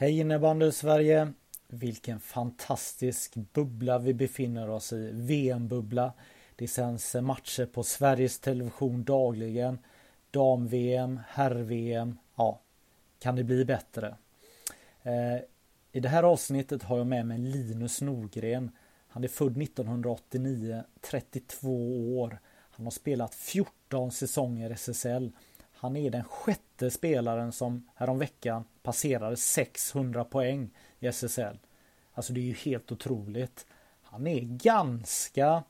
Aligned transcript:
Hej 0.00 0.18
innebandy 0.18 0.72
Sverige! 0.72 1.32
Vilken 1.68 2.20
fantastisk 2.20 3.34
bubbla 3.34 3.98
vi 3.98 4.14
befinner 4.14 4.70
oss 4.70 4.92
i. 4.92 5.10
VM-bubbla. 5.12 6.12
Det 6.56 6.68
sänds 6.68 7.14
matcher 7.14 7.66
på 7.66 7.82
Sveriges 7.82 8.38
Television 8.38 9.04
dagligen. 9.04 9.78
Dam-VM, 10.30 11.20
herr-VM. 11.28 12.18
Ja, 12.36 12.60
kan 13.18 13.36
det 13.36 13.44
bli 13.44 13.64
bättre? 13.64 14.16
Eh, 15.02 15.36
I 15.92 16.00
det 16.00 16.08
här 16.08 16.22
avsnittet 16.22 16.82
har 16.82 16.98
jag 16.98 17.06
med 17.06 17.26
mig 17.26 17.38
Linus 17.38 18.00
Norgren. 18.00 18.70
Han 19.08 19.24
är 19.24 19.28
född 19.28 19.62
1989, 19.62 20.84
32 21.00 22.18
år. 22.18 22.38
Han 22.70 22.86
har 22.86 22.90
spelat 22.90 23.34
14 23.34 24.12
säsonger 24.12 24.70
SSL. 24.70 25.32
Han 25.80 25.96
är 25.96 26.10
den 26.10 26.24
sjätte 26.24 26.90
spelaren 26.90 27.52
som 27.52 27.88
häromveckan 27.94 28.64
passerade 28.82 29.36
600 29.36 30.24
poäng 30.24 30.70
i 30.98 31.06
SSL. 31.06 31.58
Alltså 32.12 32.32
det 32.32 32.40
är 32.40 32.44
ju 32.44 32.54
helt 32.54 32.92
otroligt. 32.92 33.66
Han 34.02 34.26
är 34.26 34.40
ganska 34.40 35.62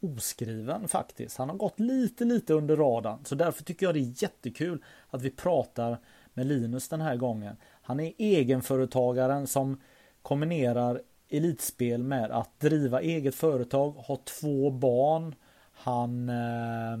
oskriven 0.00 0.88
faktiskt. 0.88 1.38
Han 1.38 1.48
har 1.48 1.56
gått 1.56 1.80
lite, 1.80 2.24
lite 2.24 2.54
under 2.54 2.76
radarn. 2.76 3.24
Så 3.24 3.34
därför 3.34 3.64
tycker 3.64 3.86
jag 3.86 3.94
det 3.94 4.00
är 4.00 4.22
jättekul 4.22 4.84
att 5.10 5.22
vi 5.22 5.30
pratar 5.30 5.98
med 6.34 6.46
Linus 6.46 6.88
den 6.88 7.00
här 7.00 7.16
gången. 7.16 7.56
Han 7.82 8.00
är 8.00 8.12
egenföretagaren 8.18 9.46
som 9.46 9.80
kombinerar 10.22 11.02
elitspel 11.28 12.02
med 12.02 12.30
att 12.30 12.60
driva 12.60 13.00
eget 13.00 13.34
företag, 13.34 13.90
ha 13.90 14.16
två 14.16 14.70
barn. 14.70 15.34
Han, 15.72 16.28
eh, 16.28 16.98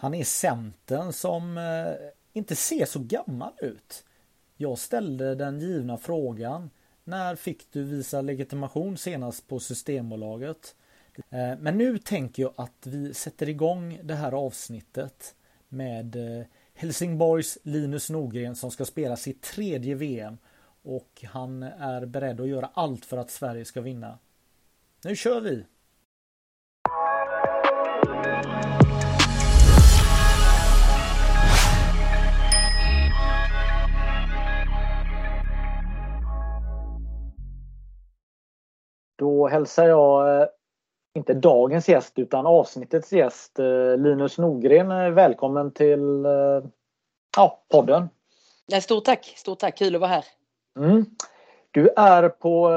han 0.00 0.14
är 0.14 0.24
centern 0.24 1.12
som 1.12 1.58
eh, 1.58 2.08
inte 2.32 2.56
ser 2.56 2.84
så 2.84 2.98
gammal 2.98 3.52
ut. 3.58 4.04
Jag 4.56 4.78
ställde 4.78 5.34
den 5.34 5.60
givna 5.60 5.96
frågan. 5.96 6.70
När 7.04 7.36
fick 7.36 7.72
du 7.72 7.84
visa 7.84 8.20
legitimation 8.20 8.96
senast 8.96 9.48
på 9.48 9.60
Systembolaget? 9.60 10.74
Eh, 11.30 11.58
men 11.58 11.78
nu 11.78 11.98
tänker 11.98 12.42
jag 12.42 12.52
att 12.56 12.86
vi 12.86 13.14
sätter 13.14 13.48
igång 13.48 14.00
det 14.02 14.14
här 14.14 14.32
avsnittet 14.32 15.34
med 15.68 16.16
eh, 16.16 16.46
Helsingborgs 16.74 17.58
Linus 17.62 18.10
Norgren 18.10 18.56
som 18.56 18.70
ska 18.70 18.84
spela 18.84 19.16
sitt 19.16 19.42
tredje 19.42 19.94
VM 19.94 20.38
och 20.82 21.24
han 21.24 21.62
är 21.62 22.06
beredd 22.06 22.40
att 22.40 22.48
göra 22.48 22.70
allt 22.74 23.04
för 23.04 23.16
att 23.16 23.30
Sverige 23.30 23.64
ska 23.64 23.80
vinna. 23.80 24.18
Nu 25.04 25.16
kör 25.16 25.40
vi! 25.40 25.64
Hälsar 39.50 39.88
jag 39.88 40.40
eh, 40.42 40.48
inte 41.14 41.34
dagens 41.34 41.88
gäst 41.88 42.18
utan 42.18 42.46
avsnittets 42.46 43.12
gäst 43.12 43.58
eh, 43.58 43.96
Linus 43.96 44.38
Norgren 44.38 44.90
eh, 44.90 45.10
välkommen 45.10 45.72
till 45.72 46.24
ja, 47.36 47.64
podden. 47.68 48.08
Stort 48.82 49.04
tack! 49.04 49.24
Stort 49.36 49.58
tack! 49.58 49.78
Kul 49.78 49.94
att 49.94 50.00
vara 50.00 50.10
här. 50.10 50.24
Mm. 50.78 51.06
Du 51.70 51.88
är 51.96 52.28
på 52.28 52.68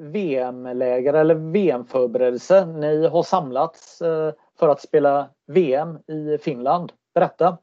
VM-läger 0.00 1.14
eller 1.14 1.34
VM-förberedelse. 1.34 2.66
Ni 2.66 3.06
har 3.06 3.22
samlats 3.22 3.98
för 4.58 4.68
att 4.68 4.80
spela 4.80 5.28
VM 5.46 5.96
i 5.96 6.38
Finland. 6.38 6.92
Berätta! 7.14 7.58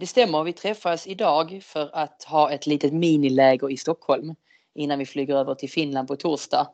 Det 0.00 0.06
stämmer. 0.06 0.44
Vi 0.44 0.52
träffas 0.52 1.06
idag 1.06 1.60
för 1.62 1.90
att 1.92 2.24
ha 2.24 2.50
ett 2.50 2.66
litet 2.66 2.92
miniläger 2.92 3.70
i 3.70 3.76
Stockholm 3.76 4.34
innan 4.74 4.98
vi 4.98 5.06
flyger 5.06 5.36
över 5.36 5.54
till 5.54 5.70
Finland 5.70 6.08
på 6.08 6.16
torsdag. 6.16 6.66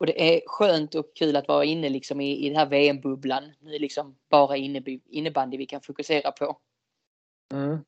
Och 0.00 0.06
det 0.06 0.36
är 0.36 0.42
skönt 0.46 0.94
och 0.94 1.14
kul 1.14 1.36
att 1.36 1.48
vara 1.48 1.64
inne 1.64 1.88
liksom 1.88 2.20
i, 2.20 2.46
i 2.46 2.48
den 2.48 2.58
här 2.58 2.66
VM-bubblan. 2.66 3.52
Nu 3.60 3.74
är 3.74 3.78
liksom 3.78 4.16
bara 4.28 4.56
innebandy 4.56 5.56
vi 5.56 5.66
kan 5.66 5.80
fokusera 5.80 6.32
på. 6.32 6.58
Mm. 7.52 7.78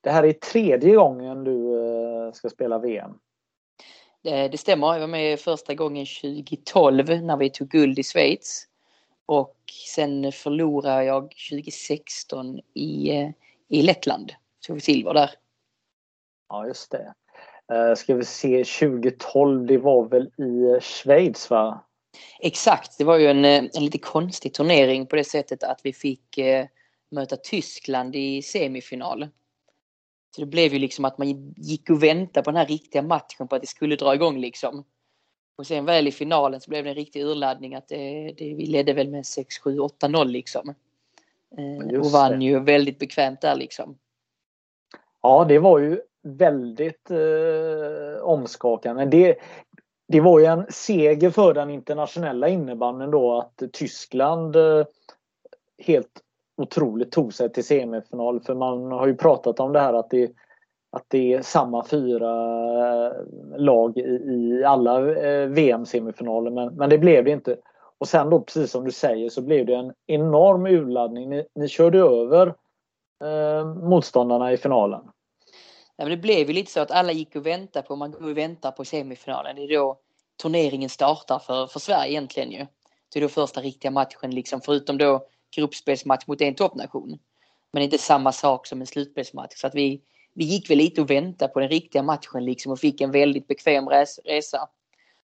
Det 0.00 0.10
här 0.10 0.22
är 0.22 0.32
tredje 0.32 0.94
gången 0.94 1.44
du 1.44 1.86
eh, 2.26 2.32
ska 2.32 2.48
spela 2.48 2.78
VM. 2.78 3.10
Det, 4.22 4.48
det 4.48 4.58
stämmer. 4.58 4.92
Jag 4.92 5.00
var 5.00 5.06
med 5.06 5.40
första 5.40 5.74
gången 5.74 6.06
2012 6.22 7.22
när 7.22 7.36
vi 7.36 7.50
tog 7.50 7.68
guld 7.68 7.98
i 7.98 8.02
Schweiz. 8.02 8.68
Och 9.26 9.56
sen 9.94 10.32
förlorade 10.32 11.04
jag 11.04 11.22
2016 11.50 12.60
i, 12.74 13.10
eh, 13.10 13.30
i 13.68 13.82
Lettland. 13.82 14.32
Så 14.60 14.74
vi 14.74 14.80
silver 14.80 15.14
där. 15.14 15.30
Ja, 16.48 16.66
just 16.66 16.90
det. 16.90 17.14
Uh, 17.72 17.94
ska 17.94 18.14
vi 18.14 18.24
se, 18.24 18.64
2012, 18.64 19.66
det 19.66 19.78
var 19.78 20.08
väl 20.08 20.26
i 20.26 20.80
Schweiz 20.80 21.50
va? 21.50 21.84
Exakt, 22.40 22.98
det 22.98 23.04
var 23.04 23.18
ju 23.18 23.26
en, 23.26 23.44
eh, 23.44 23.64
en 23.74 23.84
lite 23.84 23.98
konstig 23.98 24.54
turnering 24.54 25.06
på 25.06 25.16
det 25.16 25.24
sättet 25.24 25.62
att 25.62 25.80
vi 25.82 25.92
fick 25.92 26.38
uh, 26.38 26.64
möta 27.10 27.36
Tyskland 27.36 28.16
i 28.16 28.42
semifinal. 28.42 29.28
Så 30.34 30.40
det 30.40 30.46
blev 30.46 30.72
ju 30.72 30.78
liksom 30.78 31.04
att 31.04 31.18
man 31.18 31.54
gick 31.56 31.90
och 31.90 32.02
väntade 32.02 32.44
på 32.44 32.50
den 32.50 32.58
här 32.58 32.66
riktiga 32.66 33.02
matchen 33.02 33.48
på 33.48 33.56
att 33.56 33.60
det 33.60 33.66
skulle 33.68 33.96
dra 33.96 34.14
igång 34.14 34.38
liksom. 34.38 34.84
Och 35.56 35.66
sen 35.66 35.84
väl 35.84 36.08
i 36.08 36.12
finalen 36.12 36.60
så 36.60 36.70
blev 36.70 36.84
det 36.84 36.90
en 36.90 36.96
riktig 36.96 37.22
urladdning 37.22 37.74
att 37.74 37.88
det, 37.88 38.32
det, 38.38 38.54
vi 38.54 38.66
ledde 38.66 38.92
väl 38.92 39.08
med 39.08 39.26
6, 39.26 39.58
7, 39.58 39.78
8, 39.78 40.08
0 40.08 40.28
liksom. 40.28 40.74
Uh, 41.58 42.00
och 42.00 42.10
vann 42.10 42.38
det. 42.38 42.44
ju 42.44 42.60
väldigt 42.60 42.98
bekvämt 42.98 43.40
där 43.40 43.56
liksom. 43.56 43.98
Ja, 45.22 45.44
det 45.44 45.58
var 45.58 45.78
ju 45.78 46.00
väldigt 46.22 47.10
eh, 47.10 48.22
omskakande. 48.22 49.04
Det, 49.04 49.36
det 50.08 50.20
var 50.20 50.38
ju 50.38 50.44
en 50.44 50.66
seger 50.68 51.30
för 51.30 51.54
den 51.54 51.70
internationella 51.70 52.48
innebandyn 52.48 53.10
då 53.10 53.38
att 53.38 53.62
Tyskland 53.72 54.56
eh, 54.56 54.84
helt 55.78 56.20
otroligt 56.56 57.12
tog 57.12 57.34
sig 57.34 57.52
till 57.52 57.64
semifinal. 57.64 58.40
För 58.40 58.54
man 58.54 58.92
har 58.92 59.06
ju 59.06 59.16
pratat 59.16 59.60
om 59.60 59.72
det 59.72 59.80
här 59.80 59.94
att 59.94 60.10
det, 60.10 60.32
att 60.92 61.04
det 61.08 61.34
är 61.34 61.42
samma 61.42 61.84
fyra 61.84 62.30
eh, 63.06 63.12
lag 63.56 63.98
i, 63.98 64.00
i 64.00 64.64
alla 64.64 65.12
eh, 65.12 65.48
VM-semifinaler 65.48 66.50
men, 66.50 66.74
men 66.74 66.90
det 66.90 66.98
blev 66.98 67.24
det 67.24 67.30
inte. 67.30 67.56
Och 67.98 68.08
sen 68.08 68.30
då 68.30 68.40
precis 68.40 68.70
som 68.70 68.84
du 68.84 68.90
säger 68.90 69.28
så 69.28 69.42
blev 69.42 69.66
det 69.66 69.74
en 69.74 69.92
enorm 70.06 70.66
urladdning. 70.66 71.30
Ni, 71.30 71.46
ni 71.54 71.68
körde 71.68 71.98
över 71.98 72.46
eh, 73.24 73.66
motståndarna 73.66 74.52
i 74.52 74.56
finalen. 74.56 75.00
Ja, 75.96 76.04
men 76.04 76.10
det 76.10 76.16
blev 76.16 76.48
ju 76.48 76.54
lite 76.54 76.72
så 76.72 76.80
att 76.80 76.90
alla 76.90 77.12
gick 77.12 77.36
och 77.36 77.46
väntade 77.46 77.86
på, 77.86 77.96
man 77.96 78.10
går 78.10 78.22
och 78.22 78.38
väntar 78.38 78.70
på 78.70 78.84
semifinalen. 78.84 79.56
Det 79.56 79.62
är 79.62 79.78
då 79.78 79.98
turneringen 80.42 80.88
startar 80.88 81.38
för, 81.38 81.66
för 81.66 81.80
Sverige 81.80 82.12
egentligen 82.12 82.50
ju. 82.50 82.66
Det 83.12 83.18
är 83.18 83.20
då 83.20 83.28
första 83.28 83.60
riktiga 83.60 83.90
matchen 83.90 84.30
liksom, 84.30 84.60
förutom 84.60 84.98
då 84.98 85.26
gruppspelsmatch 85.56 86.26
mot 86.26 86.40
en 86.40 86.54
toppnation. 86.54 87.18
Men 87.72 87.82
inte 87.82 87.98
samma 87.98 88.32
sak 88.32 88.66
som 88.66 88.80
en 88.80 88.86
slutspelsmatch. 88.86 89.56
Så 89.56 89.66
att 89.66 89.74
vi, 89.74 90.02
vi 90.34 90.44
gick 90.44 90.70
väl 90.70 90.78
lite 90.78 91.00
och 91.00 91.10
väntade 91.10 91.52
på 91.52 91.60
den 91.60 91.68
riktiga 91.68 92.02
matchen 92.02 92.44
liksom 92.44 92.72
och 92.72 92.80
fick 92.80 93.00
en 93.00 93.10
väldigt 93.10 93.46
bekväm 93.46 93.88
resa. 93.88 94.68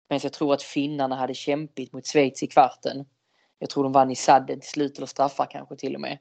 Men 0.10 0.20
jag 0.24 0.34
tror 0.34 0.54
att 0.54 0.64
finnarna 0.64 1.16
hade 1.16 1.34
kämpigt 1.34 1.94
mot 1.94 2.08
Schweiz 2.08 2.44
i 2.44 2.48
kvarten. 2.48 3.06
Jag 3.60 3.70
tror 3.70 3.84
de 3.84 3.92
vann 3.92 4.12
i 4.12 4.16
sadden 4.16 4.60
till 4.60 4.70
slut 4.70 4.98
eller 4.98 5.08
straffar 5.08 5.46
kanske 5.52 5.76
till 5.76 5.96
och 5.96 6.02
med 6.02 6.18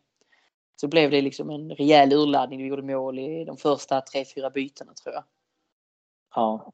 så 0.81 0.89
blev 0.89 1.11
det 1.11 1.23
liksom 1.23 1.51
en 1.51 1.71
rejäl 1.71 2.13
urladdning. 2.13 2.63
Vi 2.63 2.69
gjorde 2.69 2.83
mål 2.83 3.19
i 3.19 3.45
de 3.45 3.57
första 3.57 4.01
tre, 4.01 4.25
fyra 4.35 4.51
bytena 4.51 4.93
tror 4.93 5.15
jag. 5.15 5.25
Ja. 6.35 6.73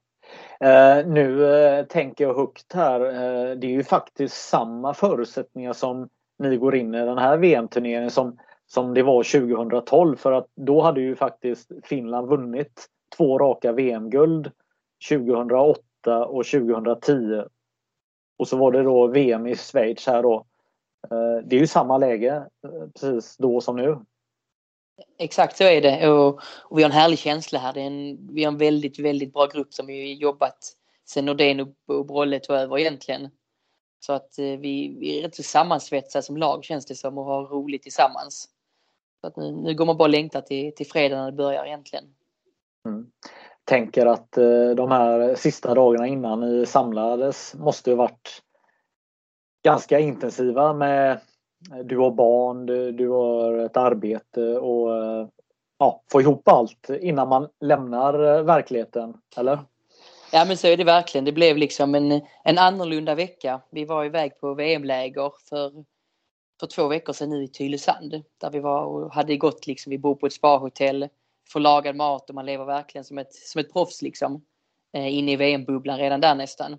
Uh, 0.65 1.07
nu 1.07 1.39
uh, 1.39 1.87
tänker 1.87 2.25
jag 2.25 2.35
högt 2.35 2.73
här. 2.73 3.01
Uh, 3.01 3.57
det 3.57 3.67
är 3.67 3.71
ju 3.71 3.85
faktiskt 3.85 4.49
samma 4.49 4.95
förutsättningar 4.95 5.73
som 5.73 6.09
ni 6.39 6.57
går 6.57 6.77
in 6.77 6.95
i 6.95 6.99
den 6.99 7.19
här 7.19 7.37
VM-turneringen 7.37 8.11
som, 8.11 8.39
som 8.67 8.95
det 8.95 9.03
var 9.03 9.23
2012 9.23 10.17
för 10.17 10.33
att 10.33 10.47
då 10.55 10.81
hade 10.81 11.01
ju 11.01 11.17
faktiskt 11.17 11.73
Finland 11.85 12.29
vunnit 12.29 12.87
två 13.17 13.39
raka 13.39 13.73
VM-guld 13.73 14.51
2008 15.09 16.27
och 16.27 16.45
2010. 16.45 17.43
Och 18.39 18.49
så 18.49 18.57
var 18.57 18.73
det 18.73 18.83
då 18.83 19.07
VM 19.07 19.47
i 19.47 19.57
Schweiz 19.57 20.07
här 20.07 20.23
då 20.23 20.47
det 21.45 21.57
är 21.57 21.61
ju 21.61 21.67
samma 21.67 21.99
läge 21.99 22.47
eh, 22.65 22.89
precis 23.01 23.37
då 23.37 23.61
som 23.61 23.77
nu. 23.77 23.99
Exakt 25.19 25.57
så 25.57 25.65
är 25.65 25.81
det 25.81 26.09
och, 26.09 26.41
och 26.45 26.79
vi 26.79 26.83
har 26.83 26.91
en 26.91 26.97
härlig 26.97 27.19
känsla 27.19 27.59
här. 27.59 27.73
Det 27.73 27.81
är 27.81 27.87
en, 27.87 28.29
vi 28.35 28.45
har 28.45 28.53
en 28.53 28.59
väldigt, 28.59 28.99
väldigt 28.99 29.33
bra 29.33 29.47
grupp 29.47 29.75
som 29.75 29.87
vi 29.87 30.15
jobbat 30.15 30.59
sen 31.05 31.25
Nordén 31.25 31.61
och 31.61 32.07
Brolle 32.07 32.41
tog 32.41 32.57
över 32.57 32.79
egentligen. 32.79 33.31
Så 34.01 34.13
att 34.13 34.39
eh, 34.39 34.45
vi, 34.45 34.97
vi 35.01 35.19
är 35.19 35.23
rätt 35.23 35.35
så 35.35 35.43
sammansvetsade 35.43 36.23
som 36.23 36.37
lag 36.37 36.65
känns 36.65 36.87
det 36.87 36.95
som 36.95 37.19
och 37.19 37.25
har 37.25 37.47
roligt 37.47 37.83
tillsammans. 37.83 38.49
Så 39.21 39.27
att 39.27 39.37
nu, 39.37 39.53
nu 39.53 39.75
går 39.75 39.87
man 39.87 39.97
bara 39.97 40.09
längta 40.09 40.41
till, 40.41 40.75
till 40.75 40.87
fredag 40.87 41.17
när 41.17 41.31
det 41.31 41.37
börjar 41.37 41.67
egentligen. 41.67 42.05
Mm. 42.89 43.07
Tänker 43.65 44.07
att 44.07 44.37
eh, 44.37 44.71
de 44.71 44.91
här 44.91 45.35
sista 45.35 45.75
dagarna 45.75 46.07
innan 46.07 46.41
ni 46.41 46.67
samlades 46.67 47.55
måste 47.55 47.91
ju 47.91 47.97
varit 47.97 48.43
ganska 49.65 49.99
intensiva 49.99 50.73
med 50.73 51.21
du 51.85 51.99
har 51.99 52.11
barn, 52.11 52.67
du, 52.97 53.09
har 53.09 53.59
ett 53.59 53.77
arbete 53.77 54.59
och 54.59 54.91
ja, 55.79 56.03
få 56.13 56.21
ihop 56.21 56.49
allt 56.49 56.91
innan 57.01 57.29
man 57.29 57.49
lämnar 57.61 58.37
eh, 58.37 58.43
verkligheten, 58.43 59.15
eller? 59.37 59.59
Ja 60.33 60.45
men 60.45 60.57
så 60.57 60.67
är 60.67 60.77
det 60.77 60.85
verkligen. 60.85 61.25
Det 61.25 61.33
blev 61.33 61.57
liksom 61.57 61.95
en, 61.95 62.21
en 62.45 62.59
annorlunda 62.59 63.15
vecka. 63.15 63.61
Vi 63.71 63.85
var 63.85 64.05
iväg 64.05 64.41
på 64.41 64.55
VM-läger 64.55 65.33
för, 65.49 65.85
för 66.61 66.67
två 66.67 66.89
veckor 66.89 67.13
sedan 67.13 67.31
nu 67.31 67.45
i 67.45 67.49
Tylösand. 67.49 68.23
Där 68.41 68.51
vi 68.51 68.61
var 68.61 68.85
och 68.85 69.15
hade 69.15 69.37
gått 69.37 69.67
liksom, 69.67 69.91
vi 69.91 69.99
bor 69.99 70.15
på 70.15 70.27
ett 70.27 70.33
sparhotell, 70.33 71.09
får 71.49 71.61
lagad 71.61 71.97
mat 71.97 72.29
och 72.29 72.35
man 72.35 72.47
lever 72.47 72.65
verkligen 72.65 73.05
som 73.05 73.19
ett, 73.19 73.35
som 73.35 73.61
ett 73.61 73.73
proffs 73.73 74.03
liksom. 74.03 74.45
Eh, 74.93 75.15
inne 75.15 75.33
i 75.33 75.37
VM-bubblan 75.37 75.99
redan 75.99 76.21
där 76.21 76.35
nästan. 76.35 76.79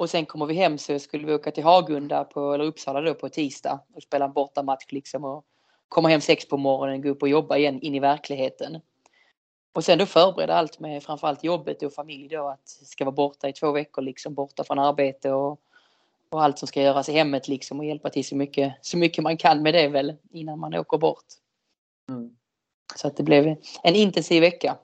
Och 0.00 0.10
sen 0.10 0.26
kommer 0.26 0.46
vi 0.46 0.54
hem 0.54 0.78
så 0.78 0.98
skulle 0.98 1.26
vi 1.26 1.34
åka 1.34 1.50
till 1.50 1.64
Hagunda 1.64 2.24
på, 2.24 2.54
eller 2.54 2.64
Uppsala 2.64 3.00
då 3.00 3.14
på 3.14 3.28
tisdag 3.28 3.80
och 3.94 4.02
spela 4.02 4.24
en 4.24 4.32
bortamatch 4.32 4.92
liksom 4.92 5.24
och 5.24 5.44
komma 5.88 6.08
hem 6.08 6.20
sex 6.20 6.48
på 6.48 6.56
morgonen, 6.56 7.02
gå 7.02 7.08
upp 7.08 7.22
och 7.22 7.28
jobba 7.28 7.56
igen 7.56 7.80
in 7.80 7.94
i 7.94 8.00
verkligheten. 8.00 8.80
Och 9.72 9.84
sen 9.84 9.98
då 9.98 10.06
förbereda 10.06 10.54
allt 10.54 10.80
med 10.80 11.02
framförallt 11.02 11.44
jobbet 11.44 11.82
och 11.82 11.92
familj 11.92 12.28
då 12.28 12.48
att 12.48 12.68
ska 12.68 13.04
vara 13.04 13.14
borta 13.14 13.48
i 13.48 13.52
två 13.52 13.72
veckor 13.72 14.02
liksom 14.02 14.34
borta 14.34 14.64
från 14.64 14.78
arbete 14.78 15.32
och, 15.32 15.60
och 16.28 16.42
allt 16.42 16.58
som 16.58 16.68
ska 16.68 16.82
göras 16.82 17.08
i 17.08 17.12
hemmet 17.12 17.48
liksom 17.48 17.78
och 17.78 17.84
hjälpa 17.84 18.10
till 18.10 18.24
så 18.24 18.36
mycket, 18.36 18.74
så 18.80 18.98
mycket 18.98 19.24
man 19.24 19.36
kan 19.36 19.62
med 19.62 19.74
det 19.74 19.88
väl 19.88 20.16
innan 20.30 20.58
man 20.58 20.74
åker 20.74 20.98
bort. 20.98 21.26
Mm. 22.08 22.36
Så 22.96 23.06
att 23.06 23.16
det 23.16 23.22
blev 23.22 23.56
en 23.82 23.94
intensiv 23.94 24.40
vecka. 24.40 24.76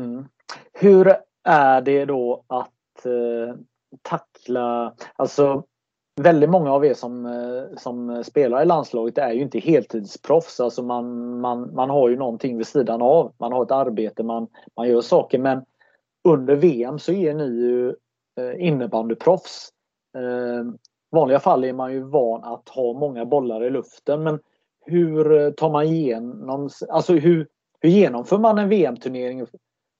Mm. 0.00 0.28
Hur 0.72 1.16
är 1.44 1.80
det 1.80 2.04
då 2.04 2.44
att 2.46 3.06
eh, 3.06 3.54
tackla, 4.02 4.94
alltså 5.16 5.64
väldigt 6.18 6.50
många 6.50 6.72
av 6.72 6.84
er 6.84 6.94
som, 6.94 7.26
eh, 7.26 7.76
som 7.76 8.24
spelar 8.24 8.62
i 8.62 8.66
landslaget 8.66 9.18
är 9.18 9.32
ju 9.32 9.42
inte 9.42 9.58
heltidsproffs. 9.58 10.60
Alltså 10.60 10.82
man, 10.82 11.40
man, 11.40 11.74
man 11.74 11.90
har 11.90 12.08
ju 12.08 12.16
någonting 12.16 12.56
vid 12.56 12.66
sidan 12.66 13.02
av. 13.02 13.32
Man 13.38 13.52
har 13.52 13.62
ett 13.62 13.70
arbete, 13.70 14.22
man, 14.22 14.46
man 14.76 14.88
gör 14.88 15.00
saker. 15.00 15.38
Men 15.38 15.64
under 16.28 16.56
VM 16.56 16.98
så 16.98 17.12
är 17.12 17.34
ni 17.34 17.44
ju 17.44 17.88
eh, 18.40 18.66
innebandyproffs. 18.66 19.72
I 21.12 21.16
vanliga 21.16 21.40
fall 21.40 21.64
är 21.64 21.72
man 21.72 21.92
ju 21.92 22.02
van 22.02 22.44
att 22.44 22.68
ha 22.68 22.92
många 22.92 23.24
bollar 23.24 23.64
i 23.64 23.70
luften. 23.70 24.22
Men 24.22 24.40
hur 24.86 25.50
tar 25.50 25.70
man 25.70 25.84
igenom, 25.84 26.70
alltså 26.88 27.12
hur, 27.12 27.46
hur 27.80 27.90
genomför 27.90 28.38
man 28.38 28.58
en 28.58 28.68
VM-turnering 28.68 29.46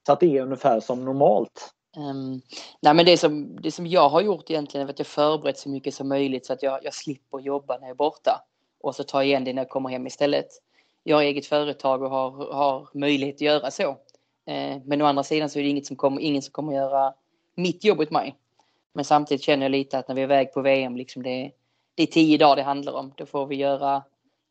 så 0.07 0.13
att 0.13 0.21
det 0.21 0.39
är 0.39 0.43
ungefär 0.43 0.81
som 0.81 1.05
normalt? 1.05 1.75
Um, 1.97 2.43
nej 2.81 2.95
men 2.95 3.07
det 3.07 3.17
som, 3.17 3.57
det 3.61 3.71
som 3.71 3.87
jag 3.87 4.09
har 4.09 4.21
gjort 4.21 4.51
egentligen 4.51 4.87
är 4.87 4.91
att 4.91 4.99
jag 4.99 5.07
förberett 5.07 5.59
så 5.59 5.69
mycket 5.69 5.95
som 5.95 6.09
möjligt 6.09 6.47
så 6.47 6.53
att 6.53 6.63
jag, 6.63 6.85
jag 6.85 6.95
slipper 6.95 7.39
jobba 7.39 7.75
när 7.75 7.83
jag 7.83 7.91
är 7.91 7.95
borta. 7.95 8.45
Och 8.81 8.95
så 8.95 9.05
tar 9.05 9.21
jag 9.21 9.27
igen 9.27 9.45
det 9.45 9.53
när 9.53 9.63
jag 9.63 9.69
kommer 9.69 9.89
hem 9.89 10.07
istället. 10.07 10.47
Jag 11.03 11.17
har 11.17 11.23
eget 11.23 11.47
företag 11.47 12.03
och 12.03 12.11
har, 12.11 12.53
har 12.53 12.89
möjlighet 12.95 13.35
att 13.35 13.41
göra 13.41 13.71
så. 13.71 13.91
Uh, 13.91 14.79
men 14.85 15.03
å 15.03 15.05
andra 15.05 15.23
sidan 15.23 15.51
så 15.51 15.59
är 15.59 15.63
det 15.63 15.69
inget 15.69 15.87
som 15.87 15.97
kommer, 15.97 16.21
ingen 16.21 16.43
som 16.43 16.53
kommer 16.53 16.73
göra 16.73 17.15
mitt 17.55 17.85
jobb 17.85 18.01
åt 18.01 18.11
mig. 18.11 18.35
Men 18.93 19.05
samtidigt 19.05 19.43
känner 19.43 19.65
jag 19.65 19.71
lite 19.71 19.99
att 19.99 20.09
när 20.09 20.15
vi 20.15 20.21
är 20.21 20.25
iväg 20.25 20.53
på 20.53 20.61
VM, 20.61 20.97
liksom 20.97 21.23
det, 21.23 21.51
det 21.95 22.03
är 22.03 22.07
tio 22.07 22.39
dagar 22.39 22.57
det 22.57 22.63
handlar 22.63 22.93
om. 22.93 23.13
Då 23.17 23.27
får 23.27 23.47
vi 23.47 23.57
göra 23.57 24.03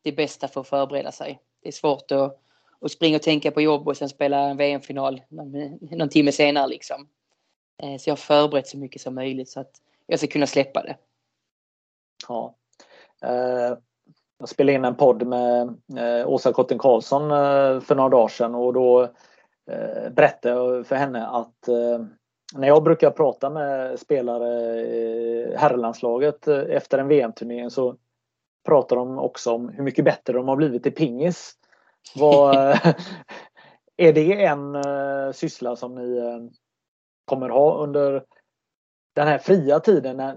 det 0.02 0.12
bästa 0.12 0.48
för 0.48 0.60
att 0.60 0.68
förbereda 0.68 1.12
sig. 1.12 1.38
Det 1.62 1.68
är 1.68 1.72
svårt 1.72 2.12
att, 2.12 2.40
att 2.80 2.90
springa 2.90 3.16
och 3.16 3.22
tänka 3.22 3.50
på 3.50 3.60
jobb 3.60 3.88
och 3.88 3.96
sen 3.96 4.08
spela 4.08 4.38
en 4.38 4.56
VM-final 4.56 5.22
någon, 5.28 5.78
någon 5.80 6.08
timme 6.08 6.32
senare 6.32 6.68
liksom. 6.68 7.08
Eh, 7.82 7.98
så 7.98 8.10
jag 8.10 8.12
har 8.12 8.16
förberett 8.16 8.66
så 8.66 8.78
mycket 8.78 9.02
som 9.02 9.14
möjligt 9.14 9.48
så 9.48 9.60
att 9.60 9.72
jag 10.06 10.18
ska 10.18 10.28
kunna 10.28 10.46
släppa 10.46 10.82
det. 10.82 10.96
Ja. 12.28 12.54
Eh, 13.22 13.76
jag 14.38 14.48
spelade 14.48 14.72
in 14.72 14.84
en 14.84 14.94
podd 14.94 15.26
med 15.26 15.74
eh, 15.98 16.28
Åsa 16.28 16.52
Kotten 16.52 16.78
Karlsson 16.78 17.28
för 17.80 17.94
några 17.94 18.08
dagar 18.08 18.28
sedan 18.28 18.54
och 18.54 18.72
då 18.72 19.12
berättade 20.10 20.54
jag 20.54 20.86
för 20.86 20.96
henne 20.96 21.26
att 21.26 21.68
när 22.54 22.68
jag 22.68 22.82
brukar 22.82 23.10
prata 23.10 23.50
med 23.50 23.98
spelare 24.00 24.80
i 24.80 25.54
herrlandslaget 25.56 26.48
efter 26.48 26.98
en 26.98 27.08
VM-turnering 27.08 27.70
så 27.70 27.96
pratar 28.66 28.96
de 28.96 29.18
också 29.18 29.52
om 29.52 29.68
hur 29.68 29.82
mycket 29.82 30.04
bättre 30.04 30.32
de 30.32 30.48
har 30.48 30.56
blivit 30.56 30.86
i 30.86 30.90
pingis. 30.90 31.54
Vad, 32.16 32.56
är 33.96 34.12
det 34.12 34.44
en 34.44 34.76
syssla 35.34 35.76
som 35.76 35.94
ni 35.94 36.20
kommer 37.28 37.48
ha 37.48 37.82
under 37.82 38.24
den 39.14 39.28
här 39.28 39.38
fria 39.38 39.80
tiden 39.80 40.16
när, 40.16 40.36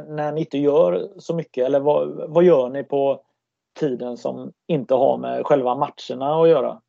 när 0.00 0.32
ni 0.32 0.40
inte 0.40 0.58
gör 0.58 1.12
så 1.18 1.34
mycket? 1.34 1.66
Eller 1.66 1.80
vad, 1.80 2.30
vad 2.30 2.44
gör 2.44 2.68
ni 2.68 2.84
på 2.84 3.24
tiden 3.80 4.16
som 4.16 4.52
inte 4.66 4.94
har 4.94 5.18
med 5.18 5.46
själva 5.46 5.74
matcherna 5.74 6.42
att 6.42 6.48
göra? 6.48 6.80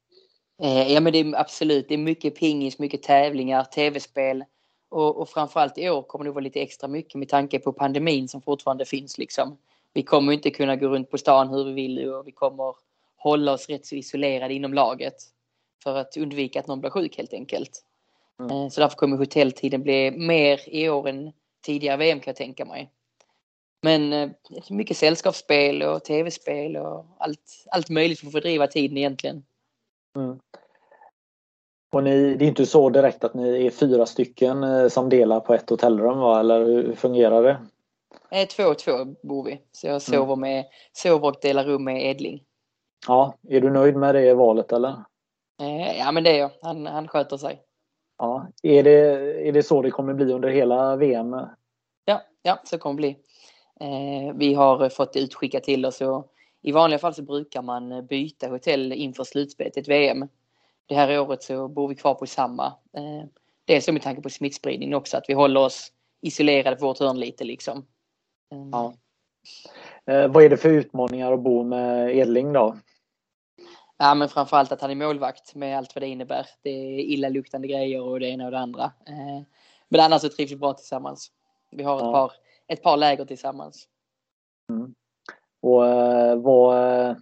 Eh, 0.62 0.94
ja 0.94 1.02
men 1.02 1.14
det 1.14 1.20
är 1.20 1.40
absolut, 1.40 1.88
det 1.88 1.94
är 1.94 1.98
mycket 1.98 2.36
pingis, 2.36 2.80
mycket 2.80 3.04
tävlingar, 3.04 3.64
tv-spel 3.64 4.44
och, 4.90 5.18
och 5.18 5.30
framförallt 5.30 5.78
i 5.78 5.90
år 5.90 6.02
kommer 6.02 6.26
det 6.26 6.32
vara 6.32 6.44
lite 6.44 6.62
extra 6.62 6.88
mycket 6.88 7.16
med 7.16 7.30
tanke 7.30 7.60
på 7.60 7.74
pandemin 7.74 8.28
som 8.28 8.42
fortfarande 8.42 8.86
finns 8.86 9.18
liksom. 9.18 9.58
Vi 9.94 10.04
kommer 10.04 10.34
inte 10.34 10.50
kunna 10.50 10.76
gå 10.76 10.88
runt 10.88 11.12
på 11.12 11.18
stan 11.18 11.50
hur 11.50 11.64
vi 11.64 11.74
vill 11.74 12.10
och 12.10 12.28
vi 12.28 12.32
kommer 12.32 12.76
hålla 13.16 13.54
oss 13.54 13.70
rätt 13.70 13.86
så 13.86 13.96
isolerade 13.96 14.54
inom 14.54 14.74
laget 14.74 15.16
för 15.84 15.96
att 15.96 16.18
undvika 16.18 16.60
att 16.60 16.68
någon 16.68 16.80
blir 16.80 16.90
sjuk 16.90 17.18
helt 17.18 17.34
enkelt. 17.34 17.84
Mm. 18.40 18.52
Eh, 18.52 18.70
så 18.70 18.82
därför 18.82 18.96
kommer 18.96 19.18
hotelltiden 19.18 19.84
bli 19.84 20.12
mer 20.12 20.70
i 20.70 20.90
år 20.90 21.08
än 21.08 21.32
tidigare 21.66 21.98
VM 21.98 22.20
kan 22.20 22.32
jag 22.32 22.36
tänka 22.36 22.66
mig. 22.66 22.90
Men 23.82 24.14
eh, 24.14 24.30
mycket 24.70 24.98
sällskapsspel 24.98 25.84
och 25.84 26.04
tv-spel 26.04 26.78
och 26.78 27.06
allt, 27.18 27.66
allt 27.72 27.90
möjligt 27.90 28.20
för 28.20 28.28
att 28.28 28.34
fördriva 28.34 28.68
tiden 28.68 28.98
egentligen. 28.98 29.44
Mm. 30.16 30.40
Och 31.92 32.04
ni, 32.04 32.36
det 32.36 32.46
är 32.46 32.50
inte 32.50 32.66
så 32.66 32.90
direkt 32.90 33.24
att 33.24 33.34
ni 33.34 33.66
är 33.66 33.72
fyra 33.72 34.06
stycken 34.06 34.63
eh, 34.63 34.88
som 34.88 35.10
delar 35.10 35.40
på 35.40 35.54
ett 35.54 35.70
hotellrum 35.70 36.20
va? 36.20 36.40
eller 36.40 36.66
hur 36.66 36.96
fungerar 36.96 37.44
det? 37.44 37.58
Två 38.46 38.63
och 38.63 38.80
två 38.80 38.92
bor 39.24 39.44
vi. 39.44 39.62
Så 39.72 39.88
jag 39.88 40.02
sover, 40.02 40.36
med, 40.36 40.66
sover 40.94 41.28
och 41.28 41.36
delar 41.42 41.63
rum 41.63 41.84
med 41.84 42.06
Edling. 42.06 42.44
Ja, 43.08 43.38
är 43.50 43.62
du 43.62 43.70
nöjd 43.70 43.96
med 43.96 44.16
det 44.16 44.34
valet 44.34 44.72
eller? 44.72 44.96
Ja 45.98 46.12
men 46.12 46.24
det 46.24 46.30
är 46.30 46.40
jag. 46.40 46.52
Han, 46.62 46.86
han 46.86 47.08
sköter 47.08 47.38
sig. 47.38 47.62
Ja, 48.17 48.48
är, 48.63 48.84
det, 48.84 49.00
är 49.48 49.51
det 49.51 49.63
så 49.63 49.82
det 49.82 49.91
kommer 49.91 50.13
bli 50.13 50.34
under 50.34 50.50
hela 50.50 50.96
VM? 50.96 51.36
Ja, 52.05 52.22
ja 52.41 52.62
så 52.63 52.77
kommer 52.77 52.93
det 52.93 52.98
bli. 52.98 53.17
Eh, 53.79 54.36
vi 54.36 54.53
har 54.53 54.89
fått 54.89 55.13
det 55.13 55.20
utskickat 55.20 55.63
till 55.63 55.86
oss 55.86 56.01
och 56.01 56.34
i 56.62 56.72
vanliga 56.72 57.00
fall 57.00 57.13
så 57.13 57.22
brukar 57.22 57.62
man 57.62 58.05
byta 58.05 58.48
hotell 58.48 58.93
inför 58.93 59.24
slutspelet 59.24 59.77
i 59.77 59.79
ett 59.79 59.88
VM. 59.88 60.27
Det 60.86 60.96
här 60.96 61.20
året 61.20 61.43
så 61.43 61.67
bor 61.67 61.88
vi 61.88 61.96
kvar 61.96 62.13
på 62.13 62.25
samma. 62.25 62.65
Eh, 62.65 63.29
dels 63.65 63.88
med 63.88 64.01
tanke 64.01 64.22
på 64.22 64.29
smittspridning 64.29 64.96
också, 64.96 65.17
att 65.17 65.25
vi 65.27 65.34
håller 65.34 65.62
oss 65.62 65.91
isolerade 66.22 66.75
på 66.75 66.86
vårt 66.86 67.00
hörn 67.00 67.20
lite 67.20 67.43
liksom. 67.43 67.86
Ja. 68.72 68.93
Eh, 70.05 70.27
vad 70.27 70.43
är 70.43 70.50
det 70.50 70.58
för 70.58 70.70
utmaningar 70.70 71.32
att 71.32 71.39
bo 71.39 71.63
med 71.63 72.17
Edling 72.17 72.53
då? 72.53 72.75
Ja, 74.03 74.15
men 74.15 74.29
framförallt 74.29 74.72
att 74.72 74.81
han 74.81 74.91
är 74.91 74.95
målvakt 74.95 75.55
med 75.55 75.77
allt 75.77 75.95
vad 75.95 76.01
det 76.01 76.07
innebär. 76.07 76.48
Det 76.62 76.69
är 76.69 77.00
illaluktande 77.00 77.67
grejer 77.67 78.01
och 78.01 78.19
det 78.19 78.27
ena 78.27 78.45
och 78.45 78.51
det 78.51 78.60
andra. 78.60 78.83
Eh, 78.83 79.41
men 79.89 80.01
annars 80.01 80.22
så 80.22 80.29
trivs 80.29 80.51
vi 80.51 80.55
bra 80.55 80.74
tillsammans. 80.74 81.31
Vi 81.72 81.83
har 81.83 81.95
ett, 81.95 82.03
ja. 82.03 82.12
par, 82.12 82.31
ett 82.67 82.83
par 82.83 82.98
läger 82.98 83.25
tillsammans. 83.25 83.88
Mm. 84.69 84.93
Och 85.62 85.88
eh, 85.88 86.36
vad, 86.36 87.15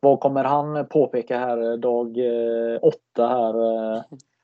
vad 0.00 0.20
kommer 0.20 0.44
han 0.44 0.86
påpeka 0.86 1.38
här 1.38 1.76
dag 1.76 2.18
eh, 2.18 2.78
åtta 2.82 3.28
här? 3.28 4.04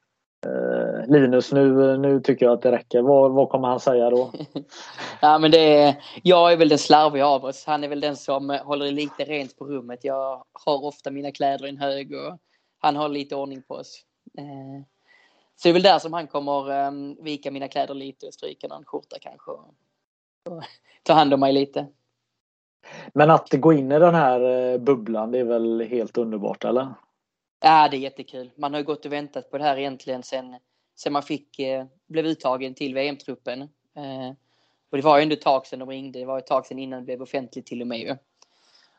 Linus, 1.07 1.53
nu, 1.53 1.97
nu 1.97 2.21
tycker 2.21 2.47
jag 2.47 2.53
att 2.53 2.63
det 2.63 2.73
räcker. 2.73 3.03
Vad, 3.03 3.33
vad 3.33 3.49
kommer 3.49 3.69
han 3.69 3.81
säga 3.81 4.11
då? 4.11 4.33
ja, 5.21 5.39
men 5.39 5.51
det 5.51 5.77
är, 5.77 5.95
jag 6.23 6.53
är 6.53 6.57
väl 6.57 6.69
den 6.69 6.79
slarviga 6.79 7.27
av 7.27 7.45
oss. 7.45 7.65
Han 7.67 7.85
är 7.85 7.89
väl 7.89 8.01
den 8.01 8.17
som 8.17 8.59
håller 8.65 8.93
lite 8.93 9.25
rent 9.25 9.59
på 9.59 9.65
rummet. 9.65 10.05
Jag 10.05 10.45
har 10.53 10.85
ofta 10.85 11.11
mina 11.11 11.31
kläder 11.31 11.67
i 11.67 11.69
en 11.69 11.77
hög 11.77 12.13
och 12.15 12.39
han 12.79 12.97
har 12.97 13.09
lite 13.09 13.37
ordning 13.37 13.63
på 13.63 13.75
oss. 13.75 14.05
Eh, 14.39 14.85
så 15.57 15.69
det 15.69 15.69
är 15.69 15.73
väl 15.73 15.83
där 15.83 15.99
som 15.99 16.13
han 16.13 16.27
kommer 16.27 16.71
ehm, 16.71 17.17
vika 17.21 17.51
mina 17.51 17.69
kläder 17.69 17.95
lite 17.95 18.27
och 18.27 18.35
stryka 18.35 18.69
någon 18.69 18.85
skjorta 18.85 19.17
kanske. 19.21 19.51
Och 19.51 19.75
ta 21.03 21.13
hand 21.13 21.35
om 21.35 21.41
mig 21.41 21.53
lite. 21.53 21.87
Men 23.15 23.31
att 23.31 23.53
gå 23.53 23.73
in 23.73 23.93
i 23.93 23.99
den 23.99 24.15
här 24.15 24.73
eh, 24.73 24.79
bubblan, 24.79 25.33
det 25.33 25.39
är 25.39 25.45
väl 25.45 25.81
helt 25.81 26.19
underbart, 26.19 26.65
eller? 26.65 26.89
Ja, 27.65 27.89
det 27.89 27.97
är 27.97 27.99
jättekul. 27.99 28.51
Man 28.57 28.73
har 28.73 28.81
ju 28.81 28.87
gått 28.87 29.07
och 29.07 29.13
väntat 29.13 29.51
på 29.51 29.59
det 29.59 29.65
här 29.65 29.77
egentligen 29.77 30.23
sen, 30.23 30.57
sen 30.95 31.13
man 31.13 31.23
fick, 31.23 31.59
eh, 31.59 31.85
blev 32.07 32.27
uttagen 32.27 32.75
till 32.75 32.95
VM-truppen. 32.95 33.63
Eh, 33.97 34.31
och 34.91 34.97
det 34.97 35.03
var 35.03 35.17
ju 35.17 35.23
ändå 35.23 35.33
ett 35.33 35.41
tag 35.41 35.67
sedan 35.67 35.79
de 35.79 35.89
ringde. 35.89 36.19
Det 36.19 36.25
var 36.25 36.39
ett 36.39 36.47
tag 36.47 36.67
sedan 36.67 36.79
innan 36.79 37.01
det 37.01 37.05
blev 37.05 37.23
offentligt 37.23 37.67
till 37.67 37.81
och 37.81 37.87
med 37.87 37.99
ju. 37.99 38.17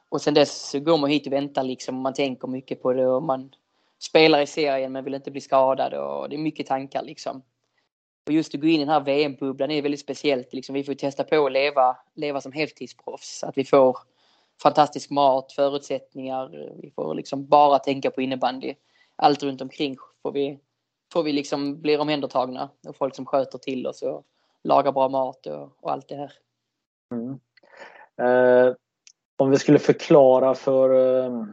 Och 0.10 0.22
sen 0.22 0.34
dess 0.34 0.70
så 0.70 0.80
går 0.80 0.98
man 0.98 1.10
hit 1.10 1.28
och 1.28 1.34
väntar 1.34 1.64
liksom. 1.64 1.96
Man 1.96 2.14
tänker 2.14 2.48
mycket 2.48 2.82
på 2.82 2.94
det 2.94 3.08
och 3.08 3.24
man 3.24 3.54
spelar 4.00 4.42
i 4.42 4.48
serien 4.48 4.92
men 4.92 5.04
vill 5.04 5.14
inte 5.14 5.32
bli 5.32 5.42
skadad 5.42 5.94
och 5.94 6.30
det 6.30 6.36
är 6.36 6.40
mycket 6.40 6.68
tankar 6.68 7.04
liksom. 7.04 7.42
Och 8.26 8.34
just 8.34 8.56
att 8.56 8.62
gå 8.62 8.68
in 8.68 8.76
i 8.76 8.86
den 8.86 8.94
här 8.94 9.02
VM-bubblan 9.02 9.72
är 9.72 9.82
väldigt 9.82 10.00
speciellt. 10.00 10.54
Liksom, 10.54 10.76
vi 10.76 10.84
får 10.84 10.94
testa 10.94 11.24
på 11.24 11.46
att 11.46 11.52
leva, 11.52 11.98
leva 12.14 12.42
som 12.42 12.52
heltidsproffs. 12.52 13.44
Att 13.44 13.58
vi 13.58 13.66
får 13.66 13.98
fantastisk 14.64 15.10
mat, 15.10 15.52
förutsättningar. 15.52 16.50
Vi 16.82 16.92
får 16.92 17.16
liksom 17.16 17.48
bara 17.48 17.80
tänka 17.80 18.12
på 18.12 18.22
innebandy. 18.22 18.74
Allt 19.16 19.44
runt 19.44 19.62
omkring 19.62 19.98
får 20.22 20.32
vi, 20.32 20.60
får 21.14 21.24
vi 21.24 21.34
liksom 21.34 21.82
bli 21.82 21.98
omhändertagna. 21.98 22.70
Och 22.88 22.96
folk 22.96 23.16
som 23.16 23.26
sköter 23.26 23.58
till 23.58 23.88
oss 23.88 24.02
och 24.02 24.24
lagar 24.64 24.92
bra 24.92 25.10
mat 25.10 25.46
och, 25.46 25.78
och 25.82 25.92
allt 25.92 26.08
det 26.08 26.16
här. 26.16 26.32
Mm. 27.12 27.40
Eh, 28.22 28.76
om 29.38 29.50
vi 29.50 29.58
skulle 29.58 29.80
förklara 29.80 30.56
för 30.56 30.90
eh, 31.24 31.46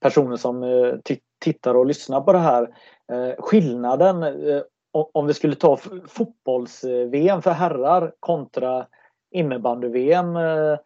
personer 0.00 0.36
som 0.36 0.62
eh, 0.62 0.94
tittar 1.38 1.74
och 1.74 1.86
lyssnar 1.86 2.20
på 2.20 2.32
det 2.32 2.38
här. 2.38 2.76
Eh, 3.12 3.34
skillnaden 3.38 4.22
eh, 4.22 4.62
om 4.92 5.26
vi 5.26 5.34
skulle 5.34 5.54
ta 5.54 5.76
fotbolls-VM 6.08 7.38
eh, 7.38 7.40
för 7.40 7.50
herrar 7.50 8.14
kontra 8.20 8.86
innebandy-VM 9.30 10.36
eh, 10.36 10.78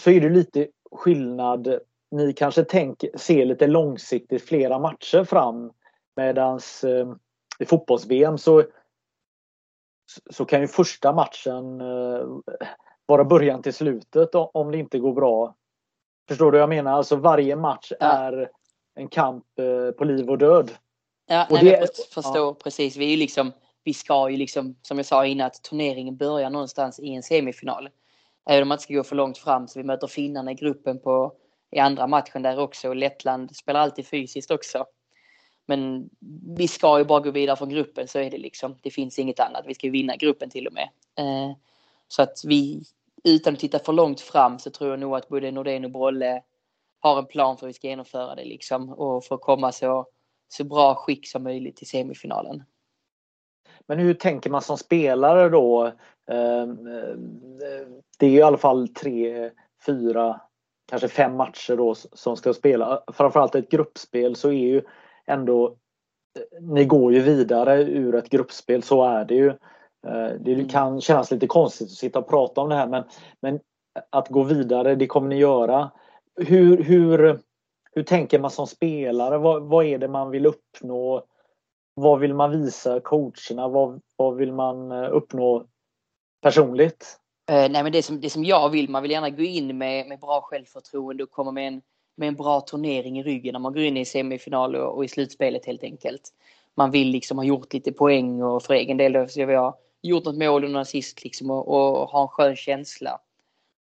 så 0.00 0.10
är 0.10 0.20
det 0.20 0.28
lite 0.28 0.68
skillnad. 0.92 1.78
Ni 2.10 2.32
kanske 2.32 2.64
tänker, 2.64 3.18
ser 3.18 3.44
lite 3.44 3.66
långsiktigt 3.66 4.48
flera 4.48 4.78
matcher 4.78 5.24
fram 5.24 5.72
medans 6.16 6.84
eh, 6.84 7.14
i 7.58 7.64
fotbolls-VM 7.64 8.38
så, 8.38 8.64
så 10.30 10.44
kan 10.44 10.60
ju 10.60 10.66
första 10.66 11.12
matchen 11.12 11.80
eh, 11.80 12.26
vara 13.06 13.24
början 13.24 13.62
till 13.62 13.74
slutet 13.74 14.30
om 14.32 14.70
det 14.70 14.78
inte 14.78 14.98
går 14.98 15.12
bra. 15.12 15.54
Förstår 16.28 16.44
du 16.44 16.50
vad 16.50 16.62
jag 16.62 16.68
menar? 16.68 16.92
Alltså 16.92 17.16
varje 17.16 17.56
match 17.56 17.92
ja. 18.00 18.06
är 18.06 18.50
en 18.94 19.08
kamp 19.08 19.44
på 19.98 20.04
liv 20.04 20.30
och 20.30 20.38
död. 20.38 20.70
Ja, 21.26 21.46
och 21.50 21.52
nej, 21.52 21.64
det, 21.64 21.70
jag 21.70 21.88
förstår 22.14 22.36
ja. 22.36 22.54
precis. 22.54 22.96
Vi 22.96 23.04
är 23.04 23.10
ju 23.10 23.16
liksom, 23.16 23.52
vi 23.84 23.94
ska 23.94 24.30
ju 24.30 24.36
liksom, 24.36 24.76
som 24.82 24.96
jag 24.96 25.06
sa 25.06 25.26
innan, 25.26 25.46
att 25.46 25.62
turneringen 25.62 26.16
börjar 26.16 26.50
någonstans 26.50 27.00
i 27.00 27.14
en 27.14 27.22
semifinal. 27.22 27.88
Även 28.46 28.62
om 28.62 28.68
man 28.68 28.76
inte 28.76 28.82
ska 28.82 28.94
gå 28.94 29.04
för 29.04 29.16
långt 29.16 29.38
fram 29.38 29.68
så 29.68 29.78
vi 29.78 29.84
möter 29.84 30.06
finnarna 30.06 30.52
i 30.52 30.54
gruppen 30.54 30.98
på, 31.00 31.32
i 31.70 31.78
andra 31.78 32.06
matchen 32.06 32.42
där 32.42 32.58
också. 32.58 32.88
Och 32.88 32.96
Lettland 32.96 33.56
spelar 33.56 33.80
alltid 33.80 34.06
fysiskt 34.06 34.50
också. 34.50 34.86
Men 35.66 36.10
vi 36.56 36.68
ska 36.68 36.98
ju 36.98 37.04
bara 37.04 37.20
gå 37.20 37.30
vidare 37.30 37.56
från 37.56 37.68
gruppen 37.68 38.08
så 38.08 38.18
är 38.18 38.30
det 38.30 38.38
liksom. 38.38 38.78
Det 38.82 38.90
finns 38.90 39.18
inget 39.18 39.40
annat. 39.40 39.64
Vi 39.66 39.74
ska 39.74 39.86
ju 39.86 39.90
vinna 39.90 40.16
gruppen 40.16 40.50
till 40.50 40.66
och 40.66 40.72
med. 40.72 40.88
Eh, 41.18 41.56
så 42.08 42.22
att 42.22 42.44
vi, 42.44 42.82
utan 43.24 43.54
att 43.54 43.60
titta 43.60 43.78
för 43.78 43.92
långt 43.92 44.20
fram 44.20 44.58
så 44.58 44.70
tror 44.70 44.90
jag 44.90 45.00
nog 45.00 45.16
att 45.16 45.28
både 45.28 45.50
Nordén 45.50 45.84
och 45.84 45.90
Brolle 45.90 46.42
har 47.00 47.18
en 47.18 47.26
plan 47.26 47.56
för 47.56 47.66
hur 47.66 47.68
vi 47.68 47.74
ska 47.74 47.88
genomföra 47.88 48.34
det 48.34 48.44
liksom. 48.44 48.90
Och 48.90 49.24
för 49.24 49.34
att 49.34 49.40
komma 49.40 49.72
så 49.72 50.06
så 50.48 50.64
bra 50.64 50.94
skick 50.94 51.28
som 51.28 51.42
möjligt 51.42 51.76
till 51.76 51.86
semifinalen. 51.86 52.62
Men 53.86 53.98
hur 53.98 54.14
tänker 54.14 54.50
man 54.50 54.62
som 54.62 54.78
spelare 54.78 55.48
då? 55.48 55.92
Ehm, 56.26 56.86
eh, 56.86 57.86
det 58.18 58.26
är 58.26 58.30
i 58.30 58.42
alla 58.42 58.56
fall 58.56 58.88
tre, 58.88 59.50
fyra, 59.86 60.40
kanske 60.88 61.08
fem 61.08 61.36
matcher 61.36 61.76
då 61.76 61.94
som 61.94 62.36
ska 62.36 62.52
spela. 62.52 63.02
Framförallt 63.12 63.54
ett 63.54 63.70
gruppspel 63.70 64.36
så 64.36 64.48
är 64.48 64.52
ju 64.52 64.82
ändå 65.26 65.66
eh, 66.38 66.62
ni 66.62 66.84
går 66.84 67.12
ju 67.12 67.20
vidare 67.20 67.82
ur 67.82 68.14
ett 68.14 68.28
gruppspel, 68.28 68.82
så 68.82 69.04
är 69.04 69.24
det 69.24 69.34
ju. 69.34 69.48
Eh, 70.06 70.32
det 70.40 70.52
mm. 70.52 70.68
kan 70.68 71.00
kännas 71.00 71.30
lite 71.30 71.46
konstigt 71.46 71.86
att 71.86 71.92
sitta 71.92 72.18
och 72.18 72.28
prata 72.28 72.60
om 72.60 72.68
det 72.68 72.74
här 72.74 72.86
men, 72.86 73.04
men 73.40 73.60
att 74.10 74.28
gå 74.28 74.42
vidare, 74.42 74.94
det 74.94 75.06
kommer 75.06 75.28
ni 75.28 75.36
göra. 75.36 75.90
Hur, 76.36 76.82
hur, 76.82 77.40
hur 77.92 78.02
tänker 78.02 78.38
man 78.38 78.50
som 78.50 78.66
spelare? 78.66 79.38
Vad, 79.38 79.62
vad 79.62 79.84
är 79.84 79.98
det 79.98 80.08
man 80.08 80.30
vill 80.30 80.46
uppnå? 80.46 81.24
Vad 81.94 82.20
vill 82.20 82.34
man 82.34 82.50
visa 82.50 83.00
coacherna? 83.00 83.68
Vad, 83.68 84.00
vad 84.16 84.36
vill 84.36 84.52
man 84.52 84.92
uppnå 84.92 85.66
personligt? 86.44 87.20
Eh, 87.50 87.70
nej, 87.70 87.82
men 87.82 87.92
det, 87.92 88.02
som, 88.02 88.20
det 88.20 88.30
som 88.30 88.44
jag 88.44 88.70
vill, 88.70 88.88
man 88.88 89.02
vill 89.02 89.10
gärna 89.10 89.30
gå 89.30 89.42
in 89.42 89.78
med, 89.78 90.06
med 90.06 90.20
bra 90.20 90.40
självförtroende 90.40 91.22
och 91.22 91.30
komma 91.30 91.50
med 91.50 91.68
en, 91.68 91.82
med 92.16 92.28
en 92.28 92.34
bra 92.34 92.60
turnering 92.60 93.18
i 93.18 93.22
ryggen 93.22 93.52
när 93.52 93.60
man 93.60 93.72
går 93.72 93.82
in 93.82 93.96
i 93.96 94.04
semifinal 94.04 94.76
och, 94.76 94.96
och 94.96 95.04
i 95.04 95.08
slutspelet 95.08 95.66
helt 95.66 95.84
enkelt. 95.84 96.32
Man 96.74 96.90
vill 96.90 97.08
liksom 97.08 97.38
ha 97.38 97.44
gjort 97.44 97.72
lite 97.72 97.92
poäng 97.92 98.42
och 98.42 98.62
för 98.62 98.74
egen 98.74 98.96
del 98.96 99.28
så 99.28 99.40
vill 99.40 99.54
jag 99.54 99.74
gjort 100.02 100.24
något 100.24 100.36
mål 100.36 100.64
och 100.64 100.70
någon 100.70 100.82
assist 100.82 101.24
liksom 101.24 101.50
och, 101.50 101.68
och 101.68 102.08
ha 102.08 102.22
en 102.22 102.28
skön 102.28 102.56
känsla. 102.56 103.20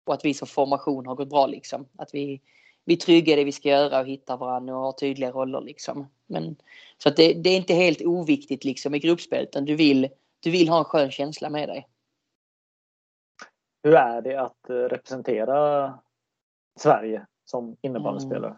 Och 0.06 0.14
att 0.14 0.26
vi 0.26 0.34
som 0.34 0.48
formation 0.48 1.08
har 1.08 1.16
gått 1.16 1.30
bra 1.30 1.48
liksom. 1.48 1.88
Att 1.98 2.10
vi, 2.14 2.42
vi 2.86 2.94
är 2.94 2.98
trygga 2.98 3.34
i 3.34 3.36
det 3.36 3.44
vi 3.44 3.52
ska 3.52 3.70
göra 3.70 4.00
och 4.00 4.08
hittar 4.08 4.38
varandra 4.38 4.78
och 4.78 4.84
har 4.84 4.92
tydliga 4.92 5.32
roller 5.32 5.62
liksom. 5.62 6.08
Men, 6.28 6.56
så 6.98 7.10
att 7.10 7.16
det, 7.16 7.34
det 7.34 7.50
är 7.50 7.58
inte 7.58 7.74
helt 7.74 8.02
oviktigt 8.02 8.64
liksom 8.64 8.96
i 8.96 9.00
gruppspelet 9.00 9.50
utan 9.50 9.66
du 9.66 9.76
vill, 9.76 10.08
du 10.40 10.52
vill 10.52 10.70
ha 10.70 10.78
en 10.78 10.86
skön 10.86 11.12
känsla 11.12 11.50
med 11.50 11.70
dig. 11.70 11.88
Hur 13.84 13.96
är 13.96 14.22
det 14.22 14.36
att 14.38 14.70
eh, 14.70 14.74
representera 14.76 15.94
Sverige 16.76 17.26
som 17.46 17.78
innebandyspelare? 17.82 18.46
Mm. 18.46 18.58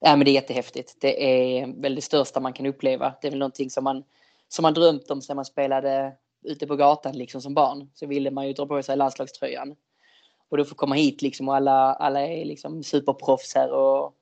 Ja, 0.00 0.16
men 0.16 0.24
det 0.24 0.30
är 0.30 0.34
jättehäftigt. 0.34 0.96
Det 1.00 1.24
är 1.24 1.82
väl 1.82 1.94
det 1.94 2.02
största 2.02 2.40
man 2.40 2.52
kan 2.52 2.66
uppleva. 2.66 3.14
Det 3.20 3.26
är 3.26 3.30
väl 3.30 3.38
någonting 3.38 3.70
som 3.70 3.84
man, 3.84 4.04
som 4.48 4.62
man 4.62 4.74
drömt 4.74 5.10
om 5.10 5.22
sedan 5.22 5.36
man 5.36 5.44
spelade 5.44 6.16
ute 6.42 6.66
på 6.66 6.76
gatan 6.76 7.12
liksom 7.12 7.40
som 7.40 7.54
barn. 7.54 7.90
Så 7.94 8.06
ville 8.06 8.30
man 8.30 8.46
ju 8.46 8.52
dra 8.52 8.66
på 8.66 8.82
sig 8.82 8.96
landslagströjan. 8.96 9.76
Och 10.48 10.56
då 10.56 10.64
får 10.64 10.76
komma 10.76 10.94
hit 10.94 11.22
liksom 11.22 11.48
och 11.48 11.56
alla, 11.56 11.94
alla 11.94 12.26
är 12.26 12.44
liksom 12.44 12.82
superproffs 12.82 13.54
här 13.54 13.72
och, 13.72 14.14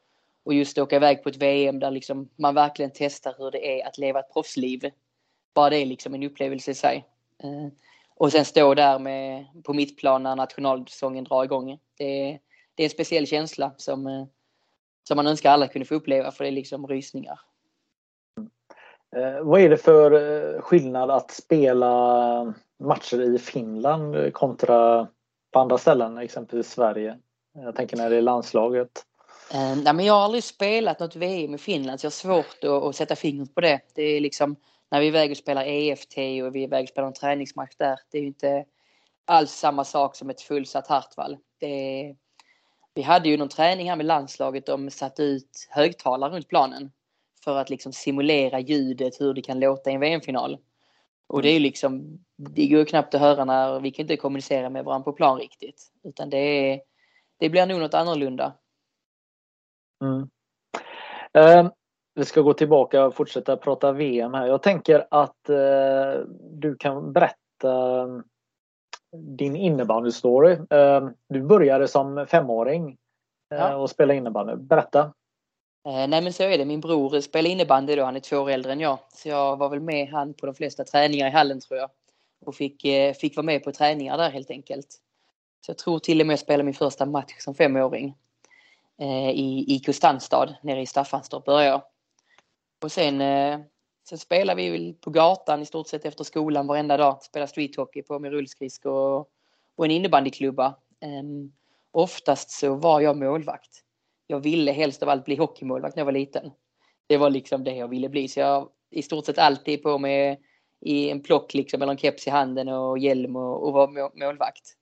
och 0.45 0.55
just 0.55 0.79
åka 0.79 0.97
iväg 0.97 1.23
på 1.23 1.29
ett 1.29 1.37
VM 1.37 1.79
där 1.79 1.91
liksom 1.91 2.29
man 2.37 2.55
verkligen 2.55 2.91
testar 2.95 3.35
hur 3.39 3.51
det 3.51 3.81
är 3.81 3.87
att 3.87 3.99
leva 3.99 4.21
ett 4.21 4.33
proffsliv. 4.33 4.91
Bara 5.55 5.71
det 5.71 5.77
är 5.77 5.87
liksom 5.87 6.15
en 6.15 6.23
upplevelse 6.23 6.71
i 6.71 6.75
sig. 6.75 7.05
Eh, 7.43 7.73
och 8.19 8.33
sen 8.33 8.45
stå 8.45 8.75
där 8.75 8.99
med, 8.99 9.47
på 9.65 9.73
mittplan 9.73 10.23
när 10.23 10.37
nationalsången 10.37 11.25
drar 11.25 11.45
igång. 11.45 11.79
Det 11.99 12.31
är, 12.31 12.39
det 12.75 12.83
är 12.83 12.85
en 12.85 12.91
speciell 12.91 13.27
känsla 13.27 13.75
som, 13.77 14.07
eh, 14.07 14.25
som 15.09 15.17
man 15.17 15.27
önskar 15.27 15.51
alla 15.51 15.69
kunde 15.69 15.87
få 15.87 15.95
uppleva 15.95 16.31
för 16.31 16.45
det 16.45 16.51
är 16.51 16.53
liksom 16.53 16.87
rysningar. 16.87 17.41
Eh, 19.17 19.43
vad 19.43 19.61
är 19.61 19.69
det 19.69 19.77
för 19.77 20.13
eh, 20.13 20.61
skillnad 20.61 21.11
att 21.11 21.31
spela 21.31 22.55
matcher 22.79 23.21
i 23.35 23.39
Finland 23.39 24.33
kontra 24.33 25.09
på 25.53 25.59
andra 25.59 25.79
ställen, 25.79 26.19
exempelvis 26.19 26.71
Sverige? 26.71 27.19
Jag 27.55 27.77
tänker 27.77 27.97
när 27.97 28.11
det 28.11 28.17
är 28.17 28.23
landslaget. 28.23 29.05
Nej, 29.53 29.95
men 29.95 30.05
jag 30.05 30.15
har 30.15 30.21
aldrig 30.21 30.45
spelat 30.45 31.01
något 31.01 31.17
VM 31.17 31.55
i 31.55 31.59
Finland 31.59 32.01
så 32.01 32.05
jag 32.05 32.11
har 32.11 32.13
svårt 32.13 32.65
att, 32.65 32.83
att 32.83 32.97
sätta 32.97 33.17
fingret 33.17 33.55
på 33.55 33.61
det. 33.61 33.81
Det 33.95 34.03
är 34.03 34.21
liksom 34.21 34.57
när 34.91 35.01
vi 35.01 35.07
är 35.07 35.09
iväg 35.09 35.31
och 35.31 35.37
spelar 35.37 35.65
EFT 35.65 36.17
och 36.17 36.55
vi 36.55 36.61
är 36.61 36.67
iväg 36.67 36.83
och 36.83 36.89
spelar 36.89 37.09
en 37.09 37.15
träningsmatch 37.15 37.77
där. 37.77 37.99
Det 38.11 38.19
är 38.19 38.23
ju 38.23 38.29
inte 38.29 38.65
alls 39.25 39.53
samma 39.53 39.85
sak 39.85 40.17
som 40.17 40.31
ett 40.31 40.41
fullsatt 40.41 40.87
Hartwall. 40.87 41.39
Det, 41.59 42.15
vi 42.95 43.03
hade 43.03 43.29
ju 43.29 43.37
någon 43.37 43.49
träning 43.49 43.89
här 43.89 43.97
med 43.97 44.07
landslaget. 44.07 44.67
De 44.67 44.91
satte 44.91 45.23
ut 45.23 45.69
högtalare 45.71 46.37
runt 46.37 46.49
planen 46.49 46.93
för 47.45 47.57
att 47.57 47.71
liksom 47.71 47.93
simulera 47.93 48.61
ljudet, 48.61 49.21
hur 49.21 49.35
det 49.35 49.43
kan 49.43 49.61
låta 49.61 49.91
i 49.91 49.95
en 49.95 50.01
VM-final. 50.01 50.59
Och 51.27 51.43
det 51.43 51.49
är 51.49 51.53
ju 51.53 51.59
liksom, 51.59 52.25
det 52.37 52.67
går 52.67 52.85
knappt 52.85 53.15
att 53.15 53.21
höra 53.21 53.45
när 53.45 53.81
vi 53.81 53.91
kan 53.91 54.03
inte 54.03 54.17
kommunicera 54.17 54.71
med 54.71 54.85
varandra 54.85 55.05
på 55.05 55.13
plan 55.13 55.39
riktigt. 55.39 55.93
Utan 56.05 56.31
det, 56.31 56.39
är, 56.39 56.81
det 57.39 57.49
blir 57.49 57.67
nog 57.67 57.81
något 57.81 57.95
annorlunda. 57.95 58.53
Mm. 60.03 60.29
Eh, 61.33 61.71
vi 62.19 62.25
ska 62.25 62.41
gå 62.41 62.55
tillbaka 62.55 63.07
och 63.07 63.15
fortsätta 63.15 63.57
prata 63.57 63.93
VM 63.93 64.35
här. 64.35 64.47
Jag 64.47 64.63
tänker 64.63 65.07
att 65.11 65.49
eh, 65.49 66.21
du 66.51 66.77
kan 66.77 67.13
berätta 67.13 68.07
din 69.13 69.57
innebandystory. 69.57 70.53
Eh, 70.71 71.09
du 71.29 71.43
började 71.43 71.89
som 71.89 72.27
femåring 72.27 72.97
eh, 73.55 73.59
ja. 73.59 73.77
och 73.77 73.91
spela 73.91 74.15
innebandy. 74.15 74.57
Berätta! 74.57 75.01
Eh, 75.89 76.09
nej 76.09 76.23
men 76.23 76.33
så 76.33 76.43
är 76.43 76.59
det. 76.59 76.65
Min 76.65 76.81
bror 76.81 77.21
spelar 77.21 77.51
innebandy 77.51 77.97
då. 77.97 78.05
Han 78.05 78.17
är 78.17 78.21
två 78.21 78.37
år 78.37 78.51
äldre 78.51 78.73
än 78.73 78.81
jag. 78.81 78.99
Så 79.15 79.29
jag 79.29 79.57
var 79.57 79.69
väl 79.69 79.81
med 79.81 80.09
han 80.09 80.35
på 80.35 80.47
de 80.47 80.55
flesta 80.55 80.85
träningar 80.85 81.27
i 81.27 81.31
hallen 81.31 81.61
tror 81.61 81.79
jag. 81.81 81.91
Och 82.47 82.55
fick, 82.55 82.85
eh, 82.85 83.15
fick 83.15 83.37
vara 83.37 83.47
med 83.47 83.65
på 83.65 83.73
träningar 83.73 84.19
där 84.19 84.31
helt 84.31 84.51
enkelt. 84.51 84.87
Så 85.67 85.71
jag 85.71 85.79
tror 85.79 85.99
till 85.99 86.21
och 86.21 86.27
med 86.27 86.33
jag 86.33 86.41
spelade 86.41 86.65
min 86.65 86.75
första 86.75 87.07
match 87.07 87.35
som 87.39 87.55
femåring. 87.55 88.15
Eh, 89.01 89.31
I, 89.31 89.65
i 89.69 89.79
Kustanstad 89.79 90.55
nere 90.63 90.81
i 90.81 90.87
Staffanstorp 90.87 91.45
började 91.45 91.67
jag. 91.67 91.83
Och 92.83 92.93
sen, 92.93 93.23
sen 94.09 94.19
spelade 94.19 94.63
vi 94.63 94.71
väl 94.71 94.95
på 94.95 95.11
gatan 95.11 95.63
i 95.63 95.67
stort 95.67 95.89
sett 95.89 96.05
efter 96.05 96.25
skolan 96.25 96.67
varenda 96.67 96.97
dag. 96.97 97.23
Spelade 97.23 97.51
streethockey 97.51 98.03
på 98.03 98.19
med 98.19 98.31
rullskridskor 98.31 98.93
och, 98.93 99.29
och 99.77 99.85
en 99.85 99.91
innebandyklubba. 99.91 100.75
Ehm, 101.01 101.53
oftast 101.91 102.51
så 102.51 102.75
var 102.75 103.01
jag 103.01 103.17
målvakt. 103.17 103.85
Jag 104.27 104.41
ville 104.41 104.73
helst 104.73 105.03
av 105.03 105.09
allt 105.09 105.25
bli 105.25 105.37
hockeymålvakt 105.37 105.97
när 105.97 106.01
jag 106.01 106.05
var 106.05 106.13
liten. 106.13 106.51
Det 107.07 107.17
var 107.17 107.31
liksom 107.31 107.65
det 107.65 107.75
jag 107.75 107.89
ville 107.89 108.09
bli. 108.09 108.29
Så 108.29 108.41
jag 108.41 108.69
i 108.91 109.03
stort 109.03 109.27
sett 109.27 109.39
alltid 109.39 109.83
på 109.83 109.99
med 109.99 110.37
i 110.81 111.11
en 111.11 111.23
plock 111.23 111.55
liksom, 111.55 111.83
eller 111.83 111.93
en 111.93 111.99
keps 111.99 112.27
i 112.27 112.31
handen 112.31 112.69
och 112.69 112.99
hjälm 112.99 113.37
och, 113.37 113.67
och 113.67 113.73
var 113.73 114.19
målvakt. 114.19 114.75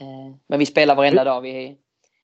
Eh, 0.00 0.36
men 0.46 0.58
vi 0.58 0.66
spelade 0.66 0.96
varenda 0.96 1.24
dag. 1.24 1.40
Vi 1.40 1.78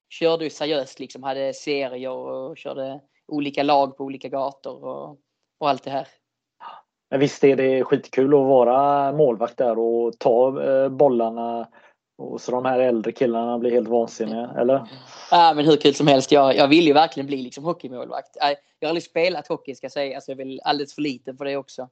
körde 0.08 0.44
ju 0.44 0.50
seriöst 0.50 1.00
liksom, 1.00 1.22
hade 1.22 1.54
serier 1.54 2.10
och 2.10 2.56
körde 2.56 3.00
olika 3.30 3.62
lag 3.62 3.96
på 3.96 4.04
olika 4.04 4.28
gator 4.28 4.84
och, 4.84 5.18
och 5.58 5.68
allt 5.68 5.84
det 5.84 5.90
här. 5.90 6.08
Men 7.10 7.20
visst 7.20 7.44
är 7.44 7.56
det 7.56 7.84
skitkul 7.84 8.34
att 8.34 8.40
vara 8.40 9.12
målvakt 9.12 9.56
där 9.56 9.78
och 9.78 10.18
ta 10.18 10.62
eh, 10.62 10.88
bollarna 10.88 11.68
och 12.20 12.40
så 12.40 12.50
de 12.50 12.64
här 12.64 12.80
äldre 12.80 13.12
killarna 13.12 13.58
blir 13.58 13.70
helt 13.70 13.88
vansinniga, 13.88 14.54
eller? 14.58 14.88
Ja, 15.30 15.52
men 15.56 15.64
hur 15.64 15.76
kul 15.76 15.94
som 15.94 16.06
helst. 16.06 16.32
Jag, 16.32 16.56
jag 16.56 16.68
vill 16.68 16.86
ju 16.86 16.92
verkligen 16.92 17.26
bli 17.26 17.42
liksom 17.42 17.64
hockeymålvakt. 17.64 18.36
Jag 18.78 18.86
har 18.86 18.88
aldrig 18.88 19.02
spelat 19.02 19.48
hockey 19.48 19.74
ska 19.74 19.84
jag 19.84 19.92
säga, 19.92 20.16
alltså 20.16 20.30
jag 20.30 20.40
är 20.40 20.44
väl 20.44 20.60
alldeles 20.64 20.94
för 20.94 21.02
liten 21.02 21.36
för 21.36 21.44
det 21.44 21.56
också. 21.56 21.88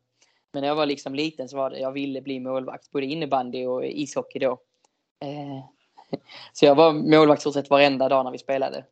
Men 0.53 0.61
när 0.61 0.69
jag 0.69 0.75
var 0.75 0.87
liksom 0.87 1.15
liten 1.15 1.49
så 1.49 1.57
var 1.57 1.71
det, 1.71 1.79
jag 1.79 1.93
ville 1.93 2.21
bli 2.21 2.41
målvakt, 2.41 2.91
både 2.91 3.07
innebandy 3.07 3.67
och 3.67 3.85
ishockey 3.85 4.39
då. 4.39 4.53
Eh, 5.25 5.65
så 6.53 6.65
jag 6.65 6.75
var 6.75 6.93
målvakt 6.93 7.41
stort 7.41 7.55
sett 7.55 7.71
varenda 7.71 8.09
dag 8.09 8.25
när 8.25 8.33
vi 8.33 8.39
spelade. 8.39 8.85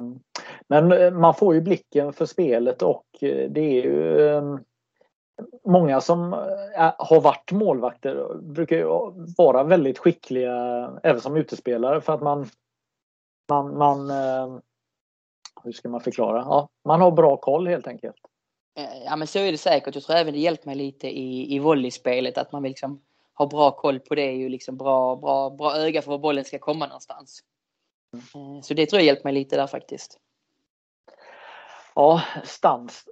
Mm. 0.00 0.20
Men 0.68 0.92
eh, 0.92 1.10
man 1.10 1.34
får 1.34 1.54
ju 1.54 1.60
blicken 1.60 2.12
för 2.12 2.26
spelet 2.26 2.82
och 2.82 3.06
eh, 3.20 3.50
det 3.50 3.60
är 3.60 3.82
ju 3.82 4.28
ehm, 4.28 4.58
många 5.64 6.00
som 6.00 6.32
har 6.98 7.20
varit 7.20 7.52
målvakter 7.52 8.34
brukar 8.34 8.76
ju 8.76 8.86
vara 9.36 9.64
väldigt 9.64 9.98
skickliga 9.98 10.54
även 11.02 11.20
som 11.20 11.36
utespelare 11.36 12.00
för 12.00 12.12
att 12.12 12.22
man 12.22 12.48
man, 13.48 13.78
man 13.78 14.10
hur 15.64 15.72
ska 15.72 15.88
man 15.88 16.00
förklara? 16.00 16.38
Ja, 16.38 16.68
man 16.84 17.00
har 17.00 17.10
bra 17.10 17.36
koll 17.36 17.66
helt 17.66 17.86
enkelt. 17.86 18.16
Eh, 18.78 19.04
ja 19.04 19.16
men 19.16 19.26
så 19.26 19.38
är 19.38 19.52
det 19.52 19.58
säkert. 19.58 19.94
Jag 19.94 20.04
tror 20.04 20.16
även 20.16 20.34
det 20.34 20.40
hjälpt 20.40 20.64
mig 20.64 20.74
lite 20.76 21.08
i, 21.08 21.54
i 21.54 21.58
volleyspelet 21.58 22.38
att 22.38 22.52
man 22.52 22.62
vill 22.62 22.70
liksom 22.70 23.02
ha 23.34 23.46
bra 23.46 23.70
koll 23.70 24.00
på 24.00 24.14
det 24.14 24.44
och 24.44 24.50
liksom 24.50 24.76
bra, 24.76 25.16
bra, 25.16 25.50
bra 25.50 25.76
öga 25.76 26.02
för 26.02 26.10
var 26.10 26.18
bollen 26.18 26.44
ska 26.44 26.58
komma 26.58 26.86
någonstans. 26.86 27.40
Mm. 28.34 28.62
Så 28.62 28.74
det 28.74 28.86
tror 28.86 29.00
jag 29.00 29.06
hjälpt 29.06 29.24
mig 29.24 29.32
lite 29.32 29.56
där 29.56 29.66
faktiskt. 29.66 30.18
Ja, 31.94 32.22
Stans, 32.44 33.04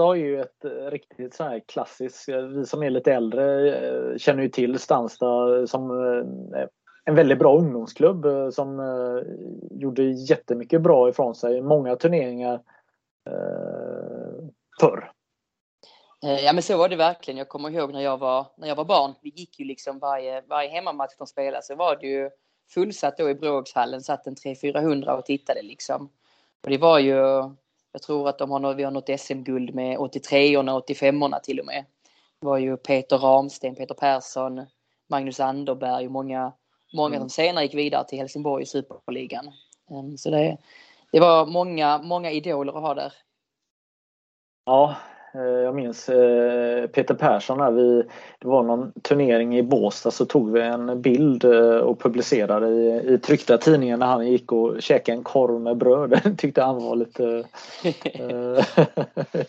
är 0.00 0.14
ju 0.14 0.40
ett 0.40 0.64
eh, 0.64 0.90
riktigt 0.90 1.34
så 1.34 1.44
här 1.44 1.60
klassiskt, 1.66 2.28
eh, 2.28 2.40
vi 2.40 2.66
som 2.66 2.82
är 2.82 2.90
lite 2.90 3.12
äldre 3.12 3.76
eh, 3.76 4.16
känner 4.16 4.42
ju 4.42 4.48
till 4.48 4.78
Stansta 4.78 5.66
som 5.66 5.90
en 7.04 7.14
väldigt 7.14 7.38
bra 7.38 7.58
ungdomsklubb 7.58 8.26
som 8.52 8.80
gjorde 9.70 10.02
jättemycket 10.02 10.82
bra 10.82 11.08
ifrån 11.08 11.34
sig. 11.34 11.62
Många 11.62 11.96
turneringar 11.96 12.60
förr. 14.80 15.12
Ja 16.20 16.52
men 16.52 16.62
så 16.62 16.76
var 16.76 16.88
det 16.88 16.96
verkligen. 16.96 17.38
Jag 17.38 17.48
kommer 17.48 17.70
ihåg 17.70 17.92
när 17.92 18.00
jag 18.00 18.18
var, 18.18 18.46
när 18.56 18.68
jag 18.68 18.76
var 18.76 18.84
barn. 18.84 19.14
Vi 19.22 19.28
gick 19.28 19.60
ju 19.60 19.64
liksom 19.64 19.98
varje, 19.98 20.40
varje 20.40 20.68
hemmamatch 20.68 21.14
de 21.18 21.26
spelade 21.26 21.62
så 21.62 21.74
var 21.74 21.96
det 21.96 22.06
ju 22.06 22.30
fullsatt 22.74 23.16
då 23.16 23.30
i 23.30 23.34
Bråkshallen. 23.34 24.00
Satt 24.00 24.26
en 24.26 24.34
300-400 24.34 25.10
och 25.10 25.24
tittade 25.24 25.62
liksom. 25.62 26.10
Och 26.62 26.70
det 26.70 26.78
var 26.78 26.98
ju, 26.98 27.16
jag 27.92 28.02
tror 28.02 28.28
att 28.28 28.38
de 28.38 28.50
har, 28.50 28.74
vi 28.74 28.82
har 28.82 28.90
något 28.90 29.20
SM-guld 29.20 29.74
med 29.74 29.98
83orna 29.98 30.72
och 30.72 30.88
85orna 30.88 31.40
till 31.40 31.60
och 31.60 31.66
med. 31.66 31.84
Det 32.40 32.46
var 32.46 32.58
ju 32.58 32.76
Peter 32.76 33.18
Ramsten, 33.18 33.74
Peter 33.74 33.94
Persson, 33.94 34.66
Magnus 35.08 35.40
Anderberg 35.40 36.06
och 36.06 36.12
många, 36.12 36.52
många 36.92 37.16
mm. 37.16 37.20
som 37.20 37.30
senare 37.30 37.64
gick 37.64 37.74
vidare 37.74 38.04
till 38.04 38.18
Helsingborg 38.18 38.62
i 38.62 38.66
Superligan. 38.66 39.52
Ehm, 39.90 40.18
så 40.18 40.30
det, 40.30 40.58
det 41.12 41.20
var 41.20 41.46
många, 41.46 41.98
många 41.98 42.30
idoler 42.30 42.72
att 42.72 42.82
ha 42.82 42.94
där. 42.94 43.12
Ja, 44.64 44.96
jag 45.32 45.74
minns 45.74 46.08
eh, 46.08 46.86
Peter 46.86 47.14
Persson 47.14 47.60
här. 47.60 47.70
Vi, 47.70 48.02
det 48.38 48.48
var 48.48 48.62
någon 48.62 48.92
turnering 48.92 49.58
i 49.58 49.62
Båstad 49.62 50.10
så 50.10 50.24
tog 50.24 50.52
vi 50.52 50.60
en 50.60 51.02
bild 51.02 51.44
eh, 51.44 51.76
och 51.76 52.00
publicerade 52.00 52.68
i, 52.68 53.14
i 53.14 53.18
tryckta 53.18 53.58
tidningen 53.58 53.98
när 53.98 54.06
han 54.06 54.26
gick 54.28 54.52
och 54.52 54.82
käkade 54.82 55.18
en 55.18 55.24
korv 55.24 55.60
med 55.60 55.76
bröd. 55.76 56.10
Det 56.10 56.34
tyckte 56.38 56.62
han 56.62 56.84
var 56.84 56.96
lite 56.96 57.44
eh, 57.84 58.64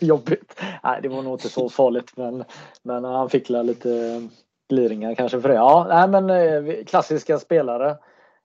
jobbigt. 0.00 0.60
Nej, 0.84 1.00
det 1.02 1.08
var 1.08 1.22
nog 1.22 1.34
inte 1.34 1.48
så 1.48 1.68
farligt 1.68 2.12
men, 2.16 2.44
men 2.82 3.04
han 3.04 3.30
fick 3.30 3.50
lite 3.50 4.22
gliringar 4.68 5.14
kanske 5.14 5.40
för 5.40 5.48
det. 5.48 5.54
Ja, 5.54 5.86
nej, 5.88 6.08
men 6.22 6.84
klassiska 6.84 7.38
spelare. 7.38 7.96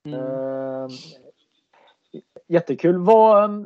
Mm. 0.06 0.20
Eh, 0.20 0.88
jättekul. 2.48 2.98
Vad, 2.98 3.66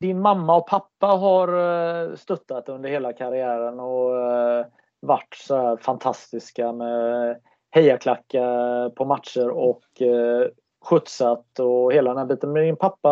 din 0.00 0.20
mamma 0.20 0.56
och 0.56 0.66
pappa 0.66 1.06
har 1.06 1.48
eh, 1.48 2.16
stöttat 2.16 2.68
under 2.68 2.88
hela 2.88 3.12
karriären 3.12 3.80
och 3.80 4.32
eh, 4.32 4.66
varit 5.00 5.34
så 5.34 5.56
här 5.56 5.76
fantastiska 5.76 6.72
med 6.72 7.40
hejaklackar 7.70 8.90
på 8.90 9.04
matcher 9.04 9.48
och 9.48 10.02
eh, 10.02 10.48
skjutsat 10.84 11.58
och 11.58 11.92
hela 11.92 12.10
den 12.10 12.18
här 12.18 12.26
biten. 12.26 12.52
Men 12.52 12.62
din 12.62 12.76
pappa 12.76 13.08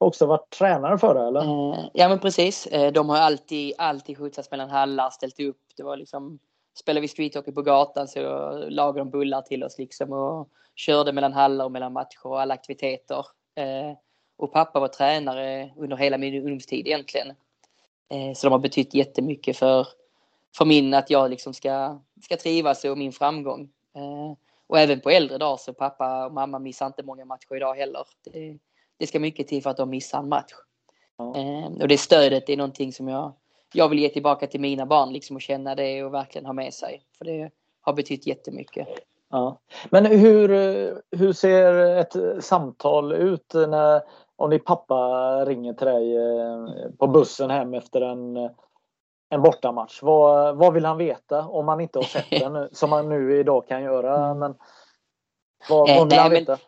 har 0.00 0.06
också 0.06 0.26
varit 0.26 0.50
tränare 0.50 0.98
för 0.98 1.14
det 1.14 1.26
eller? 1.26 1.42
Ja 1.92 2.08
men 2.08 2.18
precis. 2.18 2.68
De 2.92 3.08
har 3.08 3.16
alltid, 3.16 3.74
alltid 3.78 4.18
skjutsats 4.18 4.50
mellan 4.50 4.70
hallar, 4.70 5.10
ställt 5.10 5.40
upp. 5.40 5.60
Det 5.76 5.82
var 5.82 5.96
liksom 5.96 6.38
Spelade 6.80 7.00
vi 7.00 7.08
streethockey 7.08 7.52
på 7.52 7.62
gatan 7.62 8.08
så 8.08 8.20
lagade 8.68 8.98
de 9.00 9.10
bullar 9.10 9.42
till 9.42 9.64
oss 9.64 9.78
liksom 9.78 10.12
och 10.12 10.48
körde 10.74 11.12
mellan 11.12 11.32
hallar 11.32 11.64
och 11.64 11.72
mellan 11.72 11.92
matcher 11.92 12.26
och 12.26 12.40
alla 12.40 12.54
aktiviteter. 12.54 13.26
Och 14.38 14.52
pappa 14.52 14.80
var 14.80 14.88
tränare 14.88 15.70
under 15.76 15.96
hela 15.96 16.18
min 16.18 16.34
ungdomstid 16.34 16.86
egentligen. 16.86 17.28
Eh, 18.08 18.34
så 18.34 18.46
de 18.46 18.52
har 18.52 18.58
betytt 18.58 18.94
jättemycket 18.94 19.56
för, 19.56 19.88
för 20.56 20.64
min, 20.64 20.94
att 20.94 21.10
jag 21.10 21.30
liksom 21.30 21.54
ska, 21.54 22.00
ska 22.22 22.36
trivas 22.36 22.84
och 22.84 22.98
min 22.98 23.12
framgång. 23.12 23.68
Eh, 23.96 24.32
och 24.66 24.78
även 24.78 25.00
på 25.00 25.10
äldre 25.10 25.38
dagar 25.38 25.56
så 25.56 25.72
pappa 25.72 26.26
och 26.26 26.32
mamma 26.32 26.58
missar 26.58 26.86
inte 26.86 27.02
många 27.02 27.24
matcher 27.24 27.56
idag 27.56 27.74
heller. 27.74 28.02
Det, 28.24 28.58
det 28.96 29.06
ska 29.06 29.20
mycket 29.20 29.48
till 29.48 29.62
för 29.62 29.70
att 29.70 29.76
de 29.76 29.90
missar 29.90 30.18
en 30.18 30.28
match. 30.28 30.52
Ja. 31.16 31.36
Eh, 31.36 31.66
och 31.80 31.88
det 31.88 31.98
stödet 31.98 32.48
är 32.48 32.56
någonting 32.56 32.92
som 32.92 33.08
jag, 33.08 33.32
jag 33.72 33.88
vill 33.88 33.98
ge 33.98 34.08
tillbaka 34.08 34.46
till 34.46 34.60
mina 34.60 34.86
barn 34.86 35.12
liksom 35.12 35.36
och 35.36 35.42
känna 35.42 35.74
det 35.74 36.04
och 36.04 36.14
verkligen 36.14 36.46
ha 36.46 36.52
med 36.52 36.74
sig. 36.74 37.02
För 37.18 37.24
det 37.24 37.50
har 37.80 37.92
betytt 37.92 38.26
jättemycket. 38.26 38.88
Ja. 39.30 39.60
Men 39.90 40.06
hur, 40.06 40.48
hur 41.16 41.32
ser 41.32 41.96
ett 41.96 42.44
samtal 42.44 43.12
ut 43.12 43.54
när, 43.54 44.02
om 44.38 44.50
din 44.50 44.60
pappa 44.60 44.96
ringer 45.44 45.72
till 45.72 45.86
dig 45.86 46.16
eh, 46.16 46.90
på 46.98 47.06
bussen 47.06 47.50
hem 47.50 47.74
efter 47.74 48.00
en, 48.00 48.36
en 49.28 49.42
bortamatch. 49.42 50.02
Vad, 50.02 50.56
vad 50.56 50.74
vill 50.74 50.84
han 50.84 50.98
veta 50.98 51.46
om 51.46 51.68
han 51.68 51.80
inte 51.80 51.98
har 51.98 52.04
sett 52.04 52.30
den 52.30 52.68
som 52.72 52.92
han 52.92 53.08
nu 53.08 53.40
idag 53.40 53.68
kan 53.68 53.82
göra? 53.82 54.24
Mm. 54.24 54.38
Men 54.38 54.54
vad, 55.68 55.88
vad 55.88 55.98
vill 55.98 56.08
nej, 56.08 56.18
han 56.18 56.30
veta? 56.30 56.58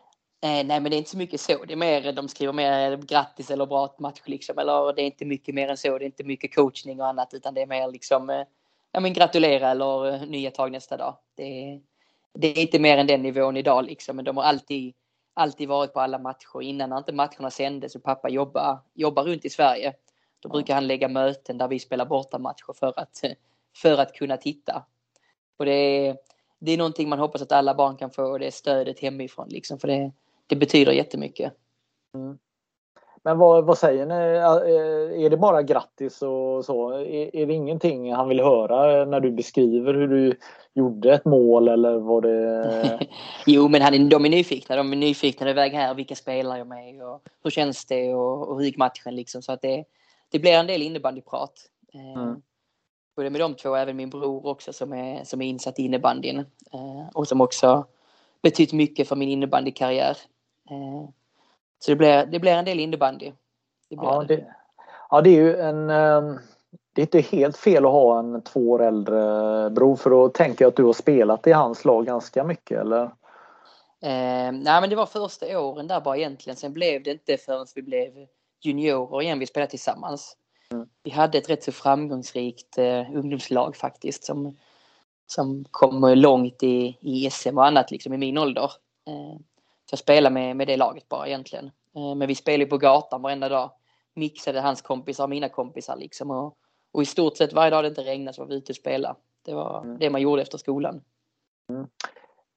Men, 0.41 0.67
nej 0.67 0.79
men 0.79 0.83
det 0.83 0.95
är 0.95 0.97
inte 0.97 1.09
så 1.09 1.17
mycket 1.17 1.41
så. 1.41 1.65
Det 1.65 1.73
är 1.73 1.77
mer, 1.77 2.11
de 2.11 2.27
skriver 2.27 2.53
mer 2.53 2.97
grattis 2.97 3.51
eller 3.51 3.65
bra 3.65 3.95
match 3.99 4.21
liksom. 4.25 4.57
Eller 4.57 4.93
det 4.93 5.01
är 5.01 5.05
inte 5.05 5.25
mycket 5.25 5.55
mer 5.55 5.67
än 5.67 5.77
så. 5.77 5.97
Det 5.97 6.03
är 6.03 6.05
inte 6.05 6.23
mycket 6.23 6.55
coachning 6.55 7.01
och 7.01 7.07
annat 7.07 7.33
utan 7.33 7.53
det 7.53 7.61
är 7.61 7.67
mer 7.67 7.91
liksom 7.91 8.29
eh, 8.29 8.43
ja, 8.91 8.99
men 8.99 9.13
gratulera 9.13 9.69
eller 9.69 10.13
eh, 10.13 10.21
nya 10.21 10.51
tag 10.51 10.71
nästa 10.71 10.97
dag. 10.97 11.17
Det 11.35 11.43
är, 11.43 11.81
det 12.33 12.47
är 12.47 12.61
inte 12.61 12.79
mer 12.79 12.97
än 12.97 13.07
den 13.07 13.21
nivån 13.21 13.57
idag 13.57 13.85
liksom. 13.85 14.15
Men 14.15 14.25
de 14.25 14.37
har 14.37 14.43
alltid 14.43 14.93
alltid 15.41 15.67
varit 15.69 15.93
på 15.93 15.99
alla 15.99 16.17
matcher. 16.17 16.61
Innan 16.61 16.89
när 16.89 16.97
inte 16.97 17.13
matcherna 17.13 17.51
sändes 17.51 17.95
och 17.95 18.03
pappa 18.03 18.29
jobbar, 18.29 18.79
jobbar 18.93 19.23
runt 19.23 19.45
i 19.45 19.49
Sverige. 19.49 19.93
Då 20.39 20.49
brukar 20.49 20.73
han 20.73 20.87
lägga 20.87 21.07
möten 21.07 21.57
där 21.57 21.67
vi 21.67 21.79
spelar 21.79 22.05
bortamatcher 22.05 22.73
för 22.73 22.99
att, 22.99 23.21
för 23.77 23.97
att 23.97 24.13
kunna 24.13 24.37
titta. 24.37 24.85
Och 25.57 25.65
det 25.65 25.71
är, 25.71 26.17
det 26.59 26.71
är 26.71 26.77
någonting 26.77 27.09
man 27.09 27.19
hoppas 27.19 27.41
att 27.41 27.51
alla 27.51 27.75
barn 27.75 27.97
kan 27.97 28.11
få 28.11 28.23
och 28.23 28.39
det 28.39 28.47
är 28.47 28.51
stödet 28.51 28.99
hemifrån 28.99 29.47
liksom. 29.49 29.79
För 29.79 29.87
det, 29.87 30.11
det 30.47 30.55
betyder 30.55 30.91
jättemycket. 30.91 31.53
Mm. 32.13 32.37
Men 33.23 33.37
vad, 33.37 33.65
vad 33.65 33.77
säger 33.77 34.05
ni? 34.05 34.13
Är 35.25 35.29
det 35.29 35.37
bara 35.37 35.63
grattis 35.63 36.21
och 36.21 36.65
så? 36.65 36.91
Är, 36.91 37.35
är 37.35 37.45
det 37.45 37.53
ingenting 37.53 38.13
han 38.13 38.29
vill 38.29 38.39
höra 38.39 39.05
när 39.05 39.19
du 39.19 39.31
beskriver 39.31 39.93
hur 39.93 40.07
du 40.07 40.37
gjorde 40.73 41.13
ett 41.13 41.25
mål 41.25 41.67
eller 41.67 41.97
var 41.97 42.21
det? 42.21 43.07
jo, 43.45 43.67
men 43.67 43.81
han, 43.81 44.09
de 44.09 44.25
är 44.25 44.29
nyfikna. 44.29 44.75
De 44.75 44.91
är 44.91 44.97
nyfikna 44.97 45.47
på 45.47 45.53
väg 45.53 45.71
här. 45.71 45.93
Vilka 45.93 46.15
spelar 46.15 46.57
jag 46.57 46.67
med? 46.67 47.03
Och 47.03 47.21
hur 47.43 47.51
känns 47.51 47.85
det? 47.85 48.13
Och, 48.13 48.49
och 48.49 48.57
hur 48.57 48.65
gick 48.65 48.77
matchen? 48.77 49.15
Liksom. 49.15 49.41
Så 49.41 49.51
att 49.51 49.61
det, 49.61 49.85
det 50.29 50.39
blir 50.39 50.53
en 50.53 50.67
del 50.67 50.81
innebandyprat. 50.81 51.53
Eh, 51.93 52.21
mm. 52.23 52.41
Både 53.15 53.29
med 53.29 53.41
de 53.41 53.55
två 53.55 53.69
och 53.69 53.79
även 53.79 53.97
min 53.97 54.09
bror 54.09 54.45
också 54.45 54.73
som 54.73 54.93
är, 54.93 55.23
som 55.23 55.41
är 55.41 55.45
insatt 55.45 55.79
i 55.79 55.83
innebandyn. 55.83 56.39
Eh, 56.73 57.09
och 57.13 57.27
som 57.27 57.41
också 57.41 57.85
betytt 58.41 58.73
mycket 58.73 59.07
för 59.07 59.15
min 59.15 59.29
innebandykarriär. 59.29 60.17
Så 61.85 61.91
det 61.91 61.95
blir, 61.95 62.25
det 62.25 62.39
blir 62.39 62.51
en 62.51 62.65
del 62.65 62.79
innebandy. 62.79 63.31
Det 63.89 63.95
ja, 63.95 64.25
det, 64.27 64.45
ja, 65.09 65.21
det 65.21 65.29
är 65.29 65.41
ju 65.43 65.55
en... 65.57 65.89
Um 65.89 66.39
det 66.93 67.01
är 67.01 67.03
inte 67.03 67.37
helt 67.37 67.57
fel 67.57 67.85
att 67.85 67.91
ha 67.91 68.19
en 68.19 68.41
två 68.41 68.71
år 68.71 68.83
äldre 68.83 69.69
bror 69.69 69.95
för 69.95 70.09
då 70.09 70.29
tänker 70.29 70.65
jag 70.65 70.69
att 70.69 70.75
du 70.75 70.83
har 70.83 70.93
spelat 70.93 71.47
i 71.47 71.51
hans 71.51 71.85
lag 71.85 72.05
ganska 72.05 72.43
mycket 72.43 72.79
eller? 72.79 73.03
Eh, 74.01 74.51
nej, 74.51 74.81
men 74.81 74.89
det 74.89 74.95
var 74.95 75.05
första 75.05 75.59
åren 75.59 75.87
där 75.87 76.01
bara 76.01 76.17
egentligen. 76.17 76.57
Sen 76.57 76.73
blev 76.73 77.03
det 77.03 77.11
inte 77.11 77.37
förrän 77.37 77.65
vi 77.75 77.81
blev 77.81 78.27
juniorer 78.61 79.21
igen 79.21 79.39
vi 79.39 79.47
spelade 79.47 79.69
tillsammans. 79.69 80.37
Mm. 80.71 80.87
Vi 81.03 81.11
hade 81.11 81.37
ett 81.37 81.49
rätt 81.49 81.63
så 81.63 81.71
framgångsrikt 81.71 82.77
eh, 82.77 83.15
ungdomslag 83.15 83.75
faktiskt 83.75 84.23
som, 84.23 84.57
som 85.27 85.65
kom 85.71 86.13
långt 86.15 86.63
i, 86.63 86.97
i 87.01 87.29
SM 87.29 87.57
och 87.57 87.65
annat 87.65 87.91
liksom 87.91 88.13
i 88.13 88.17
min 88.17 88.37
ålder. 88.37 88.71
Eh, 89.07 89.39
jag 89.91 89.99
spelade 89.99 90.33
med, 90.33 90.55
med 90.55 90.67
det 90.67 90.77
laget 90.77 91.09
bara 91.09 91.27
egentligen. 91.27 91.65
Eh, 91.95 92.15
men 92.15 92.27
vi 92.27 92.35
spelade 92.35 92.69
på 92.69 92.77
gatan 92.77 93.21
varenda 93.21 93.49
dag. 93.49 93.71
Mixade 94.13 94.61
hans 94.61 94.81
kompisar 94.81 95.23
och 95.23 95.29
mina 95.29 95.49
kompisar 95.49 95.95
liksom. 95.95 96.31
Och, 96.31 96.57
och 96.91 97.01
i 97.01 97.05
stort 97.05 97.37
sett 97.37 97.53
varje 97.53 97.69
dag 97.69 97.83
det 97.83 97.87
inte 97.87 98.01
regnade 98.01 98.35
så 98.35 98.41
var 98.41 98.49
vi 98.49 98.55
ute 98.55 98.71
och 98.71 98.75
spelade. 98.75 99.15
Det 99.45 99.53
var 99.53 99.81
mm. 99.83 99.97
det 99.99 100.09
man 100.09 100.21
gjorde 100.21 100.41
efter 100.41 100.57
skolan. 100.57 101.01
Mm. 101.69 101.87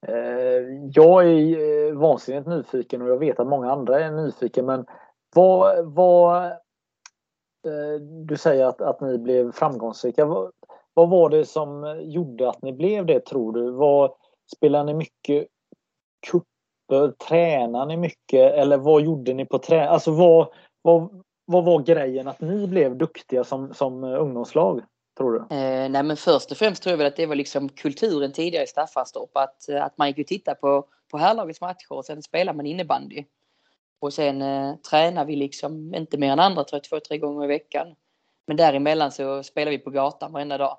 Eh, 0.06 0.90
jag 0.94 1.24
är 1.24 1.88
eh, 1.88 1.94
vansinnigt 1.94 2.46
nyfiken 2.46 3.02
och 3.02 3.08
jag 3.08 3.18
vet 3.18 3.40
att 3.40 3.46
många 3.46 3.72
andra 3.72 4.00
är 4.00 4.10
nyfiken 4.10 4.66
men 4.66 4.86
vad, 5.34 5.92
vad 5.92 6.44
eh, 6.46 8.00
du 8.26 8.36
säger 8.36 8.66
att, 8.66 8.80
att 8.80 9.00
ni 9.00 9.18
blev 9.18 9.52
framgångsrika. 9.52 10.24
Vad, 10.24 10.52
vad 10.94 11.10
var 11.10 11.28
det 11.28 11.44
som 11.44 12.00
gjorde 12.04 12.48
att 12.48 12.62
ni 12.62 12.72
blev 12.72 13.06
det 13.06 13.20
tror 13.20 13.52
du? 13.52 13.70
Vad, 13.70 14.14
spelar 14.56 14.84
ni 14.84 14.94
mycket 14.94 15.46
grupper? 16.88 17.26
Tränar 17.26 17.86
ni 17.86 17.96
mycket? 17.96 18.54
Eller 18.54 18.76
vad 18.76 19.02
gjorde 19.02 19.34
ni 19.34 19.44
på 19.44 19.58
träning? 19.58 19.88
Alltså 19.88 20.10
vad, 20.10 20.48
vad, 20.82 21.22
vad 21.44 21.64
var 21.64 21.82
grejen 21.82 22.28
att 22.28 22.40
ni 22.40 22.66
blev 22.66 22.96
duktiga 22.96 23.44
som, 23.44 23.74
som 23.74 24.04
eh, 24.04 24.20
ungdomslag? 24.20 24.82
Tror 25.18 25.32
du? 25.32 25.56
Eh, 25.56 25.90
nej 25.90 26.02
men 26.02 26.16
först 26.16 26.50
och 26.50 26.56
främst 26.56 26.82
tror 26.82 26.90
jag 26.90 26.98
väl 26.98 27.06
att 27.06 27.16
det 27.16 27.26
var 27.26 27.34
liksom 27.34 27.68
kulturen 27.68 28.32
tidigare 28.32 28.64
i 28.64 28.66
Staffanstorp. 28.66 29.36
Att, 29.36 29.68
eh, 29.68 29.84
att 29.84 29.98
man 29.98 30.08
gick 30.08 30.18
och 30.18 30.26
tittade 30.26 30.54
på, 30.54 30.86
på 31.10 31.18
herrlagets 31.18 31.60
matcher 31.60 31.92
och 31.92 32.04
sen 32.04 32.22
spelade 32.22 32.56
man 32.56 32.66
innebandy. 32.66 33.24
Och 34.00 34.12
sen 34.12 34.42
eh, 34.42 34.74
tränar 34.90 35.24
vi 35.24 35.36
liksom 35.36 35.94
inte 35.94 36.18
mer 36.18 36.32
än 36.32 36.40
andra 36.40 36.64
tror 36.64 36.76
jag, 36.76 36.84
två, 36.84 37.06
tre 37.08 37.18
gånger 37.18 37.44
i 37.44 37.48
veckan. 37.48 37.94
Men 38.46 38.56
däremellan 38.56 39.12
så 39.12 39.42
spelade 39.42 39.76
vi 39.76 39.78
på 39.78 39.90
gatan 39.90 40.32
varenda 40.32 40.58
dag. 40.58 40.78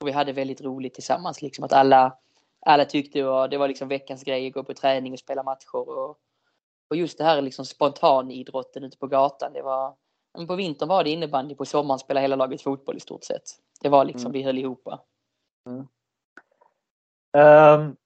Och 0.00 0.08
vi 0.08 0.12
hade 0.12 0.32
väldigt 0.32 0.60
roligt 0.60 0.94
tillsammans. 0.94 1.42
Liksom 1.42 1.64
att 1.64 1.72
alla, 1.72 2.16
alla 2.66 2.84
tyckte 2.84 3.18
det 3.18 3.58
var 3.58 3.68
liksom 3.68 3.88
veckans 3.88 4.24
grej 4.24 4.46
att 4.46 4.52
gå 4.52 4.64
på 4.64 4.74
träning 4.74 5.12
och 5.12 5.18
spela 5.18 5.42
matcher. 5.42 5.74
Och, 5.74 6.18
och 6.90 6.96
just 6.96 7.18
det 7.18 7.24
här 7.24 7.42
liksom 7.42 7.64
spontanidrotten 7.64 8.84
ute 8.84 8.98
på 8.98 9.06
gatan. 9.06 9.52
Det 9.52 9.62
var, 9.62 9.94
på 10.46 10.56
vintern 10.56 10.88
var 10.88 11.04
det 11.04 11.10
innebandy, 11.10 11.54
på 11.54 11.64
sommaren 11.64 11.98
spelade 11.98 12.22
hela 12.22 12.36
laget 12.36 12.62
fotboll 12.62 12.96
i 12.96 13.00
stort 13.00 13.24
sett. 13.24 13.42
Det 13.80 13.88
var 13.88 14.04
liksom, 14.04 14.26
mm. 14.26 14.32
vi 14.32 14.42
höll 14.42 14.58
ihop. 14.58 14.88
Mm. 15.66 15.86
Um, 17.32 17.96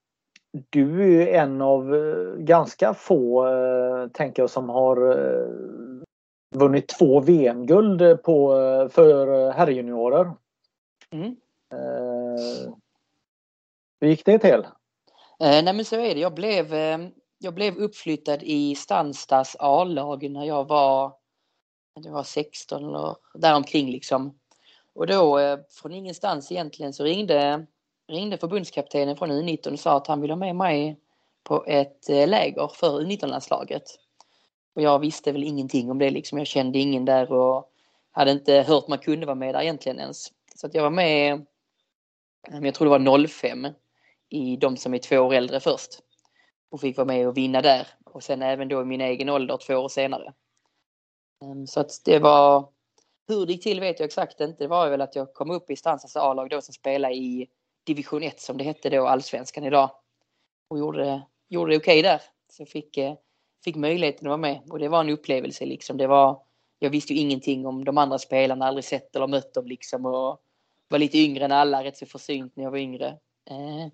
du 0.70 1.12
är 1.22 1.42
en 1.42 1.62
av 1.62 1.94
uh, 1.94 2.36
ganska 2.36 2.94
få, 2.94 3.48
uh, 3.48 4.08
tänker 4.08 4.42
jag, 4.42 4.50
som 4.50 4.68
har 4.68 5.18
uh, 5.18 6.02
vunnit 6.54 6.88
två 6.88 7.20
VM-guld 7.20 8.22
på, 8.22 8.48
för 8.92 9.50
herrjuniorer. 9.50 10.32
Mm 11.10 11.36
hur 14.04 14.10
gick 14.10 14.24
det 14.24 14.38
till? 14.38 14.66
Eh, 15.40 15.64
nej 15.64 15.72
men 15.72 15.84
så 15.84 15.96
är 15.96 16.14
det. 16.14 16.20
Jag 16.20 16.34
blev, 16.34 16.74
eh, 16.74 16.98
jag 17.38 17.54
blev 17.54 17.76
uppflyttad 17.76 18.42
i 18.42 18.74
Stanstas 18.74 19.56
A-lag 19.58 20.30
när 20.30 20.44
jag 20.44 20.68
var, 20.68 21.12
det 22.02 22.10
var 22.10 22.22
16 22.22 22.84
eller 22.84 23.16
däromkring 23.34 23.90
liksom. 23.90 24.38
Och 24.94 25.06
då 25.06 25.38
eh, 25.38 25.58
från 25.70 25.92
ingenstans 25.92 26.52
egentligen 26.52 26.92
så 26.92 27.04
ringde, 27.04 27.66
ringde 28.08 28.38
förbundskaptenen 28.38 29.16
från 29.16 29.30
U19 29.30 29.72
och 29.72 29.80
sa 29.80 29.96
att 29.96 30.06
han 30.06 30.20
ville 30.20 30.32
ha 30.32 30.38
med 30.38 30.56
mig 30.56 31.00
på 31.42 31.64
ett 31.66 32.08
eh, 32.08 32.28
läger 32.28 32.68
för 32.74 33.00
U19-landslaget. 33.00 33.82
Och 34.74 34.82
jag 34.82 34.98
visste 34.98 35.32
väl 35.32 35.44
ingenting 35.44 35.90
om 35.90 35.98
det 35.98 36.10
liksom. 36.10 36.38
Jag 36.38 36.46
kände 36.46 36.78
ingen 36.78 37.04
där 37.04 37.32
och 37.32 37.70
hade 38.12 38.30
inte 38.30 38.52
hört 38.52 38.88
man 38.88 38.98
kunde 38.98 39.26
vara 39.26 39.34
med 39.34 39.54
där 39.54 39.62
egentligen 39.62 39.98
ens. 39.98 40.32
Så 40.54 40.66
att 40.66 40.74
jag 40.74 40.82
var 40.82 40.90
med, 40.90 41.32
eh, 42.48 42.60
jag 42.62 42.74
tror 42.74 42.86
det 42.86 42.98
var 42.98 43.28
05 43.28 43.66
i 44.34 44.56
de 44.56 44.76
som 44.76 44.94
är 44.94 44.98
två 44.98 45.18
år 45.18 45.34
äldre 45.34 45.60
först. 45.60 45.98
Och 46.70 46.80
fick 46.80 46.96
vara 46.96 47.06
med 47.06 47.28
och 47.28 47.36
vinna 47.36 47.62
där. 47.62 47.86
Och 48.04 48.22
sen 48.22 48.42
även 48.42 48.68
då 48.68 48.82
i 48.82 48.84
min 48.84 49.00
egen 49.00 49.28
ålder 49.28 49.56
två 49.56 49.74
år 49.74 49.88
senare. 49.88 50.32
Ehm, 51.42 51.66
så 51.66 51.80
att 51.80 51.90
det 52.04 52.18
var 52.18 52.68
hur 53.28 53.46
det 53.46 53.52
gick 53.52 53.62
till 53.62 53.80
vet 53.80 54.00
jag 54.00 54.06
exakt 54.06 54.40
inte. 54.40 54.64
Det 54.64 54.68
var 54.68 54.90
väl 54.90 55.00
att 55.00 55.16
jag 55.16 55.34
kom 55.34 55.50
upp 55.50 55.70
i 55.70 55.76
Stansas 55.76 56.16
A-lag 56.16 56.50
då 56.50 56.60
som 56.60 56.74
spelade 56.74 57.14
i 57.14 57.48
division 57.84 58.22
1 58.22 58.40
som 58.40 58.58
det 58.58 58.64
hette 58.64 58.90
då, 58.90 59.06
allsvenskan 59.06 59.64
idag. 59.64 59.90
Och 60.68 60.78
gjorde, 60.78 61.22
gjorde 61.48 61.72
det 61.72 61.76
okej 61.76 62.00
okay 62.00 62.02
där. 62.02 62.22
Så 62.48 62.62
jag 62.62 62.68
fick, 62.68 62.96
eh, 62.96 63.14
fick 63.64 63.76
möjligheten 63.76 64.26
att 64.26 64.30
vara 64.30 64.36
med 64.36 64.60
och 64.70 64.78
det 64.78 64.88
var 64.88 65.00
en 65.00 65.10
upplevelse 65.10 65.66
liksom. 65.66 65.96
Det 65.96 66.06
var, 66.06 66.42
jag 66.78 66.90
visste 66.90 67.14
ju 67.14 67.20
ingenting 67.20 67.66
om 67.66 67.84
de 67.84 67.98
andra 67.98 68.18
spelarna, 68.18 68.66
aldrig 68.66 68.84
sett 68.84 69.16
eller 69.16 69.26
mött 69.26 69.54
dem 69.54 69.66
liksom 69.66 70.06
och 70.06 70.40
var 70.88 70.98
lite 70.98 71.18
yngre 71.18 71.44
än 71.44 71.52
alla, 71.52 71.84
rätt 71.84 71.96
så 71.96 72.06
försynt 72.06 72.56
när 72.56 72.64
jag 72.64 72.70
var 72.70 72.78
yngre. 72.78 73.18
Ehm, 73.50 73.90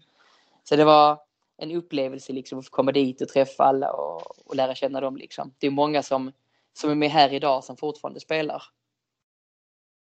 så 0.64 0.76
det 0.76 0.84
var 0.84 1.18
en 1.56 1.76
upplevelse 1.76 2.32
liksom 2.32 2.58
att 2.58 2.64
få 2.64 2.70
komma 2.70 2.92
dit 2.92 3.20
och 3.20 3.28
träffa 3.28 3.64
alla 3.64 3.92
och, 3.92 4.22
och 4.46 4.56
lära 4.56 4.74
känna 4.74 5.00
dem 5.00 5.16
liksom. 5.16 5.54
Det 5.58 5.66
är 5.66 5.70
många 5.70 6.02
som, 6.02 6.32
som 6.72 6.90
är 6.90 6.94
med 6.94 7.10
här 7.10 7.32
idag 7.32 7.64
som 7.64 7.76
fortfarande 7.76 8.20
spelar. 8.20 8.62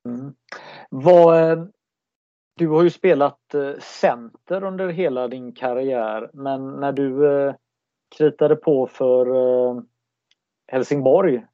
Mm. 0.05 0.33
Vad, 0.89 1.51
eh, 1.51 1.65
du 2.55 2.67
har 2.67 2.83
ju 2.83 2.89
spelat 2.89 3.53
eh, 3.53 3.73
center 3.79 4.63
under 4.63 4.89
hela 4.89 5.27
din 5.27 5.53
karriär 5.53 6.29
men 6.33 6.71
när 6.71 6.91
du 6.91 7.31
eh, 7.31 7.55
kritade 8.17 8.55
på 8.55 8.87
för 8.87 9.27
Helsingborg 10.67 11.45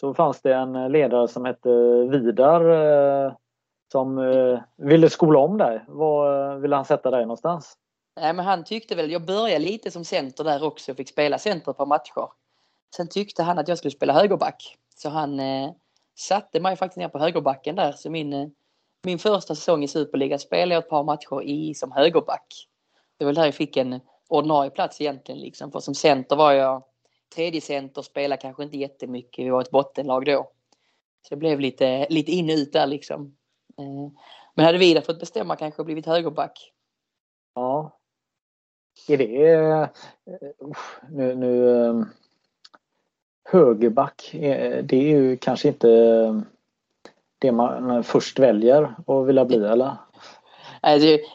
så 0.00 0.14
fanns 0.14 0.42
det 0.42 0.54
en 0.54 0.92
ledare 0.92 1.28
som 1.28 1.44
hette 1.44 1.68
Vidar 2.10 3.36
som 3.92 4.20
ville 4.76 5.10
skola 5.10 5.38
om 5.38 5.58
dig. 5.58 5.84
Var 5.88 6.56
ville 6.56 6.76
han 6.76 6.84
sätta 6.84 7.10
dig 7.10 7.22
någonstans? 7.22 7.78
Nej, 8.20 8.32
men 8.32 8.44
han 8.44 8.64
tyckte 8.64 8.94
väl, 8.94 9.10
jag 9.10 9.26
började 9.26 9.64
lite 9.64 9.90
som 9.90 10.04
center 10.04 10.44
där 10.44 10.64
också 10.64 10.90
och 10.90 10.96
fick 10.96 11.08
spela 11.08 11.38
center 11.38 11.72
på 11.72 11.86
matcher. 11.86 12.28
Sen 12.96 13.08
tyckte 13.08 13.42
han 13.42 13.58
att 13.58 13.68
jag 13.68 13.78
skulle 13.78 13.90
spela 13.90 14.12
högerback. 14.12 14.76
Så 14.96 15.08
han 15.08 15.40
eh, 15.40 15.70
satte 16.14 16.60
mig 16.60 16.76
faktiskt 16.76 16.96
ner 16.96 17.08
på 17.08 17.18
högerbacken 17.18 17.76
där. 17.76 17.92
Så 17.92 18.10
min, 18.10 18.32
eh, 18.32 18.48
min 19.02 19.18
första 19.18 19.54
säsong 19.54 19.84
i 19.84 19.88
Superliga 19.88 20.38
spelade 20.38 20.74
jag 20.74 20.84
ett 20.84 20.90
par 20.90 21.04
matcher 21.04 21.42
i 21.42 21.74
som 21.74 21.92
högerback. 21.92 22.68
Det 23.18 23.24
var 23.24 23.32
där 23.32 23.44
jag 23.44 23.54
fick 23.54 23.76
en 23.76 24.00
ordinarie 24.28 24.70
plats 24.70 25.00
egentligen. 25.00 25.40
Liksom. 25.40 25.72
För 25.72 25.80
som 25.80 25.94
center 25.94 26.36
var 26.36 26.52
jag 26.52 26.84
tredje 27.34 27.60
center, 27.60 28.02
spelade 28.02 28.42
kanske 28.42 28.62
inte 28.62 28.76
jättemycket. 28.76 29.44
Vi 29.44 29.50
var 29.50 29.60
ett 29.60 29.70
bottenlag 29.70 30.24
då. 30.24 30.50
Så 31.22 31.34
det 31.34 31.36
blev 31.36 31.60
lite, 31.60 32.06
lite 32.10 32.32
in 32.32 32.50
och 32.50 32.56
ut 32.56 32.72
där 32.72 32.86
liksom. 32.86 33.36
Eh, 33.78 34.12
men 34.54 34.66
hade 34.66 34.78
Vidar 34.78 35.00
fått 35.00 35.20
bestämma 35.20 35.56
kanske 35.56 35.84
blivit 35.84 36.06
högerback. 36.06 36.72
Ja. 37.54 37.98
Är 39.08 39.16
det... 39.16 39.56
Uh, 39.56 39.86
nu, 41.10 41.34
nu 41.34 42.06
högerback, 43.48 44.34
eh, 44.34 44.84
det 44.84 44.96
är 44.96 45.02
ju 45.02 45.36
kanske 45.36 45.68
inte 45.68 46.42
det 47.38 47.52
man 47.52 48.04
först 48.04 48.38
väljer 48.38 48.94
att 49.06 49.26
vilja 49.26 49.44
bli 49.44 49.56
eller? 49.56 49.96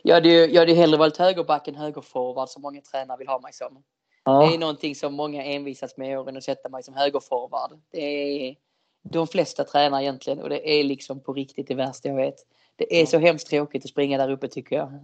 jag, 0.03 0.15
hade 0.15 0.29
ju, 0.29 0.45
jag 0.45 0.61
hade 0.61 0.73
hellre 0.73 0.97
valt 0.97 1.17
högerback 1.17 1.67
än 1.67 1.75
högerforward 1.75 2.49
som 2.49 2.61
många 2.61 2.81
tränare 2.81 3.17
vill 3.17 3.27
ha 3.27 3.39
mig 3.39 3.53
som. 3.53 3.83
Ja. 4.23 4.45
Det 4.45 4.55
är 4.55 4.59
någonting 4.59 4.95
som 4.95 5.13
många 5.13 5.43
envisas 5.43 5.97
med 5.97 6.19
åren 6.19 6.37
att 6.37 6.43
sätta 6.43 6.69
mig 6.69 6.83
som 6.83 6.93
högerforward. 6.93 7.79
Det 7.91 7.99
är 8.49 8.55
de 9.03 9.27
flesta 9.27 9.63
tränare 9.63 10.03
egentligen 10.03 10.39
och 10.39 10.49
det 10.49 10.79
är 10.79 10.83
liksom 10.83 11.19
på 11.19 11.33
riktigt 11.33 11.67
det 11.67 11.75
värsta 11.75 12.09
jag 12.09 12.15
vet. 12.15 12.35
Det 12.75 13.01
är 13.01 13.05
så 13.05 13.17
hemskt 13.17 13.47
tråkigt 13.47 13.85
att 13.85 13.89
springa 13.89 14.17
där 14.17 14.31
uppe 14.31 14.47
tycker 14.47 14.75
jag. 14.75 14.99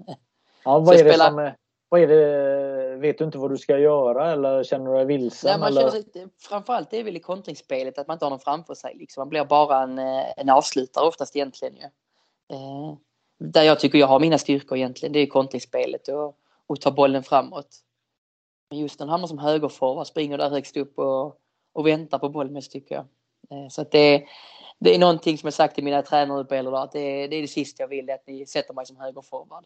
Ja, 0.63 0.79
vad 0.79 0.95
är 0.95 1.03
det 1.03 1.09
spelar... 1.09 1.29
som 1.29 1.39
är, 1.39 1.55
vad 1.89 2.01
är 2.01 2.07
det, 2.07 2.95
vet 2.95 3.17
du 3.17 3.23
inte 3.23 3.37
vad 3.37 3.51
du 3.51 3.57
ska 3.57 3.77
göra 3.77 4.31
eller 4.31 4.63
känner 4.63 4.91
du 4.91 4.97
dig 4.97 5.05
vilsen? 5.05 5.49
Nej, 5.49 5.59
man 5.59 5.67
eller? 5.67 5.81
Känner 5.81 5.91
sig, 5.91 6.27
framförallt 6.39 6.91
det 6.91 6.97
är 6.97 7.03
väl 7.03 7.17
i 7.17 7.19
kontringsspelet 7.19 7.97
att 7.97 8.07
man 8.07 8.15
inte 8.15 8.25
har 8.25 8.29
någon 8.29 8.39
framför 8.39 8.73
sig. 8.73 8.95
Liksom. 8.95 9.21
Man 9.21 9.29
blir 9.29 9.45
bara 9.45 9.83
en, 9.83 9.99
eh, 9.99 10.25
en 10.37 10.49
avslutare 10.49 11.07
oftast 11.07 11.35
egentligen. 11.35 11.75
Ju. 11.75 11.83
Eh, 12.55 12.97
där 13.39 13.63
jag 13.63 13.79
tycker 13.79 13.97
jag 13.97 14.07
har 14.07 14.19
mina 14.19 14.37
styrkor 14.37 14.77
egentligen, 14.77 15.13
det 15.13 15.19
är 15.19 15.27
kontringsspelet 15.27 16.07
och, 16.07 16.37
och 16.67 16.81
ta 16.81 16.91
bollen 16.91 17.23
framåt. 17.23 17.67
Men 18.69 18.79
just 18.79 18.99
när 18.99 19.05
han 19.05 19.11
hamnar 19.11 19.27
som 19.27 19.39
högerforward, 19.39 20.07
springer 20.07 20.37
där 20.37 20.49
högst 20.49 20.77
upp 20.77 20.99
och, 20.99 21.39
och 21.73 21.87
väntar 21.87 22.19
på 22.19 22.29
bollen 22.29 22.53
mest 22.53 22.71
tycker 22.71 22.95
jag. 22.95 23.05
Eh, 23.49 23.67
så 23.69 23.81
att 23.81 23.91
det, 23.91 24.25
det 24.79 24.95
är 24.95 24.99
någonting 24.99 25.37
som 25.37 25.47
jag 25.47 25.53
sagt 25.53 25.75
till 25.75 25.83
mina 25.83 26.01
tränare 26.01 26.43
på 26.43 26.77
att 26.77 26.91
det, 26.91 27.27
det 27.27 27.35
är 27.35 27.41
det 27.41 27.47
sista 27.47 27.83
jag 27.83 27.87
vill, 27.87 28.09
att 28.09 28.27
ni 28.27 28.45
sätter 28.45 28.73
mig 28.73 28.85
som 28.85 28.97
högerforward. 28.97 29.65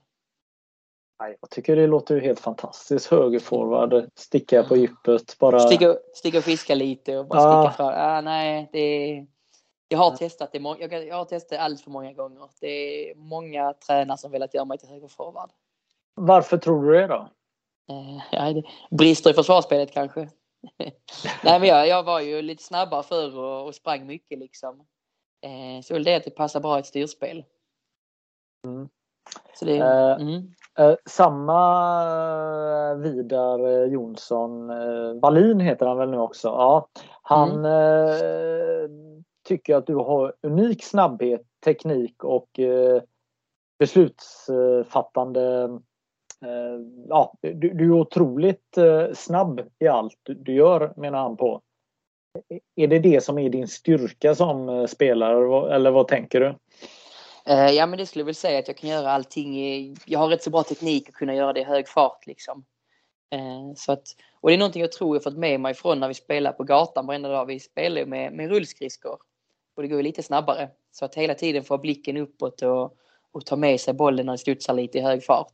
Jag 1.30 1.50
tycker 1.50 1.76
det 1.76 1.88
låter 1.88 2.20
helt 2.20 2.40
fantastiskt. 2.40 3.08
Högerforward, 3.08 4.10
sticka 4.16 4.64
på 4.64 4.78
djupet. 4.78 5.38
Bara... 5.40 5.60
Sticka, 5.60 5.96
sticka 6.14 6.38
och 6.38 6.44
fiska 6.44 6.76
lite 6.76 7.18
och 7.18 7.28
bara 7.28 7.42
ja. 7.42 7.64
sticka 7.64 7.78
fram. 7.78 7.94
Ah, 7.98 8.22
nej, 8.22 8.70
det 8.72 9.26
jag 9.92 9.98
har 9.98 10.18
testat 10.18 10.52
det 10.52 10.60
jag, 10.80 11.08
jag 11.08 11.16
har 11.16 11.26
testat 11.26 11.60
allt 11.60 11.82
för 11.82 11.92
många 11.92 12.14
gånger. 12.14 12.50
Det 12.62 12.68
är 13.10 13.16
många 13.16 13.74
tränare 13.74 14.18
som 14.18 14.32
velat 14.32 14.54
göra 14.54 14.66
mig 14.66 14.78
till 14.78 14.90
högerforward. 14.90 15.52
Varför 16.14 16.58
tror 16.58 16.84
du 16.84 16.94
det 16.94 17.08
då? 17.08 17.30
Eh, 17.90 18.22
ja, 18.32 18.54
det 18.54 18.64
brister 18.92 19.30
i 19.30 19.34
försvarsspelet 19.34 19.92
kanske. 19.92 20.20
Nej, 21.44 21.60
men 21.60 21.64
jag, 21.64 21.88
jag 21.88 22.04
var 22.04 22.20
ju 22.20 22.42
lite 22.42 22.64
snabbare 22.64 23.04
förr 23.04 23.38
och, 23.38 23.68
och 23.68 23.76
sprang 23.76 24.06
mycket 24.06 24.40
liksom. 24.40 24.86
Eh, 25.42 25.82
så 25.84 26.00
det 26.00 26.12
är 26.12 26.18
att 26.18 26.24
det 26.24 26.32
passar 26.32 26.60
bra 26.60 26.78
i 26.78 26.80
ett 26.80 26.86
styrspel. 26.86 27.46
Mm. 28.68 28.90
Det, 29.62 29.78
Eh, 29.78 30.22
mm. 30.22 30.54
Eh, 30.80 30.96
samma 31.06 32.96
Vidar 32.96 33.86
Jonsson, 33.86 34.70
eh, 34.70 35.20
Wallin 35.22 35.60
heter 35.60 35.86
han 35.86 35.98
väl 35.98 36.10
nu 36.10 36.17
också. 36.17 36.48
Ja, 36.48 36.88
han 37.22 37.65
eh, 37.65 38.89
tycker 39.48 39.76
att 39.76 39.88
du 39.88 39.96
har 39.96 40.34
unik 40.41 40.84
snabbhet, 40.84 41.41
teknik 41.65 42.24
och 42.24 42.60
eh, 42.60 43.02
beslutsfattande. 43.80 45.63
Eh, 46.46 46.80
ja, 47.10 47.34
du, 47.41 47.54
du 47.54 47.86
är 47.86 47.91
otroligt 47.91 48.78
eh, 48.78 49.13
snabb 49.13 49.62
i 49.80 49.88
allt 49.88 50.20
du, 50.24 50.56
gör 50.56 50.94
menar 50.98 51.20
han 51.20 51.38
på. 51.38 51.62
Är 52.76 52.88
det 52.88 53.00
det 53.00 53.24
som 53.24 53.38
är 53.38 53.50
din 53.50 53.67
styrka 53.67 54.36
som 54.36 54.70
eh, 54.70 54.86
spelare 54.86 55.76
eller 55.76 55.91
vad 55.91 56.08
tänker 56.08 56.39
du? 56.39 56.56
Eh, 57.45 57.69
ja, 57.69 57.86
men 57.86 57.97
det 57.97 58.06
skulle 58.06 58.21
jag 58.21 58.25
väl 58.25 58.36
säga 58.36 58.60
att 58.60 58.67
jag 58.67 58.77
kan 58.77 58.89
göra 58.89 59.12
allting. 59.12 59.60
I, 59.60 59.95
jag 60.06 60.19
har 60.19 60.27
rätt 60.27 60.43
så 60.43 60.49
bra 60.49 60.63
teknik 60.63 61.10
att 61.10 61.15
kunna 61.15 61.36
göra 61.36 61.54
det 61.54 61.60
i 61.60 61.63
hög 61.63 61.88
fart 61.88 62.27
liksom. 62.27 62.65
Eh, 63.32 63.73
så 63.75 63.91
att, 63.91 64.08
och 64.41 64.49
det 64.49 64.56
är 64.56 64.58
någonting 64.58 64.82
jag 64.82 64.91
tror 64.91 65.15
jag 65.15 65.23
fått 65.23 65.38
med 65.38 65.60
mig 65.60 65.73
från 65.73 65.99
när 65.99 66.08
vi 66.08 66.13
spelar 66.13 66.51
på 66.51 66.63
gatan 66.63 67.06
varenda 67.06 67.30
dag. 67.30 67.45
Vi 67.45 67.60
spelar 67.60 68.06
med, 68.06 68.34
med 68.34 68.49
rullskridskor 68.49 69.17
och 69.75 69.82
det 69.82 69.88
går 69.88 69.97
ju 69.97 70.04
lite 70.04 70.23
snabbare. 70.23 70.69
Så 70.91 71.06
att 71.06 71.15
hela 71.15 71.34
tiden 71.34 71.63
få 71.63 71.77
blicken 71.77 72.17
uppåt 72.17 72.62
och, 72.62 72.97
och 73.32 73.45
ta 73.45 73.56
med 73.56 73.82
sig 73.82 73.93
bollen 73.93 74.25
när 74.25 74.34
det 74.34 74.38
studsar 74.38 74.73
lite 74.73 74.97
i 74.97 75.01
hög 75.01 75.23
fart. 75.23 75.54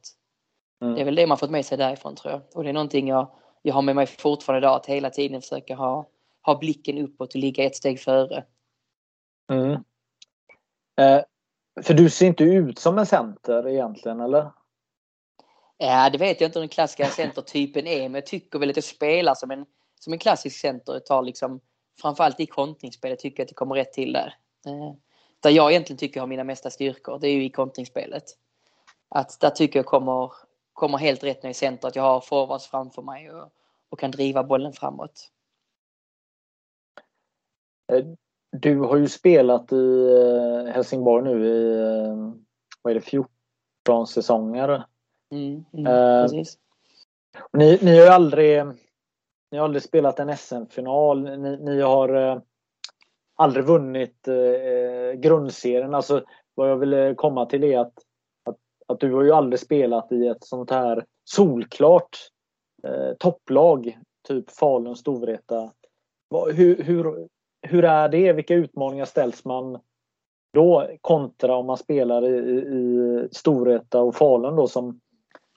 Mm. 0.82 0.95
Det 0.95 1.02
är 1.02 1.06
väl 1.06 1.15
det 1.15 1.28
man 1.28 1.38
fått 1.38 1.52
med 1.52 1.65
sig 1.65 1.78
därifrån 1.78 2.15
tror 2.15 2.34
jag. 2.34 2.41
Och 2.54 2.63
det 2.63 2.69
är 2.69 2.73
någonting 2.73 3.08
jag, 3.08 3.32
jag 3.62 3.73
har 3.73 3.82
med 3.82 3.95
mig 3.95 4.06
fortfarande 4.06 4.67
idag, 4.67 4.76
att 4.76 4.86
hela 4.86 5.10
tiden 5.10 5.41
försöka 5.41 5.76
ha, 5.76 6.10
ha 6.41 6.58
blicken 6.58 6.97
uppåt 6.97 7.34
och 7.34 7.39
ligga 7.39 7.63
ett 7.63 7.76
steg 7.76 8.00
före. 8.00 8.45
Mm. 9.52 9.71
Eh, 11.00 11.21
för 11.84 11.94
du 11.94 12.10
ser 12.10 12.26
inte 12.26 12.44
ut 12.44 12.80
som 12.80 12.98
en 12.98 13.06
center 13.06 13.68
egentligen, 13.68 14.20
eller? 14.20 14.52
Ja, 15.78 16.10
det 16.10 16.18
vet 16.18 16.42
jag 16.42 16.48
inte 16.48 16.60
hur 16.60 16.62
den 16.62 16.70
klassiska 16.70 17.08
centertypen 17.08 17.88
är, 17.88 18.02
men 18.02 18.13
jag 18.13 18.26
tycker 18.26 18.60
väl 18.60 18.70
att 18.70 18.78
jag 18.78 18.84
spelar 18.84 19.36
som 19.36 19.52
en, 19.52 19.66
som 20.00 20.13
en 20.13 20.20
klassisk 20.20 20.60
center. 20.60 20.94
Jag 20.94 21.06
tar 21.06 21.22
liksom, 21.22 21.60
framförallt 22.02 22.40
i 22.40 22.46
kontringsspelet 22.46 23.20
tycker 23.20 23.44
att 23.44 23.50
det 23.50 23.56
kommer 23.56 23.76
rätt 23.76 23.94
till 23.94 24.13
där. 24.13 24.34
Eh, 24.66 24.94
där 25.40 25.50
jag 25.50 25.72
egentligen 25.72 25.98
tycker 25.98 26.18
jag 26.18 26.22
har 26.22 26.28
mina 26.28 26.44
mesta 26.44 26.70
styrkor, 26.70 27.20
det 27.20 27.28
är 27.28 27.34
ju 27.34 27.44
i 27.44 27.50
kontringsspelet. 27.50 28.24
Att 29.10 29.40
där 29.40 29.50
tycker 29.50 29.80
jag 29.80 29.86
kommer, 29.86 30.32
kommer 30.74 30.98
helt 30.98 31.24
rätt 31.24 31.44
när 31.44 31.48
jag 31.48 31.56
är 31.56 31.60
center, 31.60 31.88
att 31.88 31.96
jag 31.96 32.04
har 32.04 32.22
forwards 32.22 32.68
framför 32.68 33.02
mig 33.02 33.32
och, 33.32 33.52
och 33.90 34.00
kan 34.00 34.12
driva 34.12 34.44
bollen 34.44 34.74
framåt. 34.74 35.32
Eh, 38.58 38.60
du 38.60 38.80
har 38.80 38.98
ju 38.98 39.08
spelat 39.08 39.74
i 39.74 40.10
eh, 40.65 40.74
Helsingborg 40.74 41.24
nu 41.24 41.46
i 41.46 41.80
eh, 41.80 42.34
vad 42.82 42.91
är 42.91 42.96
det, 42.96 43.02
14 43.02 44.08
säsonger. 44.08 44.84
Mm, 45.32 45.65
mm, 45.74 45.88
Eh. 45.88 46.43
Ni, 47.54 47.80
ni 47.82 47.98
har 47.98 48.06
ju 48.06 48.12
aldrig, 48.12 48.65
ni 49.52 49.58
har 49.58 49.65
aldrig 49.65 49.84
spelat 49.84 50.20
en 50.20 50.38
SM-final. 50.38 51.39
Ni, 51.39 51.58
ni 51.58 51.82
har 51.82 52.15
eh, 52.15 52.41
aldrig 53.36 53.65
vunnit 53.65 54.28
eh, 54.28 55.20
grundserien. 55.20 55.93
Alltså, 55.93 56.24
vad 56.56 56.70
jag 56.70 56.78
ville 56.78 57.15
komma 57.15 57.46
till 57.46 57.63
är 57.63 57.80
att, 57.80 57.93
att, 58.46 58.58
att 58.88 59.00
du 59.00 59.13
har 59.13 59.24
ju 59.24 59.32
aldrig 59.32 59.60
spelat 59.60 60.12
i 60.12 60.28
ett 60.28 60.43
sånt 60.43 60.72
här 60.72 61.06
solklart 61.24 62.17
eh, 62.84 63.13
topplag. 63.20 63.98
Typ 64.28 64.52
Falun, 64.52 64.96
Storvreta. 64.96 65.72
Hur, 66.54 66.84
hur, 66.84 67.28
hur 67.62 67.86
är 67.86 68.10
det? 68.10 68.34
Vilka 68.34 68.54
utmaningar 68.54 69.06
ställs 69.06 69.46
man 69.46 69.80
då 70.54 70.89
kontra 71.02 71.56
om 71.56 71.65
man 71.65 71.78
spelar 71.78 72.26
i, 72.26 72.38
i, 72.60 73.28
Storvreta 73.32 74.02
och 74.02 74.15
Falun 74.15 74.56
då 74.56 74.67
som, 74.67 75.00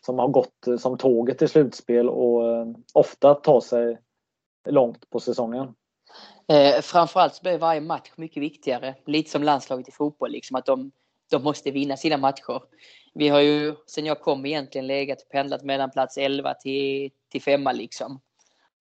som 0.06 0.18
har 0.18 0.28
gått 0.28 0.66
som 0.78 0.98
tåget 0.98 1.42
i 1.42 1.48
slutspel 1.48 2.08
och 2.08 2.48
eh, 2.48 2.66
ofta 2.94 3.34
tar 3.34 3.60
sig 3.60 3.98
långt 4.68 5.10
på 5.10 5.20
säsongen. 5.20 5.74
Eh, 6.48 6.80
framförallt 6.80 7.34
så 7.34 7.42
blir 7.42 7.58
varje 7.58 7.80
match 7.80 8.10
mycket 8.16 8.42
viktigare. 8.42 8.94
Lite 9.06 9.30
som 9.30 9.42
landslaget 9.42 9.88
i 9.88 9.92
fotboll, 9.92 10.30
liksom, 10.30 10.56
att 10.56 10.66
de, 10.66 10.90
de 11.30 11.42
måste 11.42 11.70
vinna 11.70 11.96
sina 11.96 12.16
matcher. 12.16 12.62
Vi 13.14 13.28
har 13.28 13.40
ju 13.40 13.74
sen 13.86 14.06
jag 14.06 14.20
kom 14.20 14.46
egentligen 14.46 14.86
legat 14.86 15.22
och 15.22 15.28
pendlat 15.28 15.62
mellan 15.62 15.90
plats 15.90 16.18
11 16.18 16.54
till, 16.54 17.10
till 17.30 17.42
5 17.42 17.68
liksom. 17.74 18.20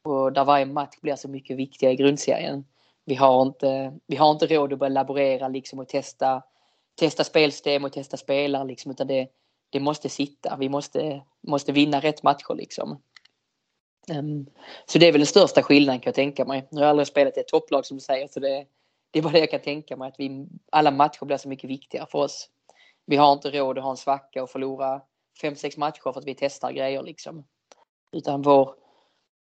Och 0.03 0.34
där 0.34 0.45
varje 0.45 0.65
match 0.65 0.99
blir 1.01 1.15
så 1.15 1.27
mycket 1.27 1.58
viktigare 1.58 1.93
i 1.93 1.97
grundserien. 1.97 2.65
Vi 3.10 3.15
har 3.15 3.41
inte, 3.41 4.00
vi 4.08 4.15
har 4.15 4.32
inte 4.32 4.48
råd 4.48 4.74
att 4.74 4.80
börja 4.80 4.93
laborera 4.93 5.48
liksom 5.48 5.80
och 5.80 5.88
testa, 5.88 6.43
testa 6.95 7.24
spelsystem 7.24 7.84
och 7.84 7.93
testa 7.93 8.17
spelare 8.17 8.65
liksom, 8.65 8.91
utan 8.91 9.08
det, 9.08 9.28
det 9.69 9.80
måste 9.80 10.10
sitta. 10.10 10.58
Vi 10.60 10.69
måste, 10.69 11.22
måste 11.48 11.72
vinna 11.72 12.00
rätt 12.00 12.24
matcher 12.24 12.56
liksom. 12.56 13.02
Um, 14.12 14.45
så 14.86 15.00
det 15.00 15.08
är 15.08 15.12
väl 15.12 15.19
den 15.19 15.26
största 15.26 15.63
skillnaden 15.63 16.00
kan 16.00 16.10
jag 16.10 16.15
tänka 16.15 16.45
mig. 16.45 16.67
Nu 16.72 16.78
har 16.80 16.86
jag 16.86 16.89
aldrig 16.89 17.08
spelat 17.08 17.38
i 17.38 17.39
ett 17.39 17.48
topplag 17.48 17.86
som 17.86 17.98
du 17.98 18.02
säger, 18.02 18.28
så 18.28 18.39
det, 18.39 18.65
det 19.12 19.19
är 19.19 19.24
bara 19.24 19.34
det 19.34 19.39
jag 19.39 19.52
kan 19.52 19.60
tänka 19.60 19.98
mig. 19.98 20.08
Att 20.08 20.19
vi, 20.19 20.48
alla 20.72 20.91
matcher 20.91 21.26
blir 21.26 21.38
så 21.38 21.50
mycket 21.50 21.69
viktigare 21.69 22.08
för 22.12 22.19
oss. 22.19 22.50
Vi 23.06 23.15
har 23.15 23.34
inte 23.34 23.52
råd 23.52 23.78
att 23.78 23.84
ha 23.84 23.91
en 23.91 23.98
svacka 23.98 24.43
och 24.43 24.50
förlora 24.50 25.02
fem 25.41 25.56
sex 25.56 25.78
matcher 25.78 26.12
för 26.13 26.19
att 26.19 26.26
vi 26.26 26.36
testar 26.36 26.72
grejer 26.72 27.04
liksom. 27.04 27.45
Utan 28.12 28.41
vår, 28.41 28.76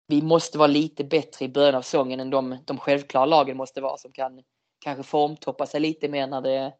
vi 0.07 0.21
måste 0.21 0.57
vara 0.57 0.67
lite 0.67 1.03
bättre 1.03 1.45
i 1.45 1.49
början 1.49 1.75
av 1.75 1.81
säsongen 1.81 2.19
än 2.19 2.29
de, 2.29 2.57
de 2.65 2.77
självklara 2.77 3.25
lagen 3.25 3.57
måste 3.57 3.81
vara 3.81 3.97
som 3.97 4.11
kan 4.11 4.43
kanske 4.79 5.03
formtoppa 5.03 5.65
sig 5.65 5.79
lite 5.79 6.07
mer 6.07 6.27
när 6.27 6.41
det, 6.41 6.73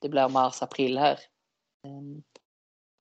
det 0.00 0.08
blir 0.08 0.28
mars-april 0.28 0.98
här. 0.98 1.18
Ehm, 1.86 2.22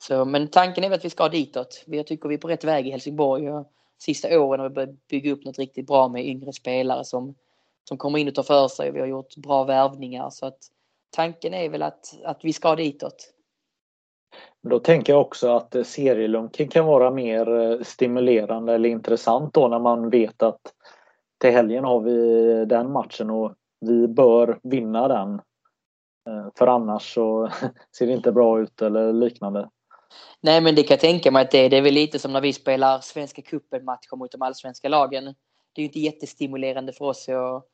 så, 0.04 0.26
men 0.26 0.48
tanken 0.48 0.84
är 0.84 0.89
väl 0.89 0.98
att 0.98 1.06
vi 1.06 1.10
ska 1.10 1.30
ditåt. 1.30 1.84
Jag 1.88 2.08
tycker 2.08 2.30
vi 2.30 2.36
är 2.36 2.39
på 2.39 2.48
rätt 2.48 2.63
väg 2.63 2.88
i 2.88 2.91
Helsingborg. 2.91 3.52
Och 3.52 3.72
sista 3.98 4.39
åren 4.39 4.60
har 4.60 4.70
vi 4.70 4.76
börjat 4.76 5.08
bygga 5.08 5.32
upp 5.32 5.46
något 5.46 5.60
riktigt 5.60 5.88
bra 5.88 6.08
med 6.08 6.26
yngre 6.26 6.54
spelare 6.54 7.06
som, 7.06 7.36
som 7.84 7.98
kommer 7.98 8.20
in 8.20 8.28
och 8.28 8.36
tar 8.36 8.44
för 8.44 8.67
sig. 8.67 8.91
Vi 8.91 9.00
har 9.00 9.08
gjort 9.08 9.36
bra 9.36 9.63
värvningar 9.63 10.30
så 10.30 10.46
att 10.46 10.60
tanken 11.10 11.54
är 11.54 11.70
väl 11.70 11.82
att, 11.82 12.20
att 12.24 12.39
vi 12.44 12.54
ska 12.54 12.76
ditåt. 12.76 13.34
Men 14.62 14.69
Då 14.69 14.80
tänker 14.80 15.13
jag 15.13 15.21
också 15.21 15.50
att 15.50 15.76
eh, 15.76 15.84
serielunken 15.84 16.67
kan 16.67 16.86
vara 16.86 17.12
mer 17.12 17.60
eh, 17.60 17.82
stimulerande 17.82 18.74
eller 18.74 18.89
intressant 18.89 19.54
då 19.54 19.67
när 19.67 19.80
man 19.80 20.10
vet 20.10 20.43
att 20.43 20.62
till 21.41 21.52
helgen 21.52 21.84
har 21.84 22.00
vi 22.00 22.65
den 22.65 22.91
matchen 22.91 23.30
och 23.30 23.54
vi 23.80 24.08
bör 24.08 24.60
vinna 24.63 25.08
den. 25.08 25.34
Eh, 26.30 26.47
för 26.58 26.67
annars 26.67 27.13
så 27.13 27.50
ser 27.97 28.08
det 28.08 28.13
inte 28.13 28.32
bra 28.32 28.62
ut 28.62 28.82
eller 28.82 29.13
liknande. 29.13 29.69
Nej 30.41 30.62
men 30.62 30.76
det 30.76 30.84
kan 30.84 30.93
jag 30.93 31.00
tänka 31.00 31.32
mig 31.32 31.41
att 31.41 31.52
det, 31.52 31.69
det 31.69 31.78
är 31.78 31.82
väl 31.82 31.93
lite 31.93 32.19
som 32.19 32.34
när 32.34 32.41
vi 32.41 32.54
spelar 32.54 33.00
Svenska 33.00 33.41
cupen-matcher 33.41 34.15
mot 34.15 34.32
de 34.32 34.41
allsvenska 34.41 34.89
lagen. 34.89 35.26
Det 35.74 35.82
är 35.82 35.84
ju 35.84 35.86
inte 35.86 36.00
jättestimulerande 36.00 36.93
för 36.93 37.06
oss 37.06 37.30
att 37.30 37.65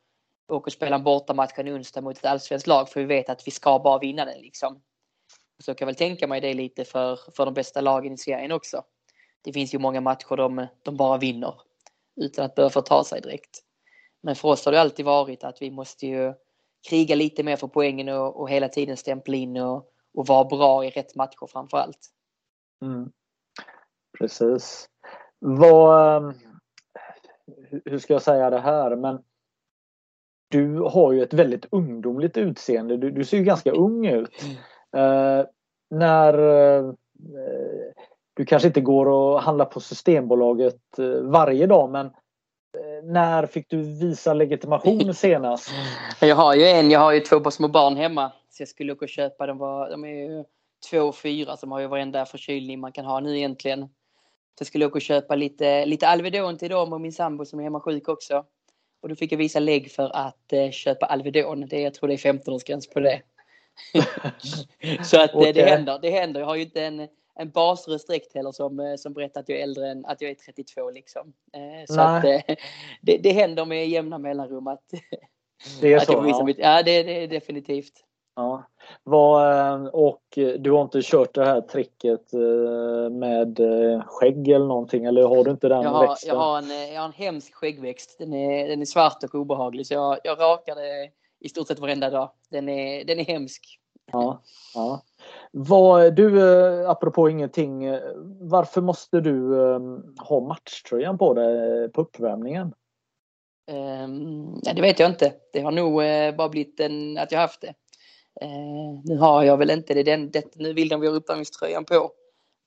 åka 0.52 0.66
och 0.66 0.72
spela 0.72 0.96
en 0.96 1.04
bortamatch 1.04 1.52
en 1.56 1.70
onsdag 1.70 2.02
mot 2.02 2.18
ett 2.18 2.26
allsvenskt 2.26 2.68
lag 2.68 2.90
för 2.90 3.00
vi 3.00 3.06
vet 3.06 3.30
att 3.30 3.48
vi 3.48 3.52
ska 3.52 3.80
bara 3.80 4.00
vinna 4.00 4.26
den 4.26 4.42
liksom. 4.42 4.82
Så 5.64 5.70
jag 5.70 5.78
kan 5.78 5.86
väl 5.86 5.96
tänka 5.96 6.28
mig 6.28 6.42
det 6.42 6.54
lite 6.54 6.86
för, 6.86 7.20
för 7.36 7.46
de 7.46 7.54
bästa 7.54 7.82
lagen 7.82 8.14
i 8.14 8.18
serien 8.18 8.52
också. 8.52 8.84
Det 9.42 9.54
finns 9.54 9.74
ju 9.74 9.80
många 9.80 10.02
matcher 10.02 10.36
de, 10.36 10.68
de 10.84 10.98
bara 10.98 11.18
vinner 11.18 11.54
utan 12.22 12.46
att 12.46 12.56
behöva 12.56 12.82
ta 12.82 13.04
sig 13.04 13.22
direkt. 13.22 13.64
Men 14.22 14.36
för 14.36 14.48
oss 14.48 14.66
har 14.66 14.72
det 14.72 14.82
alltid 14.82 15.06
varit 15.06 15.44
att 15.44 15.62
vi 15.62 15.72
måste 15.72 16.08
ju 16.08 16.34
kriga 16.90 17.16
lite 17.16 17.44
mer 17.44 17.56
för 17.56 17.68
poängen 17.68 18.10
och, 18.10 18.42
och 18.42 18.50
hela 18.50 18.70
tiden 18.70 18.98
stämpla 18.98 19.36
in 19.36 19.58
och, 19.58 19.92
och 20.14 20.28
vara 20.28 20.46
bra 20.46 20.86
i 20.86 20.90
rätt 20.90 21.16
matcher 21.16 21.48
framför 21.48 21.78
allt. 21.78 22.00
Mm. 22.82 23.12
Precis. 24.20 24.90
Vad, 25.40 26.24
eh, 26.26 26.32
hur 27.86 28.00
ska 28.00 28.14
jag 28.14 28.22
säga 28.22 28.50
det 28.50 28.60
här? 28.60 28.96
Men 28.96 29.24
du 30.50 30.80
har 30.80 31.12
ju 31.12 31.24
ett 31.24 31.34
väldigt 31.34 31.66
ungdomligt 31.72 32.38
utseende. 32.38 32.98
Du, 32.98 33.12
du 33.12 33.26
ser 33.26 33.38
ju 33.38 33.44
ganska 33.44 33.72
ung 33.72 34.06
ut. 34.06 34.44
Eh, 34.96 35.46
när 35.90 36.34
eh, 36.34 36.92
du 38.34 38.46
kanske 38.46 38.68
inte 38.68 38.82
går 38.82 39.06
och 39.06 39.42
handlar 39.42 39.66
på 39.66 39.80
Systembolaget 39.80 41.00
eh, 41.00 41.22
varje 41.22 41.68
dag 41.68 41.90
men 41.90 42.12
när 43.04 43.46
fick 43.46 43.70
du 43.70 43.78
visa 43.78 44.34
legitimation 44.34 45.14
senast? 45.14 45.70
Jag 46.22 46.36
har 46.36 46.56
ju 46.56 46.64
en, 46.64 46.92
jag 46.92 47.00
har 47.00 47.12
ju 47.12 47.20
två 47.20 47.52
små 47.52 47.68
barn 47.68 47.98
hemma. 47.98 48.32
Så 48.50 48.62
jag 48.62 48.68
skulle 48.68 48.94
åka 48.94 49.06
och 49.06 49.10
köpa, 49.10 49.48
de, 49.48 49.58
var, 49.58 49.90
de 49.90 50.06
är 50.06 50.10
ju 50.10 50.44
två 50.90 51.02
och 51.02 51.16
fyra 51.16 51.58
som 51.58 51.72
har 51.72 51.80
ju 51.80 51.88
varenda 51.88 52.26
förkylning 52.26 52.80
man 52.80 52.92
kan 52.92 53.06
ha 53.06 53.20
nu 53.20 53.38
egentligen. 53.38 53.82
Så 54.58 54.62
jag 54.62 54.68
skulle 54.68 54.86
åka 54.86 54.96
och 54.96 55.02
köpa 55.02 55.36
lite, 55.36 55.86
lite 55.86 56.08
Alvedon 56.08 56.58
till 56.58 56.70
dem 56.70 56.94
och 56.94 57.02
min 57.02 57.14
sambo 57.14 57.46
som 57.46 57.60
är 57.60 57.64
hemma 57.64 57.80
sjuk 57.80 58.10
också. 58.10 58.46
Och 59.02 59.10
då 59.10 59.16
fick 59.16 59.32
jag 59.32 59.38
visa 59.38 59.60
lägg 59.60 59.92
för 59.92 60.16
att 60.16 60.54
eh, 60.54 60.72
köpa 60.72 61.06
Alvedon. 61.06 61.68
Det, 61.68 61.82
jag 61.82 61.94
tror 61.94 62.08
det 62.08 62.14
är 62.14 62.34
15-årsgräns 62.34 62.94
på 62.94 63.00
det. 63.00 63.22
Så 65.04 65.22
att 65.22 65.34
eh, 65.34 65.38
Okej. 65.38 65.54
det 65.54 65.64
händer. 65.64 66.00
Det 66.02 66.10
händer. 66.10 66.40
Jag 66.40 66.48
har 66.48 66.56
ju 66.56 66.62
inte 66.62 66.86
en, 66.86 67.08
en 67.36 67.50
basröst 67.50 68.08
direkt 68.08 68.36
heller 68.36 68.52
som, 68.52 68.96
som 69.00 69.14
berättar 69.14 69.42
att 69.42 69.50
jag 69.50 69.60
är 69.60 69.64
äldre 69.64 69.92
än 69.92 70.06
att 70.06 70.22
jag 70.22 70.32
är 70.32 70.36
32 70.36 70.92
liksom. 70.92 71.34
Så 71.88 71.96
Nej. 71.96 72.36
att 72.38 72.58
det, 73.02 73.18
det 73.18 73.32
händer 73.32 73.66
med 73.66 73.88
jämna 73.88 74.18
mellanrum 74.18 74.68
att, 74.68 74.84
det 75.82 75.94
är 75.94 76.00
så? 76.00 76.14
ja, 76.14 76.54
ja 76.58 76.84
det, 76.84 77.04
det 77.04 77.24
är 77.24 77.28
definitivt. 77.28 77.94
Ja. 78.36 78.64
Vad, 79.04 79.88
och 79.88 80.24
du 80.60 80.72
har 80.72 80.82
inte 80.82 81.02
kört 81.04 81.34
det 81.34 81.46
här 81.46 81.62
tricket 81.62 82.34
med 83.12 83.60
skägg 84.06 84.48
eller 84.48 84.66
någonting 84.66 85.06
eller 85.06 85.24
har 85.24 85.44
du 85.44 85.52
inte 85.52 85.68
den 85.70 85.82
jag 85.82 85.90
har, 85.90 86.08
växten? 86.08 86.30
Jag 86.30 86.36
har, 86.36 86.58
en, 86.58 86.94
jag 86.94 87.02
har 87.02 87.06
en 87.06 87.14
hemsk 87.14 87.56
skäggväxt. 87.56 88.16
Den 88.20 88.34
är, 88.34 88.68
den 88.68 88.82
är 88.82 88.86
svart 88.86 89.24
och 89.24 89.36
obehaglig 89.36 89.88
så 89.88 89.94
jag, 89.94 90.18
jag 90.24 90.40
rakar 90.40 90.76
det 90.76 91.10
i 91.40 91.50
stort 91.50 91.68
sett 91.68 91.80
varenda 91.80 92.10
dag. 92.10 92.32
Den 92.50 92.70
är, 92.70 93.06
den 93.06 93.20
är 93.20 93.26
hemsk. 93.26 93.80
Ja, 94.12 94.42
ja. 94.74 95.04
Vad, 95.52 96.16
du, 96.16 96.42
apropå 96.88 97.30
ingenting, 97.30 97.86
varför 98.40 98.82
måste 98.82 99.22
du 99.22 99.56
ha 100.20 100.40
matchtröjan 100.40 101.18
på 101.18 101.34
dig 101.34 101.90
på 101.92 102.02
uppvärmningen? 102.02 102.74
Um, 103.72 104.62
ja, 104.64 104.74
det 104.74 104.82
vet 104.82 105.00
jag 105.00 105.10
inte. 105.10 105.34
Det 105.54 105.62
har 105.62 105.72
nog 105.72 105.94
bara 106.38 106.50
blivit 106.50 106.80
en, 106.80 107.18
att 107.18 107.32
jag 107.32 107.40
haft 107.40 107.62
det. 107.62 107.74
Uh, 108.44 109.02
nu 109.04 109.18
har 109.18 109.44
jag 109.44 109.58
väl 109.58 109.70
inte 109.70 109.94
det, 109.94 110.04
den, 110.04 110.32
det 110.32 110.56
nu 110.56 110.74
vill 110.74 110.90
de 110.90 111.02
vi 111.02 111.08
har 111.08 111.14
uppvärmningströjan 111.14 111.86
på. 111.86 112.12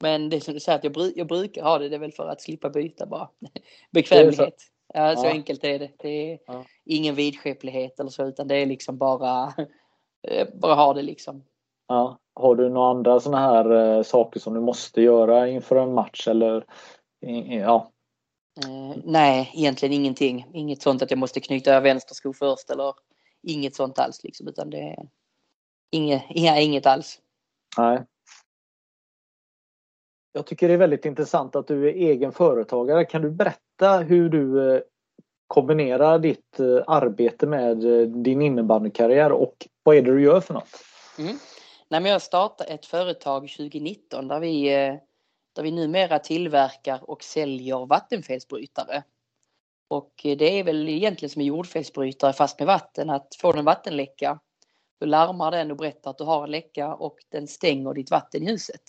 Men 0.00 0.30
det 0.30 0.40
som 0.40 0.54
du 0.54 0.60
säger 0.60 0.78
att 0.78 0.84
jag, 0.84 1.12
jag 1.16 1.26
brukar 1.26 1.62
ha 1.62 1.78
det, 1.78 1.88
det 1.88 1.96
är 1.96 2.00
väl 2.00 2.12
för 2.12 2.28
att 2.28 2.40
slippa 2.40 2.70
byta 2.70 3.06
bara. 3.06 3.28
Bekvämlighet. 3.90 4.54
Ja, 4.94 5.16
så 5.16 5.26
ja. 5.26 5.30
enkelt 5.30 5.64
är 5.64 5.78
det. 5.78 5.90
Det 5.98 6.32
är 6.32 6.38
ja. 6.46 6.64
ingen 6.84 7.14
vidskeplighet 7.14 8.00
eller 8.00 8.10
så 8.10 8.26
utan 8.26 8.48
det 8.48 8.54
är 8.54 8.66
liksom 8.66 8.98
bara, 8.98 9.54
eh, 10.28 10.48
bara 10.54 10.74
ha 10.74 10.94
det 10.94 11.02
liksom. 11.02 11.44
Ja. 11.88 12.18
Har 12.34 12.56
du 12.56 12.68
några 12.68 12.90
andra 12.90 13.20
sådana 13.20 13.38
här 13.38 13.72
uh, 13.72 14.02
saker 14.02 14.40
som 14.40 14.54
du 14.54 14.60
måste 14.60 15.02
göra 15.02 15.48
inför 15.48 15.76
en 15.76 15.94
match 15.94 16.28
eller 16.28 16.64
ja, 17.60 17.90
Uh, 18.66 18.96
nej, 19.04 19.50
egentligen 19.54 19.92
ingenting. 19.92 20.46
Inget 20.54 20.82
sånt 20.82 21.02
att 21.02 21.10
jag 21.10 21.18
måste 21.18 21.40
knyta 21.40 21.80
vänster 21.80 22.14
sko 22.14 22.32
först 22.32 22.70
eller 22.70 22.94
inget 23.42 23.74
sånt 23.74 23.98
alls 23.98 24.24
liksom 24.24 24.48
utan 24.48 24.70
det 24.70 24.80
är 24.80 25.08
inget, 25.90 26.22
inga, 26.28 26.60
inget 26.60 26.86
alls. 26.86 27.18
Nej. 27.78 28.04
Jag 30.32 30.46
tycker 30.46 30.68
det 30.68 30.74
är 30.74 30.78
väldigt 30.78 31.04
intressant 31.04 31.56
att 31.56 31.66
du 31.66 31.88
är 31.88 31.92
egen 31.92 32.32
företagare. 32.32 33.04
Kan 33.04 33.22
du 33.22 33.30
berätta 33.30 33.98
hur 33.98 34.28
du 34.28 34.74
eh, 34.74 34.80
kombinerar 35.46 36.18
ditt 36.18 36.60
eh, 36.60 36.82
arbete 36.86 37.46
med 37.46 37.84
eh, 37.84 38.08
din 38.08 38.42
innebandykarriär 38.42 39.32
och 39.32 39.66
vad 39.82 39.96
är 39.96 40.02
det 40.02 40.12
du 40.12 40.22
gör 40.22 40.40
för 40.40 40.54
något? 40.54 40.68
Mm. 41.18 41.38
Nej, 41.88 42.00
men 42.00 42.12
jag 42.12 42.22
startade 42.22 42.70
ett 42.70 42.86
företag 42.86 43.40
2019 43.40 44.28
där 44.28 44.40
vi 44.40 44.68
där 45.52 45.62
vi 45.62 45.70
numera 45.70 46.18
tillverkar 46.18 47.10
och 47.10 47.22
säljer 47.22 47.86
vattenfelsbrytare. 47.86 49.02
Och 49.88 50.12
det 50.22 50.58
är 50.58 50.64
väl 50.64 50.88
egentligen 50.88 51.30
som 51.30 51.40
en 51.40 51.46
jordfelsbrytare 51.46 52.32
fast 52.32 52.58
med 52.58 52.66
vatten, 52.66 53.10
att 53.10 53.36
får 53.40 53.52
du 53.52 53.58
en 53.58 53.64
vattenläcka 53.64 54.38
då 55.00 55.06
larmar 55.06 55.50
den 55.50 55.70
och 55.70 55.76
berättar 55.76 56.10
att 56.10 56.18
du 56.18 56.24
har 56.24 56.44
en 56.44 56.50
läcka 56.50 56.94
och 56.94 57.16
den 57.28 57.46
stänger 57.46 57.94
ditt 57.94 58.10
vatten 58.10 58.42
i 58.42 58.46
huset. 58.46 58.82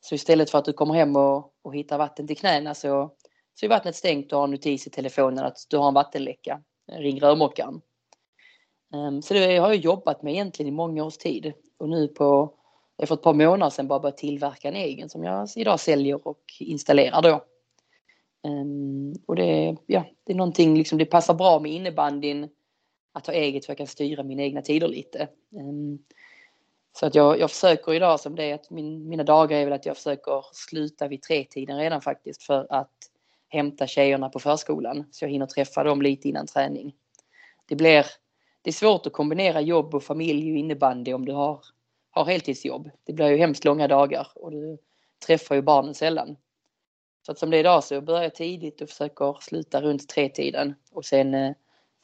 Så 0.00 0.14
istället 0.14 0.50
för 0.50 0.58
att 0.58 0.64
du 0.64 0.72
kommer 0.72 0.94
hem 0.94 1.16
och, 1.16 1.52
och 1.62 1.74
hittar 1.74 1.98
vatten 1.98 2.26
till 2.26 2.36
knäna 2.36 2.74
så, 2.74 3.10
så 3.54 3.66
är 3.66 3.70
vattnet 3.70 3.96
stängt 3.96 4.32
och 4.32 4.38
har 4.38 4.44
en 4.44 4.50
notis 4.50 4.86
i 4.86 4.90
telefonen 4.90 5.44
att 5.44 5.58
du 5.70 5.76
har 5.76 5.88
en 5.88 5.94
vattenläcka. 5.94 6.62
Ring 6.92 7.20
rörmokaren. 7.20 7.80
Um, 8.94 9.22
så 9.22 9.34
det 9.34 9.56
har 9.56 9.68
jag 9.68 9.76
jobbat 9.76 10.22
med 10.22 10.32
egentligen 10.32 10.68
i 10.72 10.76
många 10.76 11.04
års 11.04 11.16
tid 11.16 11.52
och 11.78 11.88
nu 11.88 12.08
på 12.08 12.54
jag 12.96 13.08
för 13.08 13.14
ett 13.14 13.22
par 13.22 13.34
månader 13.34 13.70
sedan 13.70 13.88
bara 13.88 14.00
börjat 14.00 14.16
tillverka 14.16 14.68
en 14.68 14.76
egen 14.76 15.08
som 15.08 15.24
jag 15.24 15.48
idag 15.56 15.80
säljer 15.80 16.28
och 16.28 16.42
installerar 16.60 17.22
då. 17.22 17.44
Um, 18.48 19.14
och 19.26 19.36
det, 19.36 19.76
ja, 19.86 20.04
det 20.24 20.32
är 20.32 20.36
någonting, 20.36 20.78
liksom, 20.78 20.98
det 20.98 21.04
passar 21.04 21.34
bra 21.34 21.60
med 21.60 21.72
innebandyn 21.72 22.48
att 23.12 23.26
ha 23.26 23.34
eget 23.34 23.66
för 23.66 23.70
jag 23.70 23.78
kan 23.78 23.86
styra 23.86 24.22
mina 24.22 24.42
egna 24.42 24.62
tider 24.62 24.88
lite. 24.88 25.28
Ehm, 25.60 25.98
så 27.00 27.06
att 27.06 27.14
jag, 27.14 27.40
jag 27.40 27.50
försöker 27.50 27.94
idag 27.94 28.20
som 28.20 28.36
det 28.36 28.44
är 28.44 28.54
att 28.54 28.70
min, 28.70 29.08
mina 29.08 29.24
dagar 29.24 29.58
är 29.58 29.64
väl 29.64 29.72
att 29.72 29.86
jag 29.86 29.96
försöker 29.96 30.44
sluta 30.52 31.08
vid 31.08 31.22
tretiden 31.22 31.78
redan 31.78 32.00
faktiskt 32.00 32.42
för 32.42 32.66
att 32.70 32.92
hämta 33.48 33.86
tjejerna 33.86 34.28
på 34.28 34.38
förskolan 34.38 35.04
så 35.10 35.24
jag 35.24 35.30
hinner 35.30 35.46
träffa 35.46 35.84
dem 35.84 36.02
lite 36.02 36.28
innan 36.28 36.46
träning. 36.46 36.94
Det 37.68 37.76
blir 37.76 38.06
det 38.62 38.70
är 38.70 38.72
svårt 38.72 39.06
att 39.06 39.12
kombinera 39.12 39.60
jobb 39.60 39.94
och 39.94 40.02
familj 40.02 40.52
och 40.52 40.58
innebandy 40.58 41.12
om 41.12 41.24
du 41.24 41.32
har 41.32 41.60
har 42.10 42.24
heltidsjobb. 42.24 42.90
Det 43.04 43.12
blir 43.12 43.28
ju 43.28 43.36
hemskt 43.36 43.64
långa 43.64 43.88
dagar 43.88 44.28
och 44.34 44.50
du 44.50 44.78
träffar 45.26 45.54
ju 45.54 45.62
barnen 45.62 45.94
sällan. 45.94 46.36
Så 47.26 47.32
att 47.32 47.38
som 47.38 47.50
det 47.50 47.56
är 47.56 47.60
idag 47.60 47.84
så 47.84 48.00
börjar 48.00 48.22
jag 48.22 48.34
tidigt 48.34 48.80
och 48.80 48.88
försöker 48.88 49.36
sluta 49.40 49.80
runt 49.80 50.08
tretiden 50.08 50.74
och 50.92 51.04
sen, 51.04 51.34
eh, 51.34 51.52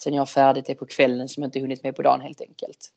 sen 0.02 0.14
jag 0.14 0.20
har 0.20 0.26
färdigt 0.26 0.66
det 0.66 0.74
på 0.74 0.86
kvällen 0.86 1.28
som 1.28 1.42
jag 1.42 1.48
inte 1.48 1.60
hunnit 1.60 1.82
med 1.82 1.96
på 1.96 2.02
dagen 2.02 2.20
helt 2.20 2.40
enkelt. 2.40 2.92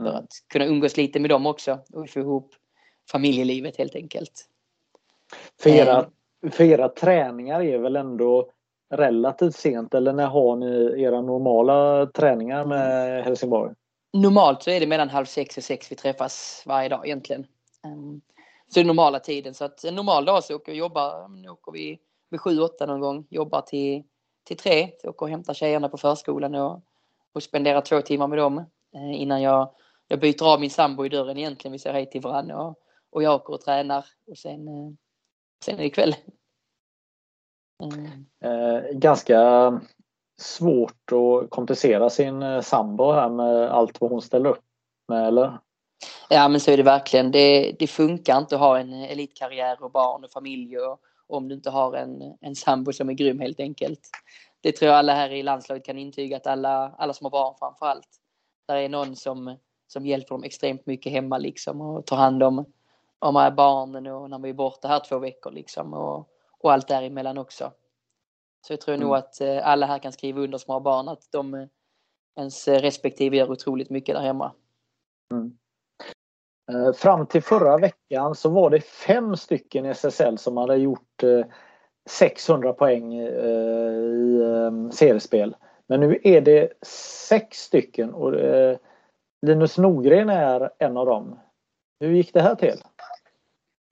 Mm. 0.00 0.12
För 0.12 0.18
att 0.18 0.28
kunna 0.52 0.64
umgås 0.64 0.96
lite 0.96 1.20
med 1.20 1.30
dem 1.30 1.46
också 1.46 1.78
och 1.92 2.10
få 2.10 2.20
ihop 2.20 2.54
familjelivet 3.12 3.76
helt 3.76 3.94
enkelt. 3.94 4.46
För 5.62 5.70
era, 5.70 5.98
eh. 6.42 6.50
för 6.50 6.64
era 6.64 6.88
träningar 6.88 7.62
är 7.62 7.78
väl 7.78 7.96
ändå 7.96 8.50
relativt 8.90 9.56
sent 9.56 9.94
eller 9.94 10.12
när 10.12 10.26
har 10.26 10.56
ni 10.56 11.02
era 11.02 11.20
normala 11.20 12.06
träningar 12.06 12.64
med 12.64 13.24
Helsingborg? 13.24 13.74
Normalt 14.12 14.62
så 14.62 14.70
är 14.70 14.80
det 14.80 14.86
mellan 14.86 15.08
halv 15.08 15.24
sex 15.24 15.56
och 15.56 15.64
sex 15.64 15.92
vi 15.92 15.96
träffas 15.96 16.62
varje 16.66 16.88
dag 16.88 17.06
egentligen. 17.06 17.46
Um, 17.84 18.20
så 18.68 18.80
är 18.80 18.84
det 18.84 18.88
normala 18.88 19.20
tiden. 19.20 19.54
Så 19.54 19.64
att 19.64 19.84
en 19.84 19.94
normal 19.94 20.24
dag 20.24 20.44
så 20.44 20.56
åker 20.56 20.72
vi 20.72 20.78
jobba, 20.78 21.28
nu 21.28 21.48
åker 21.48 21.72
vi 21.72 21.98
vid 22.30 22.40
sju, 22.40 22.60
åtta 22.60 22.86
någon 22.86 23.00
gång, 23.00 23.26
jobbar 23.30 23.60
till, 23.60 24.02
till 24.44 24.56
tre. 24.56 24.90
Så 25.02 25.08
åker 25.08 25.22
och 25.22 25.30
hämtar 25.30 25.54
tjejerna 25.54 25.88
på 25.88 25.96
förskolan 25.96 26.54
och, 26.54 26.82
och 27.32 27.42
spenderar 27.42 27.80
två 27.80 28.00
timmar 28.00 28.26
med 28.26 28.38
dem 28.38 28.58
eh, 28.94 29.22
innan 29.22 29.42
jag, 29.42 29.74
jag 30.10 30.20
byter 30.20 30.52
av 30.52 30.60
min 30.60 30.70
sambo 30.70 31.06
i 31.06 31.08
dörren 31.08 31.36
egentligen. 31.36 31.72
Vi 31.72 31.78
säger 31.78 31.94
hej 31.94 32.10
till 32.10 32.20
varandra 32.20 32.62
och, 32.62 32.78
och 33.10 33.22
jag 33.22 33.34
åker 33.34 33.54
och 33.54 33.60
tränar 33.60 34.04
och 34.26 34.38
sen, 34.38 34.68
eh, 34.68 34.90
sen 35.64 35.74
är 35.74 35.82
det 35.82 35.90
kväll. 35.90 36.14
Mm. 37.82 38.26
Eh, 38.44 38.90
ganska 38.92 39.80
svårt 40.40 41.12
att 41.12 41.50
kompensera 41.50 42.10
sin 42.10 42.42
eh, 42.42 42.60
sambo 42.60 43.12
här 43.12 43.28
med 43.28 43.70
allt 43.70 44.00
vad 44.00 44.10
hon 44.10 44.22
ställer 44.22 44.50
upp 44.50 44.64
med 45.08 45.26
eller? 45.26 45.58
Ja 46.28 46.48
men 46.48 46.60
så 46.60 46.70
är 46.70 46.76
det 46.76 46.82
verkligen. 46.82 47.30
Det, 47.30 47.76
det 47.78 47.86
funkar 47.86 48.38
inte 48.38 48.54
att 48.54 48.60
ha 48.60 48.78
en 48.78 48.92
elitkarriär 48.92 49.82
och 49.82 49.90
barn 49.90 50.24
och 50.24 50.30
familj 50.30 50.78
och, 50.78 51.00
om 51.26 51.48
du 51.48 51.54
inte 51.54 51.70
har 51.70 51.96
en, 51.96 52.36
en 52.40 52.54
sambo 52.54 52.92
som 52.92 53.08
är 53.08 53.12
grym 53.12 53.40
helt 53.40 53.60
enkelt. 53.60 54.00
Det 54.60 54.72
tror 54.72 54.90
jag 54.90 54.98
alla 54.98 55.14
här 55.14 55.30
i 55.30 55.42
landslaget 55.42 55.84
kan 55.84 55.98
intyga 55.98 56.36
att 56.36 56.46
alla, 56.46 56.94
alla 56.98 57.12
som 57.12 57.24
har 57.24 57.30
barn 57.30 57.54
framför 57.58 57.86
allt. 57.86 58.08
Där 58.68 58.76
är 58.76 58.88
någon 58.88 59.16
som, 59.16 59.56
som 59.92 60.06
hjälper 60.06 60.34
dem 60.34 60.44
extremt 60.44 60.86
mycket 60.86 61.12
hemma 61.12 61.38
liksom 61.38 61.80
och 61.80 62.06
tar 62.06 62.16
hand 62.16 62.42
om, 62.42 62.64
om 63.18 63.52
barnen 63.56 64.06
och 64.06 64.30
när 64.30 64.38
vi 64.38 64.48
är 64.48 64.54
borta 64.54 64.88
här 64.88 65.00
två 65.08 65.18
veckor 65.18 65.50
liksom 65.50 65.94
och, 65.94 66.28
och 66.58 66.72
allt 66.72 66.88
däremellan 66.88 67.38
också. 67.38 67.72
Så 68.66 68.72
jag 68.72 68.80
tror 68.80 68.94
mm. 68.94 69.06
nog 69.06 69.16
att 69.16 69.40
eh, 69.40 69.68
alla 69.68 69.86
här 69.86 69.98
kan 69.98 70.12
skriva 70.12 70.40
under 70.40 70.58
som 70.58 70.72
har 70.72 70.80
barn 70.80 71.08
att 71.08 71.32
de 71.32 71.54
eh, 71.54 71.66
ens 72.36 72.68
respektive 72.68 73.36
gör 73.36 73.50
otroligt 73.50 73.90
mycket 73.90 74.14
där 74.14 74.22
hemma. 74.22 74.52
Mm. 75.34 75.58
Eh, 76.72 76.92
fram 76.92 77.26
till 77.26 77.42
förra 77.42 77.78
veckan 77.78 78.34
så 78.34 78.48
var 78.48 78.70
det 78.70 78.80
fem 78.80 79.36
stycken 79.36 79.86
SSL 79.86 80.38
som 80.38 80.56
hade 80.56 80.76
gjort 80.76 81.22
600 82.10 82.72
poäng 82.72 83.14
i 83.14 83.30
seriespel. 84.92 85.56
Men 85.86 86.00
nu 86.00 86.20
är 86.22 86.40
det 86.40 86.72
sex 87.28 87.58
stycken 87.58 88.14
och 88.14 88.32
Linus 89.46 89.78
Norgren 89.78 90.28
är 90.28 90.70
en 90.78 90.96
av 90.96 91.06
dem. 91.06 91.38
Hur 92.00 92.12
gick 92.12 92.32
det 92.32 92.42
här 92.42 92.54
till? 92.54 92.74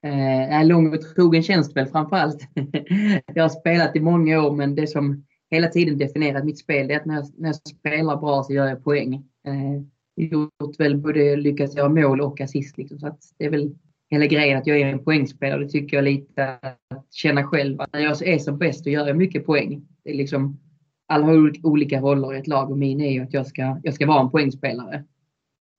Eh, 0.05 0.65
lång 0.65 0.93
och 0.93 1.01
trogen 1.01 1.43
tjänst 1.43 1.75
väl 1.75 1.87
framförallt. 1.87 2.47
jag 3.33 3.43
har 3.43 3.49
spelat 3.49 3.95
i 3.95 3.99
många 3.99 4.41
år 4.41 4.55
men 4.55 4.75
det 4.75 4.87
som 4.87 5.25
hela 5.51 5.67
tiden 5.67 5.97
definierat 5.97 6.45
mitt 6.45 6.59
spel 6.59 6.91
är 6.91 6.97
att 6.97 7.05
när 7.05 7.15
jag, 7.15 7.25
när 7.37 7.49
jag 7.49 7.55
spelar 7.55 8.17
bra 8.17 8.43
så 8.43 8.53
gör 8.53 8.67
jag 8.67 8.83
poäng. 8.83 9.13
Eh, 9.47 9.81
gjort 10.15 10.79
väl 10.79 10.97
både 10.97 11.35
lyckats 11.35 11.75
göra 11.75 11.89
mål 11.89 12.21
och 12.21 12.41
assist. 12.41 12.77
Liksom, 12.77 12.99
så 12.99 13.07
att 13.07 13.19
det 13.37 13.45
är 13.45 13.49
väl 13.49 13.75
hela 14.09 14.25
grejen 14.25 14.57
att 14.57 14.67
jag 14.67 14.79
är 14.79 14.85
en 14.85 15.03
poängspelare. 15.03 15.63
Det 15.63 15.69
tycker 15.69 15.97
jag 15.97 16.03
lite 16.03 16.59
att 16.89 17.13
känna 17.13 17.43
själv. 17.43 17.81
Att 17.81 17.93
när 17.93 17.99
jag 17.99 18.27
är 18.27 18.39
som 18.39 18.57
bäst 18.57 18.83
så 18.83 18.89
gör 18.89 19.07
jag 19.07 19.17
mycket 19.17 19.45
poäng. 19.45 19.87
Det 20.03 20.09
är 20.09 20.15
liksom, 20.15 20.59
alla 21.07 21.25
har 21.25 21.53
olika 21.63 22.01
roller 22.01 22.33
i 22.33 22.37
ett 22.37 22.47
lag 22.47 22.71
och 22.71 22.77
min 22.77 23.01
är 23.01 23.11
ju 23.11 23.21
att 23.21 23.33
jag 23.33 23.47
ska, 23.47 23.79
jag 23.83 23.93
ska 23.93 24.07
vara 24.07 24.21
en 24.21 24.29
poängspelare. 24.29 25.03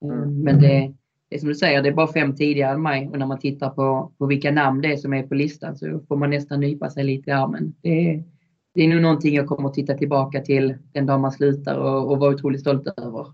Mm. 0.01 0.43
Men 0.43 0.61
det, 0.61 0.93
det 1.29 1.35
är 1.35 1.39
som 1.39 1.49
du 1.49 1.55
säger, 1.55 1.81
det 1.81 1.89
är 1.89 1.93
bara 1.93 2.13
fem 2.13 2.35
tidigare 2.35 2.73
än 2.73 2.81
mig 2.81 3.07
och 3.07 3.19
när 3.19 3.25
man 3.25 3.39
tittar 3.39 3.69
på, 3.69 4.11
på 4.17 4.25
vilka 4.25 4.51
namn 4.51 4.81
det 4.81 4.93
är 4.93 4.97
som 4.97 5.13
är 5.13 5.23
på 5.23 5.35
listan 5.35 5.77
så 5.77 5.99
får 6.07 6.15
man 6.15 6.29
nästan 6.29 6.59
nypa 6.59 6.89
sig 6.89 7.03
lite 7.03 7.29
i 7.29 7.33
armen. 7.33 7.75
Det 7.81 8.09
är, 8.09 8.23
det 8.73 8.81
är 8.81 8.87
nog 8.87 9.01
någonting 9.01 9.35
jag 9.35 9.47
kommer 9.47 9.69
att 9.69 9.75
titta 9.75 9.93
tillbaka 9.93 10.41
till 10.41 10.77
den 10.91 11.05
dag 11.05 11.19
man 11.19 11.31
slutar 11.31 11.77
och, 11.77 12.11
och 12.11 12.19
vara 12.19 12.33
otroligt 12.33 12.61
stolt 12.61 12.87
över. 12.87 13.27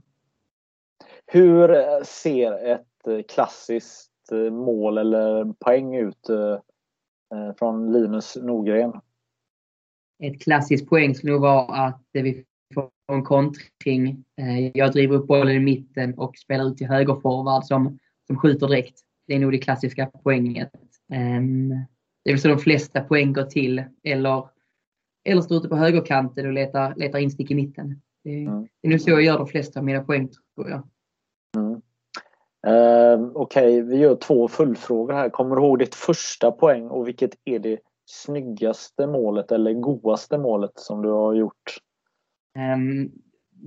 Hur 1.25 2.03
ser 2.03 2.67
ett 2.67 3.29
klassiskt 3.29 4.11
mål 4.51 4.97
eller 4.97 5.53
poäng 5.53 5.95
ut 5.95 6.29
eh, 6.29 7.53
från 7.59 7.93
Linus 7.93 8.37
Norgren? 8.41 8.93
Ett 10.23 10.41
klassiskt 10.41 10.89
poäng 10.89 11.15
skulle 11.15 11.33
nog 11.33 11.41
vara 11.41 11.65
att 11.65 12.01
vi 12.11 12.45
får 12.73 12.89
en 13.11 13.23
kontring. 13.23 14.23
Jag 14.73 14.91
driver 14.91 15.15
upp 15.15 15.27
bollen 15.27 15.55
i 15.55 15.59
mitten 15.59 16.13
och 16.13 16.37
spelar 16.37 16.65
ut 16.65 16.77
till 16.77 16.87
högerforward 16.87 17.63
som, 17.63 17.99
som 18.27 18.37
skjuter 18.37 18.67
direkt. 18.67 18.99
Det 19.27 19.35
är 19.35 19.39
nog 19.39 19.51
det 19.51 19.57
klassiska 19.57 20.05
poänget. 20.05 20.71
Ehm, 21.13 21.69
det 22.23 22.29
är 22.29 22.33
väl 22.33 22.41
så 22.41 22.47
de 22.47 22.59
flesta 22.59 23.01
poäng 23.01 23.33
går 23.33 23.43
till. 23.43 23.83
Eller, 24.03 24.49
eller 25.25 25.41
står 25.41 25.57
ute 25.57 25.69
på 25.69 25.75
högerkanten 25.75 26.47
och 26.47 26.53
letar, 26.53 26.95
letar 26.95 27.19
instick 27.19 27.51
i 27.51 27.55
mitten. 27.55 28.01
Det, 28.23 28.43
mm. 28.43 28.67
det 28.81 28.87
är 28.87 28.91
nog 28.91 29.01
så 29.01 29.09
jag 29.09 29.21
gör 29.21 29.37
de 29.37 29.47
flesta 29.47 29.79
av 29.79 29.85
mina 29.85 30.03
poäng 30.03 30.29
tror 30.55 30.69
jag. 30.69 30.87
Mm. 31.57 31.81
Okej, 33.33 33.81
okay. 33.81 33.81
vi 33.81 33.97
gör 33.97 34.15
två 34.15 34.47
fullfrågor 34.47 35.13
här. 35.13 35.29
Kommer 35.29 35.55
du 35.55 35.61
ihåg 35.61 35.79
ditt 35.79 35.95
första 35.95 36.51
poäng 36.51 36.87
och 36.87 37.07
vilket 37.07 37.31
är 37.45 37.59
det 37.59 37.79
snyggaste 38.05 39.07
målet 39.07 39.51
eller 39.51 39.73
godaste 39.73 40.37
målet 40.37 40.71
som 40.75 41.01
du 41.01 41.09
har 41.09 41.33
gjort? 41.33 41.77
Um, 42.57 43.11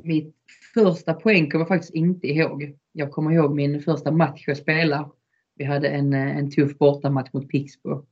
mitt 0.05 0.35
första 0.75 1.15
poäng 1.15 1.51
kommer 1.51 1.61
jag 1.61 1.69
faktiskt 1.69 1.95
inte 1.95 2.27
ihåg. 2.27 2.77
Jag 2.93 3.11
kommer 3.11 3.33
ihåg 3.33 3.55
min 3.55 3.83
första 3.83 4.11
match 4.11 4.45
jag 4.47 4.57
spelade. 4.57 5.09
Vi 5.57 5.65
hade 5.65 5.89
en, 5.89 6.13
eh, 6.13 6.37
en 6.37 6.51
tuff 6.51 6.79
bortamatch 6.79 7.33
mot 7.33 7.49
Pixbo. 7.49 8.07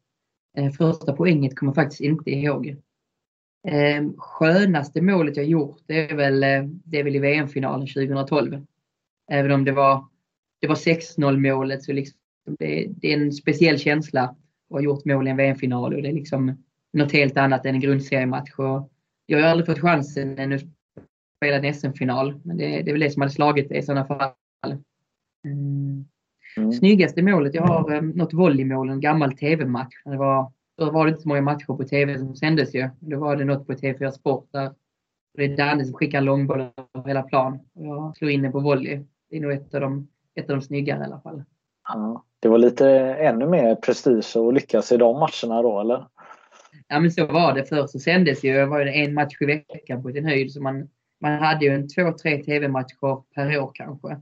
Uh, 0.59 0.70
första 0.70 1.12
poänget 1.12 1.57
kommer 1.57 1.70
jag 1.70 1.74
faktiskt 1.74 2.01
inte 2.01 2.31
ihåg. 2.31 2.76
Uh, 3.68 4.12
skönaste 4.16 5.03
målet 5.03 5.37
jag 5.37 5.47
gjort 5.47 5.81
det 5.87 6.11
är 6.11 6.16
väl, 6.16 6.43
eh, 6.43 6.62
det 6.85 6.99
är 6.99 7.05
väl 7.05 7.16
i 7.16 7.18
VM-finalen 7.18 7.87
2012. 7.87 8.66
Även 9.31 9.53
om 9.53 9.64
det 9.64 9.72
var, 9.72 10.05
det 10.61 10.66
var 10.66 10.74
6-0 10.74 11.37
målet 11.37 11.83
så 11.83 11.93
liksom 11.93 12.18
det, 12.59 12.89
det, 12.89 13.12
är 13.12 13.20
en 13.20 13.33
speciell 13.33 13.79
känsla 13.79 14.22
att 14.22 14.37
ha 14.70 14.81
gjort 14.81 15.05
mål 15.05 15.26
i 15.26 15.31
en 15.31 15.37
VM-final 15.37 15.95
och 15.95 16.03
det 16.03 16.09
är 16.09 16.12
liksom 16.12 16.64
något 16.93 17.12
helt 17.12 17.37
annat 17.37 17.66
än 17.66 17.74
en 17.74 17.81
grundseriematch. 17.81 18.59
Och 18.59 18.93
jag 19.31 19.41
har 19.41 19.49
aldrig 19.49 19.66
fått 19.66 19.79
chansen 19.79 20.39
ännu 20.39 20.55
att 20.55 20.62
spela 21.37 21.57
en 21.57 21.74
SM-final 21.74 22.41
men 22.45 22.57
det, 22.57 22.66
det, 22.66 22.91
är 22.91 22.93
väl 22.93 23.01
det 23.01 23.11
som 23.11 23.22
hade 23.22 23.33
slagit 23.33 23.68
det 23.68 23.76
i 23.76 23.83
sådana 23.83 24.05
fall. 24.05 24.33
Mm. 25.45 26.05
Mm. 26.57 26.72
Snyggaste 26.72 27.22
målet, 27.22 27.55
jag 27.55 27.62
har 27.62 27.95
um, 27.95 28.11
något 28.11 28.33
volleymål, 28.33 28.91
en 28.91 29.01
gammal 29.01 29.33
TV-match. 29.33 29.95
Det 30.05 30.16
var, 30.16 30.53
då 30.76 30.91
var 30.91 31.05
det 31.05 31.11
inte 31.11 31.22
så 31.22 31.29
många 31.29 31.43
matcher 31.43 31.66
på 31.66 31.85
TV 31.85 32.18
som 32.18 32.37
sändes 32.37 32.74
ju. 32.74 32.89
Då 33.01 33.18
var 33.18 33.37
det 33.37 33.45
något 33.45 33.66
på 33.66 33.72
TV4 33.72 34.11
Sport 34.11 34.49
där 34.53 34.74
det 35.35 35.45
är 35.45 35.57
Danne 35.57 35.85
som 35.85 35.95
skickar 35.95 36.20
långboll 36.20 36.61
över 36.61 37.09
hela 37.09 37.22
plan. 37.22 37.59
Jag 37.72 38.16
slog 38.16 38.31
in 38.31 38.43
den 38.43 38.53
på 38.53 38.61
volley. 38.61 39.01
Det 39.31 39.37
är 39.37 39.41
nog 39.41 39.53
ett 39.53 39.74
av 39.74 39.81
de, 39.81 40.09
ett 40.35 40.51
av 40.51 40.57
de 40.57 40.62
snyggare 40.62 41.01
i 41.01 41.05
alla 41.05 41.20
fall. 41.20 41.43
Ja, 41.89 42.24
det 42.41 42.49
var 42.49 42.59
lite 42.59 42.91
ännu 43.14 43.47
mer 43.47 43.74
prestige 43.74 44.37
att 44.37 44.55
lyckas 44.55 44.93
i 44.93 44.97
de 44.97 45.18
matcherna 45.18 45.62
då 45.62 45.81
eller? 45.81 46.07
Ja 46.89 47.01
men 47.01 47.11
så 47.12 47.26
var 47.26 47.55
det. 47.55 47.64
Förr 47.64 47.86
så 47.86 47.99
sändes 47.99 48.45
ju 48.45 48.66
var 48.66 48.84
det 48.84 48.93
en 48.93 49.14
match 49.14 49.36
i 49.41 49.47
veckan 49.47 50.03
på 50.03 50.12
sin 50.12 50.24
höjd. 50.24 50.53
Så 50.53 50.62
man, 50.62 50.89
man 51.20 51.32
hade 51.32 51.64
ju 51.64 51.74
en 51.74 51.89
två, 51.89 52.12
tre 52.12 52.43
TV-matcher 52.43 53.22
per 53.34 53.59
år 53.59 53.70
kanske. 53.74 54.20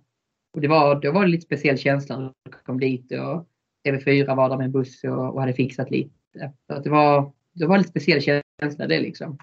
Och 0.54 0.60
det 0.60 0.68
var, 0.68 1.00
då 1.00 1.12
var 1.12 1.22
det 1.22 1.30
lite 1.30 1.46
speciell 1.46 1.78
känsla 1.78 2.18
när 2.18 2.32
jag 2.44 2.64
kom 2.64 2.80
dit 2.80 3.12
och 3.12 3.46
TV4 3.86 4.36
var 4.36 4.48
där 4.48 4.56
med 4.56 4.64
en 4.64 4.72
buss 4.72 5.04
och, 5.04 5.34
och 5.34 5.40
hade 5.40 5.52
fixat 5.52 5.90
lite. 5.90 6.52
Så 6.66 6.74
att 6.74 6.84
det, 6.84 6.90
var, 6.90 7.32
det 7.52 7.66
var 7.66 7.78
lite 7.78 7.90
speciell 7.90 8.44
känsla 8.60 8.86
det 8.86 9.00
liksom. 9.00 9.38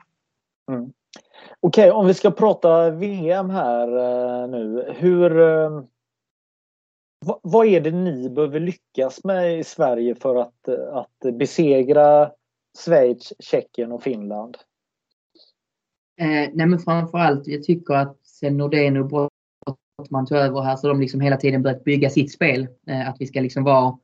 Mm. 0.72 0.94
Okej, 1.60 1.90
okay, 1.90 1.92
om 1.92 2.08
vi 2.08 2.14
ska 2.14 2.32
prata 2.32 2.90
VM 2.90 3.50
här 3.50 3.88
uh, 3.88 4.50
nu. 4.50 4.94
Hur... 4.98 5.38
Uh, 5.40 5.84
vad 7.42 7.68
är 7.68 7.82
det 7.82 7.92
ni 7.92 8.30
behöver 8.30 8.60
lyckas 8.60 9.24
med 9.24 9.60
i 9.60 9.64
Sverige 9.64 10.16
för 10.16 10.36
att, 10.36 10.68
eh, 10.68 10.96
att 10.96 11.38
besegra 11.38 12.32
Schweiz, 12.78 13.34
Tjeckien 13.40 13.92
och 13.92 14.04
Finland? 14.04 14.58
Eh, 16.20 16.50
nej 16.54 16.68
men 16.68 16.80
framförallt, 16.80 17.48
jag 17.48 17.64
tycker 17.64 17.94
att 17.94 18.18
sen 18.26 18.58
Nordén 18.58 18.98
och 18.98 19.08
Brottman 19.08 20.26
tog 20.26 20.38
över 20.38 20.62
här 20.62 20.76
så 20.76 20.88
har 20.88 20.94
de 20.94 21.02
liksom 21.02 21.22
hela 21.22 21.38
tiden 21.38 21.64
börjat 21.64 21.84
bygga 21.84 22.10
sitt 22.10 22.32
spel. 22.32 22.68
Eh, 22.88 23.10
att 23.10 23.16
vi 23.20 23.28
ska 23.28 23.42
liksom 23.42 23.64
vara 23.64 23.98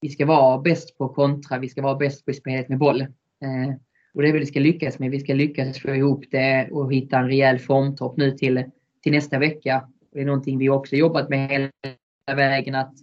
vi 0.00 0.08
ska 0.08 0.26
vara 0.26 0.58
bäst 0.58 0.98
på 0.98 1.08
kontra, 1.08 1.58
vi 1.58 1.68
ska 1.68 1.82
vara 1.82 1.94
bäst 1.94 2.26
på 2.26 2.32
spelet 2.32 2.68
med 2.68 2.78
boll. 2.78 3.00
Eh, 3.00 3.74
och 4.14 4.22
det 4.22 4.28
är 4.28 4.32
vad 4.32 4.40
vi 4.40 4.46
ska 4.46 4.60
lyckas 4.60 4.98
med. 4.98 5.10
Vi 5.10 5.20
ska 5.20 5.34
lyckas 5.34 5.78
få 5.78 5.94
ihop 5.94 6.24
det 6.30 6.68
och 6.72 6.92
hitta 6.92 7.18
en 7.18 7.28
rejäl 7.28 7.58
formtopp 7.58 8.16
nu 8.16 8.30
till, 8.30 8.64
till 9.02 9.12
nästa 9.12 9.38
vecka. 9.38 9.88
Det 10.12 10.20
är 10.20 10.24
någonting 10.24 10.58
vi 10.58 10.70
också 10.70 10.96
jobbat 10.96 11.28
med 11.28 11.50
hela 11.50 12.36
vägen 12.36 12.74
att, 12.74 12.94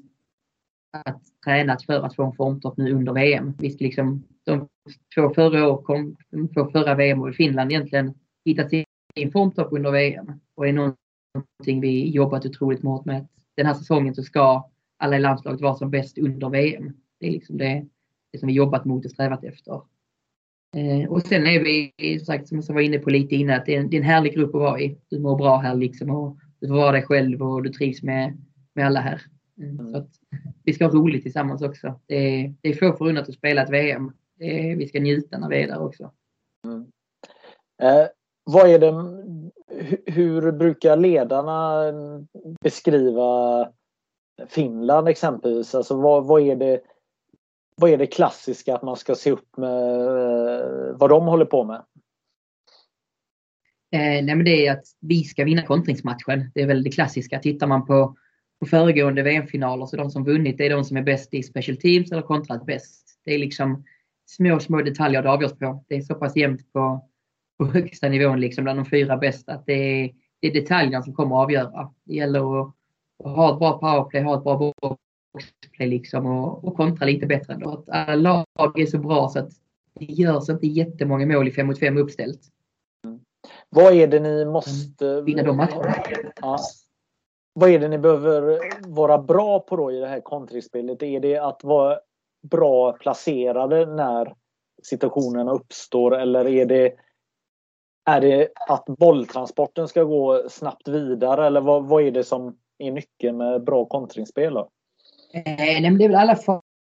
att 0.94 1.22
tränat 1.46 1.84
för 1.84 2.06
att 2.06 2.16
få 2.16 2.24
en 2.24 2.36
formtopp 2.36 2.78
nu 2.78 2.94
under 2.94 3.14
VM. 3.14 3.54
Vi 3.58 3.70
ska 3.70 3.84
liksom, 3.86 4.24
de 4.44 4.68
två 5.16 5.34
förra 5.34 5.70
år 5.70 5.82
kom, 5.82 6.16
två 6.54 6.72
förra 6.72 6.96
VM 6.96 7.22
och 7.22 7.36
Finland 7.36 7.72
egentligen 7.72 8.14
hittat 8.46 8.70
sin 8.70 9.32
formtopp 9.32 9.68
under 9.72 9.91
VM. 9.91 10.32
Och 10.56 10.68
är 10.68 10.74
någonting 10.74 11.82
vi 11.82 12.10
jobbat 12.10 12.46
otroligt 12.46 12.84
hårt 12.84 13.06
med. 13.06 13.28
Den 13.56 13.66
här 13.66 13.74
säsongen 13.74 14.16
så 14.16 14.24
ska 14.24 14.70
alla 14.98 15.18
i 15.18 15.20
landslaget 15.20 15.62
vara 15.62 15.76
som 15.76 15.91
bäst 15.91 16.18
under 16.18 16.50
VM. 16.50 16.94
Det 17.20 17.28
är 17.28 17.32
liksom 17.32 17.58
det, 17.58 17.86
det 18.32 18.39
som 18.39 18.48
vi 18.48 18.54
jobbat 18.54 18.86
mot 18.86 19.06
och 19.06 19.12
strävat 19.12 19.44
efter. 19.44 19.82
Eh, 20.76 21.10
och 21.10 21.22
sen 21.22 21.48
är 21.48 21.64
vi, 21.64 22.20
sagt, 22.20 22.48
som 22.48 22.62
jag 22.68 22.74
var 22.74 22.82
inne 22.82 23.00
på 23.00 23.10
lite 23.10 23.36
innan, 23.36 23.56
att 23.56 23.66
det 23.66 23.76
är, 23.76 23.80
en, 23.80 23.89
det 23.89 23.98
är 23.98 24.02
en 24.02 24.08
härlig 24.08 24.34
grupp 24.34 24.56
att 24.56 24.62
vara 24.62 24.80
i. 24.80 24.98
Du 25.10 25.20
mår 25.20 25.38
bra 25.38 25.58
här 25.58 25.76
liksom 25.76 26.10
och 26.10 26.38
du 26.60 26.68
får 26.68 26.76
vara 26.76 26.91
dig 26.91 27.04
själv 27.04 27.41
och 27.41 27.64
du 27.64 27.70
trivs 27.70 28.04
med, 28.04 28.38
med 28.74 28.86
alla 28.86 29.00
här. 29.00 29.22
Mm. 29.70 29.91
Så 29.91 29.97
att, 29.97 30.09
vi 30.64 30.74
ska 30.74 30.86
ha 30.86 30.93
roligt 30.93 31.24
tillsammans 31.24 31.61
också. 31.61 31.99
Det 32.05 32.16
är, 32.16 32.53
det 32.61 32.70
är 32.70 32.74
få 32.74 32.97
förunnat 32.97 33.30
att 33.30 33.36
spela 33.36 33.64
ett 33.64 33.70
VM. 33.70 34.11
Är, 34.39 34.76
vi 34.76 34.88
ska 34.88 34.99
njuta 34.99 35.38
när 35.38 35.49
vi 35.49 35.64
är 35.64 35.68
där 35.68 35.82
också. 35.82 36.11
Mm. 36.66 36.86
Eh, 37.82 38.07
vad 38.43 38.70
är 38.70 38.80
det, 38.80 38.91
hur, 40.05 40.51
brukar 40.51 40.97
ledarna 40.97 41.84
beskriva 42.61 43.72
Finland 44.47 45.07
exempelvis? 45.07 45.76
Alltså 45.76 46.01
vad, 46.01 46.26
vad 46.26 46.41
är 46.41 46.55
det 46.55 46.82
vad 47.76 47.89
är 47.89 47.97
det 47.97 48.07
klassiska 48.07 48.76
att 48.76 48.84
man 48.84 48.97
ska 48.97 49.16
se 49.16 49.32
upp 49.32 49.57
med 49.57 50.01
eh, 50.01 50.95
vad 50.95 51.09
de 51.09 51.26
håller 51.26 51.45
på 51.45 51.64
med? 51.64 51.84
Eh, 53.91 54.24
nej 54.24 54.36
men 54.36 54.45
det 54.45 54.68
är 54.68 54.72
att 54.72 54.86
vi 54.99 55.24
ska 55.24 55.43
vinna 55.43 55.61
kontringsmatchen. 55.61 56.51
Det 56.53 56.61
är 56.61 56.68
väl 56.68 56.84
det 56.84 56.91
klassiska. 56.91 57.39
Tittar 57.39 57.68
man 57.68 57.86
på, 57.86 58.16
på 58.64 58.70
föregående 58.70 59.24
VM-finaler 59.24 59.86
så 59.86 59.97
de 59.97 60.11
som 60.11 60.24
vunnit 60.24 60.57
det 60.57 60.66
är 60.66 60.70
de 60.70 60.84
som 60.84 60.97
är 60.97 61.01
bäst 61.01 61.34
i 61.34 61.43
special 61.43 61.78
teams 61.78 62.11
eller 62.11 62.22
kontrat 62.22 62.66
bäst. 62.66 63.20
Det 63.26 63.34
är 63.34 63.38
liksom 63.38 63.84
små, 64.26 64.59
små 64.59 64.82
detaljer 64.82 65.24
det 65.24 65.32
avgörs 65.32 65.51
på. 65.51 65.84
Det 65.88 65.95
är 65.95 66.01
så 66.01 66.16
pass 66.16 66.36
jämnt 66.36 66.74
på, 66.74 67.09
på 67.59 67.66
högsta 67.66 68.09
nivån 68.09 68.39
liksom 68.39 68.64
bland 68.64 68.80
de 68.80 68.86
fyra 68.86 69.18
bästa 69.18 69.53
att 69.53 69.66
det 69.66 69.74
är, 69.74 70.11
det 70.39 70.47
är 70.47 70.53
detaljerna 70.53 71.03
som 71.03 71.14
kommer 71.14 71.36
att 71.36 71.43
avgöra. 71.43 71.91
Det 72.03 72.14
gäller 72.14 72.61
att, 72.61 72.74
att 73.24 73.36
ha 73.36 73.53
ett 73.53 73.59
bra 73.59 73.80
powerplay, 73.80 74.24
ha 74.24 74.38
ett 74.38 74.43
bra 74.43 74.74
boxplay 74.82 75.89
liksom 75.89 76.26
och, 76.26 76.64
och 76.64 76.76
kontra 76.78 77.05
lite 77.05 77.26
bättre 77.26 77.53
ändå. 77.53 77.70
Att 77.70 77.89
alla 77.89 78.45
lag 78.55 78.80
är 78.80 78.86
så 78.86 78.97
bra 78.97 79.30
så 79.30 79.39
att 79.39 79.49
det 79.99 80.05
görs 80.05 80.49
inte 80.49 80.68
jättemånga 80.68 81.26
mål 81.26 81.47
i 81.47 81.51
5 81.51 81.68
mot 81.68 81.80
5 81.80 81.97
uppställt. 81.97 82.41
Mm. 83.05 83.20
Vad 83.70 83.93
är 83.93 84.07
det 84.07 84.20
ni 84.20 84.45
måste... 84.45 85.22
Vinna 85.22 85.43
de 85.43 85.57
matcherna. 85.57 85.95
Ja. 86.41 86.59
Vad 87.54 87.70
är 87.70 87.80
det 87.80 87.88
ni 87.88 87.97
behöver 87.97 88.60
vara 88.88 89.18
bra 89.18 89.60
på 89.60 89.76
då 89.76 89.91
i 89.91 89.99
det 89.99 90.08
här 90.08 90.22
kontringsspelet? 90.22 91.04
Är 91.04 91.20
det 91.20 91.38
att 91.38 91.64
vara 91.64 91.99
bra 92.49 92.91
placerade 92.91 93.86
när 93.86 94.36
situationerna 94.84 95.51
uppstår 95.51 96.16
eller 96.18 96.47
är 96.47 96.66
det 96.66 96.95
är 98.06 98.22
det 98.22 98.49
att 98.70 98.86
bolltransporten 98.86 99.88
ska 99.88 100.04
gå 100.04 100.49
snabbt 100.49 100.88
vidare 100.88 101.47
eller 101.47 101.62
vad, 101.62 101.86
vad 101.86 102.04
är 102.04 102.12
det 102.12 102.24
som 102.24 102.58
är 102.78 102.91
nyckeln 102.91 103.38
med 103.38 103.64
bra 103.64 103.86
kontringsspel? 103.86 104.54
Då? 104.54 104.70
Eh, 105.34 105.43
nej, 105.45 105.82
det 105.97 106.06
är 106.06 106.10
väl 106.10 106.16
alla 106.16 106.36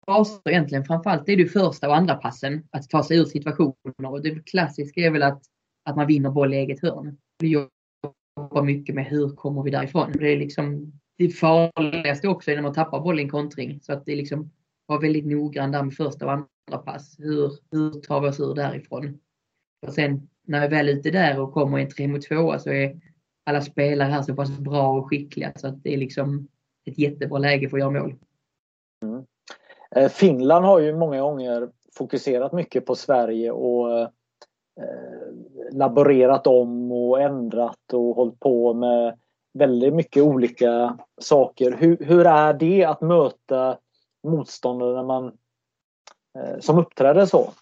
faser 0.06 0.50
egentligen. 0.50 0.84
Framförallt 0.84 1.28
är 1.28 1.36
det 1.36 1.46
första 1.46 1.88
och 1.88 1.96
andra 1.96 2.14
passen 2.14 2.68
att 2.70 2.90
ta 2.90 3.02
sig 3.02 3.18
ur 3.18 3.24
situationer. 3.24 4.10
Och 4.10 4.22
det 4.22 4.46
klassiska 4.46 5.00
är 5.00 5.10
väl 5.10 5.22
att, 5.22 5.42
att 5.84 5.96
man 5.96 6.06
vinner 6.06 6.30
boll 6.30 6.54
i 6.54 6.56
eget 6.56 6.82
hörn. 6.82 7.18
Vi 7.38 7.68
jobbar 8.36 8.62
mycket 8.62 8.94
med 8.94 9.04
hur 9.04 9.28
kommer 9.28 9.62
vi 9.62 9.70
därifrån. 9.70 10.12
Det 10.12 10.32
är 10.32 10.36
liksom 10.36 10.92
det 11.18 11.28
farligaste 11.28 12.28
också 12.28 12.50
är 12.50 12.54
när 12.54 12.62
man 12.62 12.74
tappar 12.74 13.00
boll 13.00 13.20
i 13.20 13.22
en 13.22 13.30
kontring. 13.30 13.80
Så 13.82 13.92
att 13.92 14.06
det 14.06 14.12
är 14.12 14.16
liksom 14.16 14.50
vara 14.86 15.00
väldigt 15.00 15.26
noggrann 15.26 15.72
där 15.72 15.82
med 15.82 15.94
första 15.94 16.26
och 16.26 16.32
andra 16.32 16.78
pass. 16.84 17.16
Hur, 17.18 17.52
hur 17.70 17.90
tar 17.90 18.20
vi 18.20 18.28
oss 18.28 18.40
ur 18.40 18.54
därifrån? 18.54 19.18
Och 19.86 19.92
sen 19.92 20.28
när 20.46 20.60
vi 20.60 20.76
väl 20.76 20.88
är 20.88 20.92
ute 20.92 21.10
där 21.10 21.40
och 21.40 21.52
kommer 21.52 21.78
i 21.78 21.82
en 21.82 21.90
3 21.90 22.08
mot 22.08 22.22
2 22.22 22.58
så 22.58 22.70
är 22.70 23.00
alla 23.46 23.60
spelare 23.60 24.08
här 24.08 24.22
så 24.22 24.34
pass 24.34 24.58
bra 24.58 24.98
och 24.98 25.08
skickliga 25.08 25.52
så 25.56 25.66
att 25.66 25.82
det 25.82 25.94
är 25.94 25.96
liksom 25.96 26.48
ett 26.84 26.98
jättebra 26.98 27.38
läge 27.38 27.68
för 27.68 27.76
att 27.76 27.80
göra 27.80 28.02
mål. 28.02 28.14
Mm. 29.02 29.24
Eh, 29.96 30.08
Finland 30.08 30.64
har 30.64 30.80
ju 30.80 30.96
många 30.96 31.20
gånger 31.20 31.70
fokuserat 31.92 32.52
mycket 32.52 32.86
på 32.86 32.94
Sverige 32.94 33.50
och 33.50 34.00
eh, 34.00 34.08
laborerat 35.72 36.46
om 36.46 36.92
och 36.92 37.22
ändrat 37.22 37.92
och 37.92 38.16
hållit 38.16 38.40
på 38.40 38.74
med 38.74 39.18
väldigt 39.58 39.94
mycket 39.94 40.22
olika 40.22 40.98
saker. 41.20 41.76
Hur, 41.78 41.96
hur 42.00 42.26
är 42.26 42.54
det 42.54 42.84
att 42.84 43.00
möta 43.00 43.78
motståndare 44.28 44.94
när 44.94 45.04
man, 45.04 45.26
eh, 46.38 46.60
som 46.60 46.78
uppträder 46.78 47.26
så? 47.26 47.52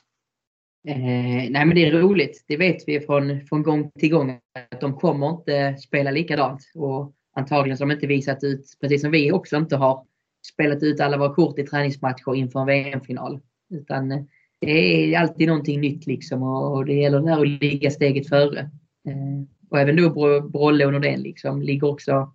Eh, 0.89 1.51
nej 1.51 1.65
men 1.67 1.75
det 1.75 1.89
är 1.89 1.93
roligt. 1.93 2.45
Det 2.49 2.57
vet 2.57 2.89
vi 2.89 3.01
från, 3.01 3.41
från 3.41 3.63
gång 3.63 3.91
till 3.91 4.11
gång 4.11 4.41
att 4.71 4.81
de 4.81 4.97
kommer 4.97 5.31
inte 5.31 5.77
spela 5.77 6.11
likadant. 6.11 6.61
Och 6.75 7.13
antagligen 7.37 7.77
så 7.77 7.85
har 7.85 7.89
de 7.89 7.95
inte 7.95 8.07
visat 8.07 8.45
ut, 8.45 8.65
precis 8.81 9.01
som 9.01 9.11
vi 9.11 9.33
också 9.33 9.57
inte 9.57 9.77
har 9.77 10.07
spelat 10.53 10.83
ut 10.83 11.01
alla 11.01 11.17
våra 11.17 11.35
kort 11.35 11.59
i 11.59 11.67
träningsmatcher 11.67 12.35
inför 12.35 12.61
en 12.61 12.67
VM-final. 12.67 13.41
Utan 13.71 14.13
eh, 14.13 14.23
det 14.67 15.15
är 15.15 15.21
alltid 15.21 15.49
någonting 15.49 15.81
nytt 15.81 16.07
liksom 16.07 16.43
och 16.43 16.85
det 16.85 16.95
gäller 16.95 17.21
där 17.21 17.41
att 17.41 17.49
ligga 17.63 17.91
steget 17.91 18.29
före. 18.29 18.61
Eh, 19.09 19.43
och 19.71 19.79
även 19.79 19.97
då 19.97 20.41
Brolle 20.41 20.87
och 20.87 20.93
Nordén 20.93 21.21
liksom 21.21 21.63
ligger 21.63 21.89
också 21.89 22.33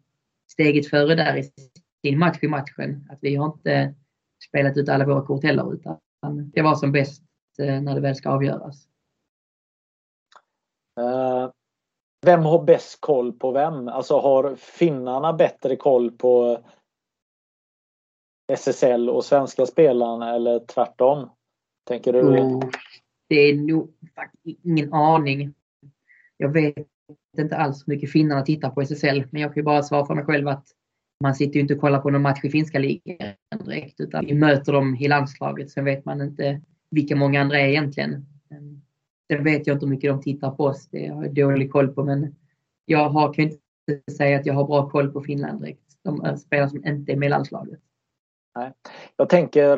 steget 0.51 0.89
före 0.89 1.15
där 1.15 1.38
i 1.38 1.43
sin 2.01 2.19
match 2.19 2.39
i 2.41 2.47
matchen. 2.47 3.07
Att 3.09 3.19
vi 3.21 3.36
har 3.36 3.45
inte 3.45 3.95
spelat 4.47 4.77
ut 4.77 4.89
alla 4.89 5.05
våra 5.05 5.25
kort 5.25 5.43
heller 5.43 5.73
utan 5.73 5.99
det 6.53 6.61
var 6.61 6.75
som 6.75 6.91
bäst 6.91 7.23
eh, 7.59 7.82
när 7.82 7.95
det 7.95 8.01
väl 8.01 8.15
ska 8.15 8.30
avgöras. 8.30 8.88
Eh, 10.99 11.49
vem 12.25 12.41
har 12.41 12.63
bäst 12.63 13.01
koll 13.01 13.34
på 13.34 13.51
vem? 13.51 13.88
Alltså 13.88 14.19
har 14.19 14.55
finnarna 14.55 15.34
bättre 15.34 15.75
koll 15.75 16.11
på 16.11 16.63
SSL 18.51 19.09
och 19.09 19.25
svenska 19.25 19.65
spelarna 19.65 20.36
eller 20.36 20.59
tvärtom? 20.59 21.30
Tänker 21.90 22.14
du? 22.14 22.22
Oh, 22.22 22.70
det 23.30 23.36
är 23.36 23.56
nog 23.56 23.90
ingen 24.64 24.94
aning. 24.94 25.54
Jag 26.38 26.50
vet 26.50 26.76
inte 27.38 27.58
alls 27.58 27.84
hur 27.88 27.94
mycket 27.94 28.12
finnarna 28.12 28.42
tittar 28.42 28.70
på 28.70 28.82
SSL, 28.82 29.24
men 29.32 29.42
jag 29.42 29.54
kan 29.54 29.62
ju 29.62 29.66
bara 29.66 29.84
svara 29.84 30.06
för 30.06 30.16
mig 30.16 30.26
själv 30.26 30.48
att 30.48 30.66
man 31.24 31.36
sitter 31.36 31.56
ju 31.56 31.62
inte 31.62 31.74
och 31.74 31.82
kollar 31.82 32.02
på 32.02 32.10
någon 32.10 32.22
match 32.22 32.40
i 32.44 32.50
finska 32.50 32.80
ligan 32.80 33.34
direkt, 33.66 34.00
utan 34.00 34.26
vi 34.26 34.34
möter 34.34 34.74
dem 34.74 34.96
i 34.96 35.08
landslaget. 35.08 35.72
Sen 35.72 35.86
vet 35.86 36.06
man 36.06 36.22
inte 36.22 36.62
vilka 36.92 37.16
många 37.16 37.42
andra 37.42 37.60
är 37.60 37.68
egentligen. 37.68 38.26
Sen 39.32 39.44
vet 39.44 39.68
jag 39.68 39.76
inte 39.76 39.86
hur 39.86 39.92
mycket 39.92 40.10
de 40.10 40.22
tittar 40.22 40.52
på 40.52 40.64
oss. 40.64 40.88
Det 40.92 41.08
har 41.08 41.24
jag 41.24 41.34
dålig 41.34 41.72
koll 41.72 41.88
på, 41.88 42.04
men 42.04 42.36
jag 42.86 43.10
har, 43.10 43.34
kan 43.34 43.46
inte 43.46 44.12
säga 44.12 44.40
att 44.40 44.46
jag 44.46 44.54
har 44.54 44.68
bra 44.68 44.90
koll 44.90 45.12
på 45.12 45.22
Finland 45.22 45.62
direkt. 45.62 45.84
De 46.04 46.38
spelare 46.38 46.70
som 46.70 46.86
inte 46.86 47.12
är 47.12 47.16
med 47.16 47.28
i 47.28 47.30
landslaget. 47.30 47.80
Nej. 48.56 48.74
Jag 49.18 49.30
tänker 49.30 49.78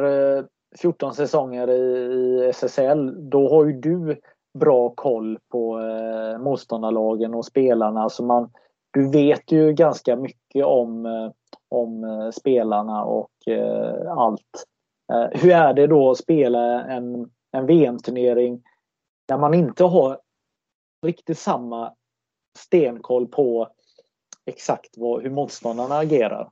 14 0.77 1.13
säsonger 1.13 1.69
i 1.69 2.49
SSL. 2.49 3.29
Då 3.29 3.49
har 3.49 3.65
ju 3.65 3.73
du 3.73 4.21
bra 4.59 4.89
koll 4.89 5.39
på 5.51 5.79
eh, 5.79 6.39
motståndarlagen 6.39 7.33
och 7.33 7.45
spelarna. 7.45 8.09
Så 8.09 8.25
man, 8.25 8.51
du 8.91 9.09
vet 9.09 9.51
ju 9.51 9.73
ganska 9.73 10.15
mycket 10.15 10.65
om, 10.65 11.05
eh, 11.05 11.31
om 11.69 12.03
eh, 12.03 12.29
spelarna 12.29 13.03
och 13.03 13.47
eh, 13.47 14.11
allt. 14.11 14.65
Hur 15.31 15.51
är 15.51 15.73
det 15.73 15.87
då 15.87 16.11
att 16.11 16.17
spela 16.17 16.83
en, 16.83 17.31
en 17.51 17.65
VM-turnering 17.65 18.63
när 19.29 19.37
man 19.37 19.53
inte 19.53 19.83
har 19.83 20.19
riktigt 21.05 21.37
samma 21.37 21.93
stenkoll 22.57 23.27
på 23.27 23.67
exakt 24.45 24.97
vad, 24.97 25.23
hur 25.23 25.29
motståndarna 25.29 25.97
agerar? 25.97 26.49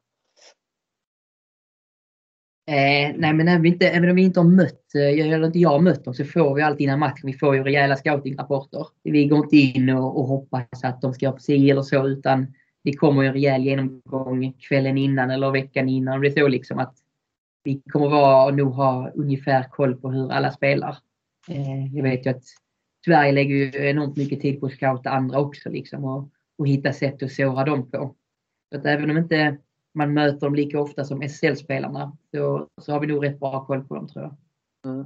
Eh, 2.70 3.16
nej, 3.18 3.34
men 3.34 3.48
även, 3.48 3.66
inte, 3.66 3.90
även 3.90 4.10
om 4.10 4.16
vi 4.16 4.22
inte 4.22 4.40
har 4.40 4.48
mött, 4.48 4.96
eh, 4.96 5.26
eller 5.26 5.46
inte 5.46 5.60
jag 5.60 5.70
har 5.70 5.80
mött 5.80 6.06
dem, 6.06 6.14
så 6.14 6.26
får 6.26 6.56
vi 6.56 6.62
alltid 6.62 6.82
innan 6.82 7.00
matchen, 7.00 7.22
vi 7.24 7.34
får 7.34 7.56
ju 7.56 7.64
rejäla 7.64 7.96
scoutingrapporter. 7.96 8.88
Vi 9.04 9.26
går 9.26 9.44
inte 9.44 9.58
in 9.58 9.90
och, 9.90 10.20
och 10.20 10.28
hoppas 10.28 10.84
att 10.84 11.02
de 11.02 11.14
ska 11.14 11.26
göra 11.26 11.40
si 11.40 11.70
eller 11.70 11.82
så, 11.82 12.08
utan 12.08 12.54
det 12.84 12.94
kommer 12.94 13.24
en 13.24 13.34
rejäl 13.34 13.64
genomgång 13.64 14.54
kvällen 14.54 14.98
innan 14.98 15.30
eller 15.30 15.52
veckan 15.52 15.90
innan. 15.90 16.22
Det 16.22 16.28
är 16.28 16.32
så 16.32 16.48
liksom 16.48 16.80
att 16.80 16.96
vi 17.64 17.82
kommer 17.92 18.10
vara, 18.10 18.52
nog 18.52 18.74
ha 18.74 19.12
ungefär 19.16 19.64
koll 19.64 19.96
på 19.96 20.12
hur 20.12 20.32
alla 20.32 20.52
spelar. 20.52 20.98
Eh, 21.50 21.96
jag 21.96 22.04
vet 22.04 22.26
ju 22.26 22.30
att 22.30 22.44
Sverige 23.06 23.32
lägger 23.32 23.56
ju 23.56 23.90
enormt 23.90 24.18
mycket 24.18 24.42
tid 24.42 24.60
på 24.60 24.66
att 24.66 24.72
scouta 24.72 25.10
andra 25.10 25.40
också 25.40 25.70
liksom 25.70 26.04
och, 26.06 26.30
och 26.58 26.68
hitta 26.68 26.94
sätt 26.94 27.24
att 27.24 27.32
såra 27.32 27.66
dem 27.66 27.92
på. 27.92 28.16
Så 28.72 28.78
att 28.78 28.86
även 28.86 29.10
om 29.10 29.18
inte 29.18 29.58
man 30.00 30.14
möter 30.14 30.40
dem 30.40 30.56
lika 30.56 30.82
ofta 30.82 31.04
som 31.04 31.22
SSL-spelarna 31.22 32.18
så, 32.36 32.68
så 32.82 32.92
har 32.92 33.00
vi 33.00 33.08
nog 33.08 33.26
rätt 33.26 33.40
bra 33.40 33.66
koll 33.66 33.84
på 33.84 33.96
dem 33.96 34.08
tror 34.08 34.24
jag. 34.24 34.36
Mm. 34.94 35.06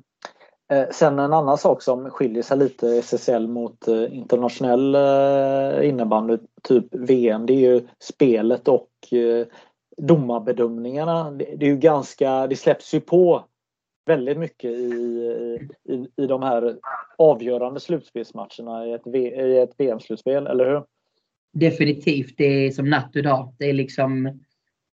Eh, 0.72 0.90
sen 0.90 1.20
en 1.20 1.34
annan 1.34 1.58
sak 1.58 1.82
som 1.82 2.10
skiljer 2.10 2.44
sig 2.44 2.58
lite 2.58 2.88
SSL 2.88 3.48
mot 3.48 3.88
eh, 3.88 4.18
internationell 4.18 4.96
eh, 4.96 5.90
innebandy, 5.90 6.38
typ 6.64 6.86
VM, 6.92 7.46
det 7.46 7.54
är 7.54 7.74
ju 7.74 7.88
spelet 8.00 8.68
och 8.68 8.90
domarbedömningarna. 9.98 11.32
Det, 11.32 11.56
det, 11.58 11.66
är 11.66 11.70
ju 11.70 11.78
ganska, 11.78 12.48
det 12.48 12.56
släpps 12.56 12.94
ju 12.94 13.02
på 13.02 13.46
väldigt 14.06 14.38
mycket 14.38 14.72
i, 14.72 15.60
i, 15.90 16.24
i 16.24 16.28
de 16.28 16.44
här 16.44 16.78
avgörande 17.18 17.80
slutspelsmatcherna 17.80 18.88
i 18.88 18.94
ett, 18.94 19.08
i 19.08 19.58
ett 19.58 19.74
VM-slutspel, 19.78 20.48
eller 20.48 20.66
hur? 20.66 20.84
Definitivt. 21.54 22.38
Det 22.38 22.46
är 22.46 22.72
som 22.72 22.90
natt 22.90 23.16
och 23.16 23.24
dag. 23.24 23.56
Det 23.60 23.70
är 23.70 23.74
liksom 23.74 24.40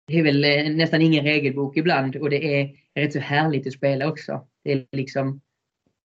det 0.08 0.18
är 0.18 0.22
väl 0.22 0.44
eh, 0.44 0.76
nästan 0.76 1.02
ingen 1.02 1.24
regelbok 1.24 1.76
ibland 1.76 2.16
och 2.16 2.30
det 2.30 2.60
är 2.60 2.70
rätt 2.94 3.12
så 3.12 3.18
härligt 3.18 3.66
att 3.66 3.72
spela 3.72 4.08
också. 4.08 4.46
Det 4.64 4.72
är 4.72 4.86
liksom 4.92 5.40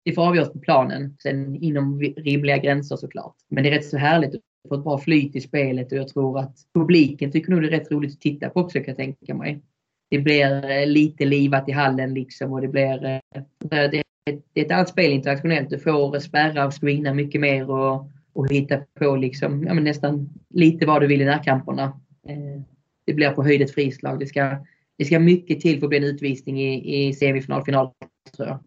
det 0.05 0.13
får 0.13 0.27
avgöras 0.27 0.53
på 0.53 0.59
planen, 0.59 1.17
sen 1.19 1.55
inom 1.55 2.01
rimliga 2.01 2.57
gränser 2.57 2.95
såklart. 2.95 3.35
Men 3.49 3.63
det 3.63 3.69
är 3.69 3.73
rätt 3.73 3.85
så 3.85 3.97
härligt 3.97 4.35
att 4.35 4.41
få 4.69 4.75
ett 4.75 4.83
bra 4.83 4.97
flyt 4.97 5.35
i 5.35 5.41
spelet 5.41 5.91
och 5.91 5.97
jag 5.97 6.07
tror 6.07 6.39
att 6.39 6.55
publiken 6.73 7.31
tycker 7.31 7.51
nog 7.51 7.61
det 7.61 7.67
är 7.67 7.71
rätt 7.71 7.91
roligt 7.91 8.13
att 8.13 8.21
titta 8.21 8.49
på 8.49 8.59
också 8.59 8.79
kan 8.79 8.87
jag 8.87 8.97
tänka 8.97 9.33
mig 9.33 9.61
det 10.13 10.19
blir 10.19 10.71
eh, 10.71 10.87
lite 10.87 11.25
livat 11.25 11.69
i 11.69 11.71
hallen 11.71 12.13
liksom 12.13 12.53
och 12.53 12.61
det 12.61 12.67
blir... 12.67 13.05
Eh, 13.05 13.19
det 13.69 13.75
är, 13.75 14.03
det 14.53 14.61
är 14.61 14.65
ett 14.65 14.71
annat 14.71 14.89
spel 14.89 15.11
internationellt. 15.11 15.69
Du 15.69 15.79
får 15.79 16.19
spärra 16.19 16.65
och 16.65 16.81
screena 16.81 17.13
mycket 17.13 17.41
mer 17.41 17.69
och, 17.69 18.09
och 18.33 18.51
hitta 18.51 18.77
på 18.99 19.15
liksom, 19.15 19.63
ja, 19.63 19.73
men 19.73 19.83
nästan 19.83 20.29
lite 20.49 20.85
vad 20.85 21.01
du 21.01 21.07
vill 21.07 21.21
i 21.21 21.25
närkamperna. 21.25 21.99
Eh, 23.05 23.13
det 23.13 23.13
blir 23.13 23.29
på 23.29 23.43
höjd 23.43 23.61
ett 23.61 23.73
frislag. 23.73 24.19
Det 24.19 24.25
ska, 24.25 24.57
det 24.97 25.05
ska 25.05 25.19
mycket 25.19 25.61
till 25.61 25.79
för 25.79 25.85
att 25.85 25.89
bli 25.89 25.97
en 25.97 26.03
utvisning 26.03 26.61
i, 26.61 27.07
i 27.07 27.13
semifinal, 27.13 27.63
final 27.63 27.89
tror 28.35 28.47
jag. 28.47 28.59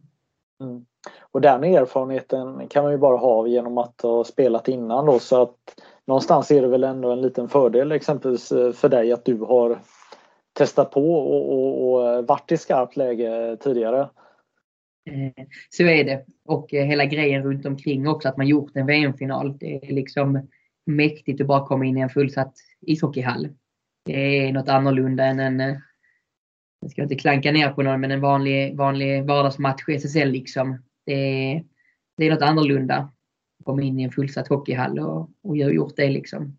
Mm. 0.61 0.85
Och 1.21 1.41
den 1.41 1.65
erfarenheten 1.65 2.69
kan 2.69 2.83
man 2.83 2.93
ju 2.93 2.99
bara 2.99 3.17
ha 3.17 3.47
genom 3.47 3.79
att 3.79 4.01
ha 4.01 4.25
spelat 4.25 4.69
innan 4.69 5.07
då 5.07 5.19
så 5.19 5.43
att 5.43 5.57
någonstans 6.07 6.51
är 6.51 6.63
det 6.63 6.69
väl 6.69 6.85
ändå 6.85 7.11
en 7.11 7.23
liten 7.23 7.49
fördel 7.49 7.93
exempelvis 7.93 8.49
för 8.49 8.89
dig 8.89 9.13
att 9.13 9.25
du 9.25 9.39
har 9.39 9.79
testat 10.53 10.91
på 10.91 11.15
och, 11.15 11.53
och, 11.53 11.93
och 11.93 12.27
varit 12.27 12.53
i 12.53 12.57
skarpt 12.57 12.97
läge 12.97 13.57
tidigare. 13.61 14.09
Eh, 15.11 15.45
så 15.71 15.83
är 15.83 16.05
det. 16.05 16.25
Och 16.45 16.75
eh, 16.75 16.85
hela 16.85 17.05
grejen 17.05 17.43
runt 17.43 17.67
omkring 17.67 18.09
också, 18.09 18.29
att 18.29 18.37
man 18.37 18.47
gjort 18.47 18.77
en 18.77 18.87
VM-final. 18.87 19.59
Det 19.59 19.77
är 19.77 19.93
liksom 19.93 20.49
mäktigt 20.87 21.41
att 21.41 21.47
bara 21.47 21.67
komma 21.67 21.85
in 21.85 21.99
i 21.99 22.01
en 22.01 22.09
fullsatt 22.09 22.55
ishockeyhall. 22.81 23.49
Det 24.07 24.13
är 24.13 24.53
något 24.53 24.69
annorlunda 24.69 25.25
än 25.25 25.41
en, 25.41 25.61
eh, 25.61 25.77
jag 26.81 26.91
ska 26.91 27.03
inte 27.03 27.15
klanka 27.15 27.53
ner 27.53 27.71
på 27.71 27.83
någon, 27.83 28.01
men 28.01 28.11
en 28.11 28.21
vanlig, 28.21 28.77
vanlig 28.77 29.27
vardagsmatch 29.27 29.89
i 29.89 29.95
SSL 29.95 30.29
liksom. 30.29 30.83
Det 31.07 31.13
är, 31.13 31.65
det 32.17 32.27
är 32.27 32.31
något 32.31 32.43
annorlunda. 32.43 33.13
Komma 33.65 33.83
in 33.83 34.01
i 34.01 34.03
en 34.03 34.11
fullsatt 34.11 34.49
hockeyhall 34.49 34.99
och, 34.99 35.31
och 35.43 35.57
gjort 35.57 35.97
det 35.97 36.09
liksom. 36.09 36.57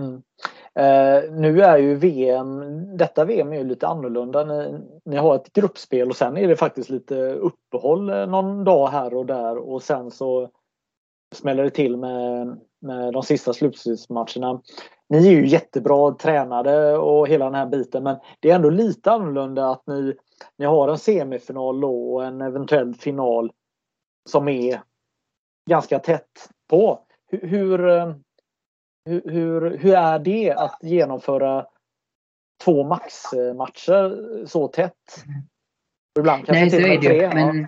Mm. 0.00 0.22
Eh, 0.74 1.32
nu 1.32 1.62
är 1.62 1.78
ju 1.78 1.94
VM, 1.94 2.96
detta 2.96 3.24
VM 3.24 3.52
är 3.52 3.56
ju 3.56 3.64
lite 3.64 3.86
annorlunda. 3.86 4.44
Ni, 4.44 4.78
ni, 5.04 5.16
har 5.16 5.36
ett 5.36 5.52
gruppspel 5.52 6.08
och 6.08 6.16
sen 6.16 6.36
är 6.36 6.48
det 6.48 6.56
faktiskt 6.56 6.90
lite 6.90 7.14
uppehåll 7.32 8.10
eh, 8.10 8.26
någon 8.26 8.64
dag 8.64 8.88
här 8.88 9.14
och 9.14 9.26
där 9.26 9.56
och 9.56 9.82
sen 9.82 10.10
så 10.10 10.50
smäller 11.34 11.64
det 11.64 11.70
till 11.70 11.96
med, 11.96 12.58
med 12.80 13.12
de 13.12 13.22
sista 13.22 13.52
slutspelsmatcherna. 13.52 14.60
Ni 15.08 15.28
är 15.28 15.32
ju 15.32 15.46
jättebra 15.46 16.14
tränade 16.14 16.96
och 16.98 17.28
hela 17.28 17.44
den 17.44 17.54
här 17.54 17.66
biten 17.66 18.02
men 18.02 18.16
det 18.40 18.50
är 18.50 18.54
ändå 18.54 18.70
lite 18.70 19.12
annorlunda 19.12 19.70
att 19.70 19.86
ni, 19.86 20.16
ni 20.58 20.64
har 20.64 20.88
en 20.88 20.98
semifinal 20.98 21.84
och 21.84 22.24
en 22.24 22.40
eventuell 22.40 22.94
final 22.94 23.52
som 24.28 24.48
är 24.48 24.80
ganska 25.70 25.98
tätt 25.98 26.50
på. 26.70 27.00
Hur, 27.30 27.48
hur 27.48 27.88
eh, 27.88 28.14
hur, 29.06 29.22
hur, 29.24 29.78
hur 29.78 29.94
är 29.94 30.18
det 30.18 30.52
att 30.52 30.78
genomföra 30.82 31.66
två 32.64 32.84
maxmatcher 32.84 34.46
så 34.46 34.68
tätt? 34.68 35.24
Ibland 36.18 36.46
kanske 36.46 36.64
Nej, 36.64 36.70
så 36.70 37.08
är 37.08 37.18
det. 37.20 37.34
Men, 37.34 37.66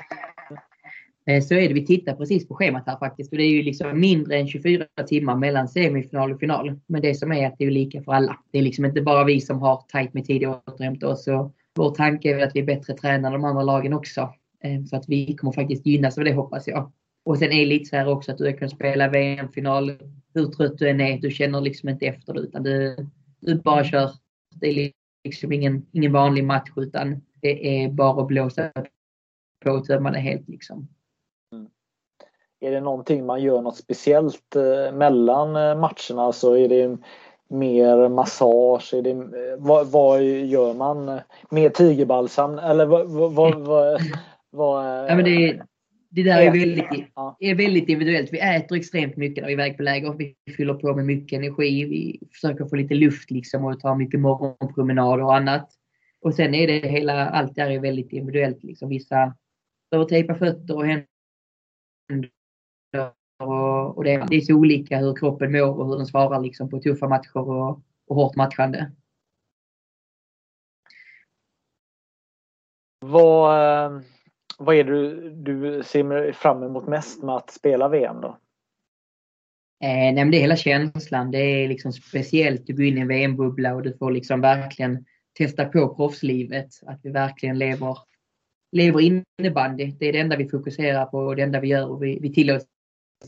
Eh, 1.29 1.43
så 1.43 1.55
är 1.55 1.69
det. 1.69 1.75
Vi 1.75 1.87
tittar 1.87 2.15
precis 2.15 2.49
på 2.49 2.55
schemat 2.55 2.87
här 2.87 2.99
faktiskt. 2.99 3.33
Och 3.33 3.39
det 3.39 3.45
är 3.45 3.51
ju 3.51 3.63
liksom 3.63 4.01
mindre 4.01 4.37
än 4.37 4.49
24 4.49 4.85
timmar 5.07 5.37
mellan 5.37 5.69
semifinal 5.69 6.33
och 6.33 6.41
final. 6.41 6.81
Men 6.87 7.03
det 7.03 7.15
som 7.15 7.33
är 7.33 7.47
att 7.47 7.59
det 7.59 7.65
är 7.65 7.71
lika 7.71 8.03
för 8.03 8.13
alla. 8.13 8.39
Det 8.51 8.59
är 8.59 8.63
liksom 8.63 8.85
inte 8.85 9.03
bara 9.03 9.25
vi 9.25 9.41
som 9.41 9.59
har 9.59 9.85
tajt 9.89 10.15
med 10.15 10.25
tid 10.25 10.45
att 10.45 10.69
återhämta 10.69 11.09
oss. 11.09 11.29
Och 11.29 11.55
vår 11.75 11.95
tanke 11.95 12.35
är 12.35 12.47
att 12.47 12.55
vi 12.55 12.61
är 12.61 12.65
bättre 12.65 12.95
tränade 12.95 13.35
än 13.35 13.43
de 13.43 13.49
andra 13.49 13.63
lagen 13.63 13.93
också. 13.93 14.21
Eh, 14.65 14.85
så 14.85 14.97
att 14.97 15.09
vi 15.09 15.37
kommer 15.37 15.53
faktiskt 15.53 15.87
gynnas 15.87 16.19
av 16.19 16.25
det 16.25 16.35
hoppas 16.35 16.67
jag. 16.67 16.93
Och 17.25 17.39
sen 17.39 17.53
är 17.53 17.61
det 17.61 17.67
lite 17.67 17.85
så 17.85 17.97
här 17.97 18.09
också 18.09 18.33
att 18.33 18.39
du 18.39 18.53
kan 18.53 18.71
spela 18.71 19.09
VM-final 19.09 19.93
hur 20.35 20.47
trött 20.47 20.79
du 20.79 20.89
än 20.89 21.01
är. 21.01 21.19
Du 21.19 21.31
känner 21.31 21.61
liksom 21.61 21.89
inte 21.89 22.07
efter 22.07 22.35
det 22.35 22.41
utan 22.41 22.63
du, 22.63 22.97
du 23.41 23.55
bara 23.55 23.85
kör. 23.85 24.11
Det 24.55 24.67
är 24.67 24.91
liksom 25.25 25.53
ingen, 25.53 25.87
ingen 25.93 26.13
vanlig 26.13 26.45
match 26.45 26.71
utan 26.77 27.21
det 27.41 27.85
är 27.85 27.89
bara 27.89 28.23
att 28.23 28.29
blåsa 28.29 28.73
på 29.65 29.71
och 29.71 29.85
tömma 29.85 30.11
det 30.11 30.19
helt 30.19 30.49
liksom. 30.49 30.89
Mm. 32.61 32.73
Är 32.73 32.77
det 32.77 32.81
någonting 32.81 33.27
man 33.27 33.43
gör 33.43 33.63
något 33.63 33.77
speciellt 33.77 34.57
eh, 34.57 34.97
mellan 34.97 35.57
eh, 35.57 35.81
matcherna? 35.81 36.33
Så 36.33 36.57
är 36.57 36.69
det 36.69 36.99
mer 37.49 38.09
massage? 38.09 38.95
Är 38.95 39.03
det, 39.03 39.11
eh, 39.11 39.57
vad, 39.59 39.87
vad 39.87 40.23
gör 40.23 40.75
man? 40.75 41.21
Mer 41.51 41.69
tigerbalsam? 41.69 42.59
Eller 42.59 42.87
vad, 42.87 43.11
vad, 43.11 43.55
vad, 43.55 44.01
vad, 44.51 45.11
ja, 45.11 45.17
men 45.17 45.25
det, 45.25 45.61
det 46.11 46.23
där 46.23 46.41
är 46.41 46.51
väldigt, 46.51 47.07
är 47.39 47.55
väldigt 47.55 47.89
individuellt. 47.89 48.33
Vi 48.33 48.39
äter 48.39 48.77
extremt 48.77 49.17
mycket 49.17 49.43
när 49.43 49.49
vi 49.49 49.55
är 49.55 49.59
iväg 49.59 49.77
på 49.77 49.83
läger. 49.83 50.13
Vi 50.13 50.35
fyller 50.57 50.75
på 50.75 50.95
med 50.95 51.07
mycket 51.07 51.37
energi. 51.39 51.85
Vi 51.85 52.29
försöker 52.33 52.65
få 52.65 52.77
lite 52.77 52.95
luft 52.95 53.31
liksom 53.31 53.65
och 53.65 53.81
ta 53.81 53.95
mycket 53.95 54.21
morgonpromenader 54.21 55.25
och 55.25 55.37
annat. 55.37 55.71
Och 56.21 56.35
sen 56.35 56.55
är 56.55 56.67
det 56.67 56.89
hela, 56.89 57.29
allt 57.29 57.55
där 57.55 57.71
är 57.71 57.79
väldigt 57.79 58.13
individuellt. 58.13 58.65
Liksom. 58.65 58.89
Vissa 58.89 59.35
behöver 59.91 60.09
tejpa 60.09 60.35
fötter 60.35 60.77
och 60.77 60.87
händer. 60.87 61.07
Och, 63.39 63.97
och 63.97 64.05
det, 64.05 64.27
det, 64.31 64.37
är 64.37 64.41
så 64.41 64.55
olika 64.55 64.99
hur 64.99 65.17
kroppen 65.17 65.53
mår 65.53 65.79
och 65.79 65.87
hur 65.87 65.97
den 65.97 66.07
svarar 66.07 66.41
liksom, 66.41 66.71
på 66.71 66.81
tuffa 66.81 67.09
matcher 67.09 67.37
och, 67.37 67.81
och 68.07 68.17
hårt 68.17 68.37
matchande. 68.37 68.93
Vad, 73.01 73.85
eh, 73.85 74.01
vad 74.59 74.77
är 74.77 74.85
det 74.85 74.93
du, 74.93 75.31
du 75.31 75.83
ser 75.83 76.33
fram 76.33 76.63
emot 76.63 76.87
mest 76.87 77.23
med 77.23 77.35
att 77.35 77.51
spela 77.51 77.89
VM 77.89 78.21
då? 78.21 78.39
Eh, 79.85 80.15
nej, 80.15 80.31
det 80.31 80.37
är 80.37 80.41
hela 80.41 80.57
känslan. 80.57 81.31
Det 81.31 81.39
är 81.39 81.69
liksom 81.69 81.93
speciellt. 81.93 82.67
Du 82.67 82.73
går 82.73 82.85
in 82.85 82.99
i 82.99 83.01
en 83.01 83.09
VM-bubbla 83.09 83.75
och 83.75 83.83
du 83.83 83.97
får 83.97 84.11
liksom 84.11 84.41
verkligen 84.41 85.05
testa 85.33 85.65
på 85.65 85.95
proffslivet. 85.95 86.69
Att 86.87 87.01
vi 87.03 87.11
verkligen 87.11 87.59
lever, 87.59 87.99
lever 88.73 89.01
innebandy. 89.01 89.93
Det 89.99 90.09
är 90.09 90.13
det 90.13 90.19
enda 90.19 90.37
vi 90.37 90.49
fokuserar 90.49 91.07
på 91.07 91.19
och 91.19 91.37
det 91.37 91.43
enda 91.43 91.61
vi 91.61 91.69
gör 91.69 91.91
och 91.91 92.03
vi, 92.03 92.19
vi 92.23 92.33
tillåts 92.33 92.67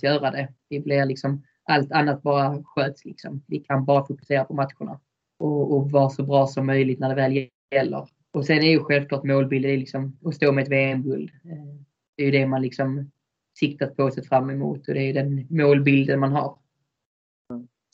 göra 0.03 0.31
det. 0.31 0.49
Det 0.69 0.81
blir 0.81 1.07
liksom, 1.07 1.43
allt 1.65 1.93
annat 1.93 2.23
bara 2.23 2.63
sköts 2.65 3.05
liksom. 3.05 3.43
Vi 3.47 3.59
kan 3.59 3.85
bara 3.85 4.07
fokusera 4.07 4.45
på 4.45 4.55
matcherna 4.55 5.01
och, 5.39 5.77
och 5.77 5.91
vara 5.91 6.11
så 6.11 6.23
bra 6.23 6.47
som 6.47 6.67
möjligt 6.67 6.99
när 6.99 7.09
det 7.09 7.15
väl 7.15 7.49
gäller. 7.75 8.09
Och 8.33 8.47
sen 8.47 8.59
är 8.59 8.71
ju 8.71 8.85
självklart 8.85 9.25
målbilden 9.25 9.71
liksom 9.71 10.19
att 10.25 10.35
stå 10.35 10.53
med 10.53 10.63
ett 10.63 10.71
VM-guld. 10.71 11.31
Eh, 11.45 11.75
det 12.17 12.23
är 12.23 12.27
ju 12.27 12.31
det 12.31 12.47
man 12.47 12.63
liksom 12.63 13.11
siktat 13.59 13.97
på 13.97 14.11
sig 14.11 14.25
fram 14.25 14.51
emot 14.51 14.89
och 14.89 14.95
det 14.95 15.01
är 15.01 15.15
den 15.15 15.47
målbilden 15.51 16.21
man 16.21 16.33
har. 16.33 16.59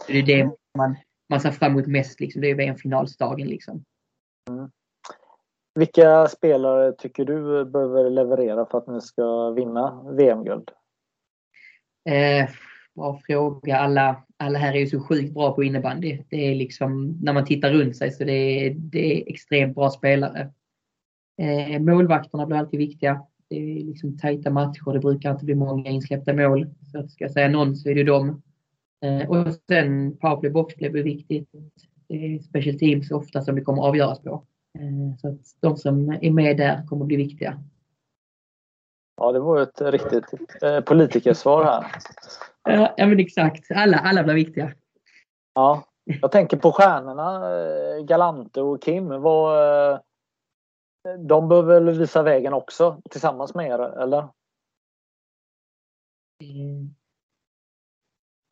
Det 0.06 0.18
är 0.18 0.22
det 0.22 0.50
man, 0.78 0.96
man 1.28 1.40
ser 1.40 1.50
fram 1.50 1.72
emot 1.72 1.86
mest. 1.86 2.20
Liksom. 2.20 2.42
Det 2.42 2.50
är 2.50 2.54
VM-finalsdagen. 2.54 3.48
Liksom. 3.48 3.84
Mm. 4.50 4.70
Vilka 5.74 6.26
spelare 6.26 6.92
tycker 6.92 7.24
du 7.24 7.64
behöver 7.64 8.10
leverera 8.10 8.66
för 8.66 8.78
att 8.78 8.86
ni 8.86 9.00
ska 9.00 9.50
vinna 9.50 10.02
VM-guld? 10.12 10.70
Eh, 12.06 12.48
bra 12.94 13.20
fråga. 13.26 13.76
Alla, 13.76 14.24
alla 14.36 14.58
här 14.58 14.74
är 14.74 14.78
ju 14.78 14.86
så 14.86 15.00
sjukt 15.00 15.34
bra 15.34 15.54
på 15.54 15.64
innebandy. 15.64 16.18
Det 16.28 16.36
är 16.36 16.54
liksom, 16.54 17.18
när 17.22 17.32
man 17.32 17.44
tittar 17.44 17.72
runt 17.72 17.96
sig 17.96 18.10
så 18.10 18.24
det 18.24 18.32
är, 18.32 18.74
det 18.74 19.22
är 19.22 19.30
extremt 19.32 19.74
bra 19.74 19.90
spelare. 19.90 20.50
Eh, 21.42 21.80
målvakterna 21.80 22.46
blir 22.46 22.56
alltid 22.56 22.78
viktiga. 22.78 23.22
Det 23.48 23.56
är 23.56 23.84
liksom 23.84 24.18
tajta 24.18 24.50
matcher. 24.50 24.92
Det 24.92 24.98
brukar 24.98 25.30
inte 25.30 25.44
bli 25.44 25.54
många 25.54 25.90
insläppta 25.90 26.32
mål. 26.32 26.66
Så 26.92 26.98
att 26.98 27.10
ska 27.10 27.24
jag 27.24 27.32
säga 27.32 27.48
någon 27.48 27.76
så 27.76 27.88
är 27.88 27.94
det 27.94 28.04
dem. 28.04 28.42
Eh, 29.04 29.30
och 29.30 29.54
sen 29.68 30.16
powerplay 30.16 30.50
boxplay 30.50 30.90
blir 30.90 31.02
viktigt. 31.02 31.48
Det 32.08 32.34
är 32.34 32.38
special 32.38 32.78
teams 32.78 33.10
ofta 33.10 33.42
som 33.42 33.54
det 33.54 33.60
kommer 33.60 33.82
avgöras 33.82 34.20
på. 34.20 34.44
Eh, 34.78 35.18
så 35.18 35.28
att 35.28 35.40
de 35.60 35.76
som 35.76 36.18
är 36.22 36.30
med 36.30 36.56
där 36.56 36.86
kommer 36.86 37.04
bli 37.04 37.16
viktiga. 37.16 37.64
Ja, 39.16 39.32
det 39.32 39.40
var 39.40 39.60
ett 39.60 39.80
riktigt 39.80 40.62
eh, 40.62 40.80
politikersvar 40.80 41.64
här. 41.64 41.86
Ja, 42.96 43.06
men 43.06 43.20
exakt. 43.20 43.70
Alla, 43.70 43.98
alla 43.98 44.24
blir 44.24 44.34
viktiga. 44.34 44.72
Ja, 45.54 45.84
jag 46.04 46.32
tänker 46.32 46.56
på 46.56 46.72
stjärnorna 46.72 47.50
eh, 47.50 48.04
Galante 48.04 48.60
och 48.60 48.82
Kim. 48.82 49.08
Vad, 49.08 49.92
eh, 49.92 49.98
de 51.18 51.48
behöver 51.48 51.80
väl 51.80 51.98
visa 51.98 52.22
vägen 52.22 52.52
också 52.52 53.02
tillsammans 53.10 53.54
med 53.54 53.66
er, 53.66 53.78
eller? 53.78 54.28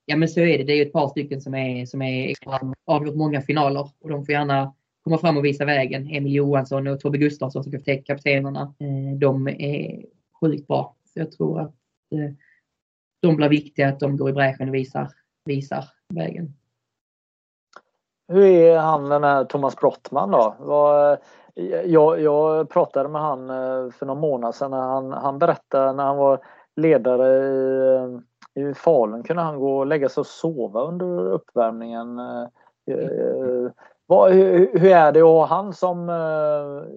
Ja 0.05 0.17
men 0.17 0.29
så 0.29 0.41
är 0.41 0.59
det. 0.59 0.65
Det 0.65 0.73
är 0.73 0.87
ett 0.87 0.93
par 0.93 1.09
stycken 1.09 1.41
som 1.41 1.55
är, 1.55 1.87
som 1.87 2.03
är 2.03 2.35
avgjort 2.87 3.17
många 3.17 3.41
finaler 3.41 3.89
och 4.01 4.09
de 4.09 4.27
får 4.27 4.33
gärna 4.33 4.75
komma 5.03 5.19
fram 5.19 5.37
och 5.37 5.45
visa 5.45 5.65
vägen. 5.65 6.09
Emil 6.11 6.35
Johansson 6.35 6.87
och 6.87 7.01
Tobbe 7.01 7.19
Gustafsson 7.19 7.65
som 7.65 7.75
är 7.75 8.03
kaptenerna. 8.03 8.75
De 9.19 9.49
är 9.49 10.05
sjukt 10.41 10.69
bra. 10.69 10.97
Så 11.05 11.19
jag 11.19 11.33
tror 11.33 11.61
att 11.61 11.75
eh, 12.11 12.33
de 13.23 13.37
blir 13.37 13.49
viktiga 13.49 13.89
att 13.89 14.01
de 14.01 14.17
går 14.17 14.31
i 14.31 14.33
bräschen 14.33 14.69
och 14.69 14.75
visar, 14.75 15.09
visar 15.45 15.85
vägen. 16.15 16.55
Hur 18.29 18.45
är 18.45 18.79
han 18.79 19.09
den 19.09 19.25
här 19.25 19.45
Thomas 19.45 19.77
Brottman 19.77 20.31
då? 20.31 20.57
Eh, 21.57 21.81
jag, 21.85 22.21
jag 22.21 22.71
pratade 22.71 23.09
med 23.09 23.23
han 23.23 23.51
eh, 23.51 23.91
för 23.91 24.07
någon 24.07 24.21
månad 24.21 24.55
sedan. 24.55 24.71
När 24.71 24.81
han, 24.81 25.13
han 25.13 25.39
berättade 25.39 25.93
när 25.93 26.05
han 26.05 26.17
var 26.17 26.45
ledare 26.77 27.47
i, 28.55 28.61
i 28.61 28.75
Falun 28.75 29.23
kunde 29.23 29.43
han 29.43 29.59
gå 29.59 29.79
och 29.79 29.87
lägga 29.87 30.09
sig 30.09 30.21
och 30.21 30.27
sova 30.27 30.81
under 30.81 31.33
uppvärmningen. 31.33 32.19
Mm. 32.19 33.71
Vad, 34.07 34.33
hur, 34.33 34.79
hur, 34.79 34.91
är 34.91 35.13
det 35.13 35.21
att 35.21 35.25
ha 35.25 35.47
han 35.47 35.73
som... 35.73 36.07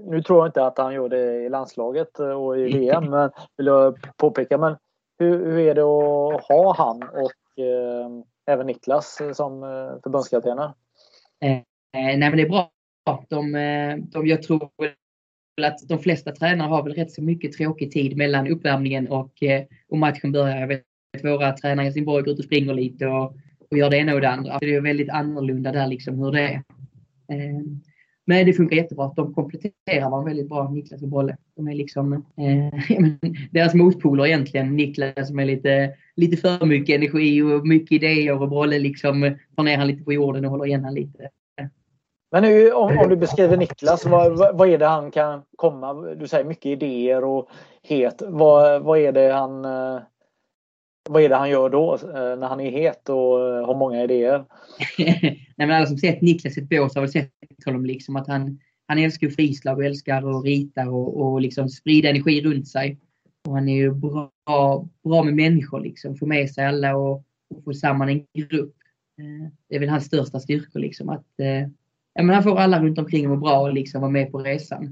Nu 0.05 0.23
tror 0.23 0.39
jag 0.39 0.47
inte 0.47 0.65
att 0.65 0.77
han 0.77 0.93
gör 0.93 1.09
det 1.09 1.45
i 1.45 1.49
landslaget 1.49 2.19
och 2.19 2.59
i 2.59 2.63
VM, 2.63 3.09
men 3.09 3.31
vill 3.57 3.67
jag 3.67 3.97
påpeka. 4.17 4.57
Men 4.57 4.75
hur, 5.19 5.45
hur 5.45 5.59
är 5.59 5.75
det 5.75 5.81
att 5.81 6.43
ha 6.43 6.75
han 6.77 7.03
och 7.03 7.63
eh, 7.63 8.09
även 8.47 8.67
Niklas 8.67 9.21
som 9.33 9.63
eh, 9.63 10.01
förbundskaptener? 10.03 10.73
Eh, 11.43 11.59
nej 11.93 12.17
men 12.17 12.37
det 12.37 12.41
är 12.41 12.49
bra. 12.49 12.71
De, 13.29 13.55
eh, 13.55 13.97
de, 13.97 14.27
jag 14.27 14.43
tror 14.43 14.69
att 15.61 15.79
de 15.87 15.99
flesta 15.99 16.31
tränare 16.31 16.67
har 16.67 16.83
väl 16.83 16.93
rätt 16.93 17.11
så 17.11 17.21
mycket 17.23 17.51
tråkig 17.51 17.91
tid 17.91 18.17
mellan 18.17 18.47
uppvärmningen 18.47 19.07
och, 19.07 19.43
eh, 19.43 19.63
och 19.89 19.97
matchen 19.97 20.31
börjar. 20.31 20.59
Jag 20.59 20.67
vet 20.67 20.83
att 21.17 21.25
våra 21.25 21.51
tränare 21.51 21.83
i 21.83 21.85
Helsingborg 21.85 22.23
går 22.23 22.33
ut 22.33 22.39
och 22.39 22.45
springer 22.45 22.73
lite 22.73 23.07
och, 23.07 23.35
och 23.71 23.77
gör 23.77 23.89
det 23.89 23.97
ena 23.97 24.13
och 24.13 24.21
det 24.21 24.29
andra. 24.29 24.57
Det 24.59 24.75
är 24.75 24.81
väldigt 24.81 25.09
annorlunda 25.09 25.71
där 25.71 25.87
liksom 25.87 26.19
hur 26.19 26.31
det 26.31 26.41
är. 26.41 26.63
Eh, 27.29 27.61
men 28.25 28.45
det 28.45 28.53
funkar 28.53 28.77
jättebra. 28.77 29.13
De 29.15 29.33
kompletterar 29.33 30.09
varandra 30.09 30.29
väldigt 30.29 30.49
bra, 30.49 30.69
Niklas 30.69 31.01
och 31.01 31.07
Bolle. 31.07 31.37
De 31.55 31.67
är 31.67 31.73
liksom 31.73 32.13
eh, 32.13 32.99
deras 33.51 33.73
motpoler 33.73 34.25
egentligen. 34.25 34.75
Niklas 34.75 35.27
som 35.27 35.39
är 35.39 35.45
lite, 35.45 35.93
lite 36.15 36.37
för 36.37 36.65
mycket 36.65 36.95
energi 36.95 37.41
och 37.41 37.67
mycket 37.67 37.91
idéer 37.91 38.41
och 38.41 38.49
Bolle 38.49 38.79
liksom 38.79 39.37
tar 39.55 39.63
ner 39.63 39.77
han 39.77 39.87
lite 39.87 40.03
på 40.03 40.13
jorden 40.13 40.45
och 40.45 40.51
håller 40.51 40.65
igen 40.65 40.83
han 40.83 40.93
lite. 40.93 41.29
Men 42.31 42.43
nu, 42.43 42.71
om, 42.71 42.97
om, 42.97 43.09
du 43.09 43.15
beskriver 43.15 43.57
Niklas, 43.57 44.05
vad, 44.05 44.57
vad 44.57 44.69
är 44.69 44.77
det 44.77 44.85
han 44.85 45.11
kan 45.11 45.41
komma? 45.55 45.93
Du 45.93 46.27
säger 46.27 46.45
mycket 46.45 46.65
idéer 46.65 47.23
och 47.23 47.49
het. 47.83 48.21
Vad, 48.27 48.83
vad 48.83 48.99
är 48.99 49.11
det 49.11 49.33
han 49.33 49.65
eh, 49.65 49.99
vad 51.09 51.23
är 51.23 51.29
det 51.29 51.35
han 51.35 51.49
gör 51.49 51.69
då 51.69 51.95
eh, 51.95 52.39
när 52.39 52.47
han 52.47 52.59
är 52.59 52.71
het 52.71 53.09
och 53.09 53.47
eh, 53.47 53.65
har 53.65 53.75
många 53.75 54.03
idéer? 54.03 54.45
Nej, 54.97 55.47
men 55.55 55.71
alla 55.71 55.85
som 55.85 55.97
sett 55.97 56.21
Niklas 56.21 56.57
i 56.57 56.61
ett 56.61 56.69
bås 56.69 56.95
har 56.95 57.01
väl 57.01 57.11
sett 57.11 57.31
honom 57.65 57.85
liksom 57.85 58.15
att 58.15 58.27
han, 58.27 58.59
han 58.87 58.97
älskar 58.97 59.29
frislag 59.29 59.77
och 59.77 59.85
älskar 59.85 60.37
att 60.37 60.45
rita 60.45 60.89
och, 60.89 61.21
och 61.21 61.41
liksom 61.41 61.69
sprida 61.69 62.09
energi 62.09 62.41
runt 62.41 62.67
sig. 62.67 62.99
Och 63.47 63.53
han 63.53 63.69
är 63.69 63.75
ju 63.75 63.93
bra, 63.93 64.31
bra 65.03 65.23
med 65.23 65.33
människor, 65.33 65.79
liksom. 65.79 66.15
får 66.15 66.27
med 66.27 66.49
sig 66.49 66.65
alla 66.65 66.95
och, 66.95 67.23
och 67.55 67.63
får 67.63 67.73
samman 67.73 68.09
en 68.09 68.25
grupp. 68.33 68.75
Eh, 69.19 69.51
det 69.69 69.75
är 69.75 69.79
väl 69.79 69.89
hans 69.89 70.05
största 70.05 70.39
styrkor. 70.39 70.79
Liksom, 70.79 71.09
att, 71.09 71.25
ja, 72.13 72.23
men 72.23 72.29
han 72.29 72.43
får 72.43 72.57
alla 72.57 72.83
runt 72.83 72.97
omkring 72.97 73.25
att 73.25 73.31
må 73.31 73.37
bra 73.37 73.59
och 73.59 73.73
liksom 73.73 74.01
vara 74.01 74.11
med 74.11 74.31
på 74.31 74.39
resan. 74.39 74.83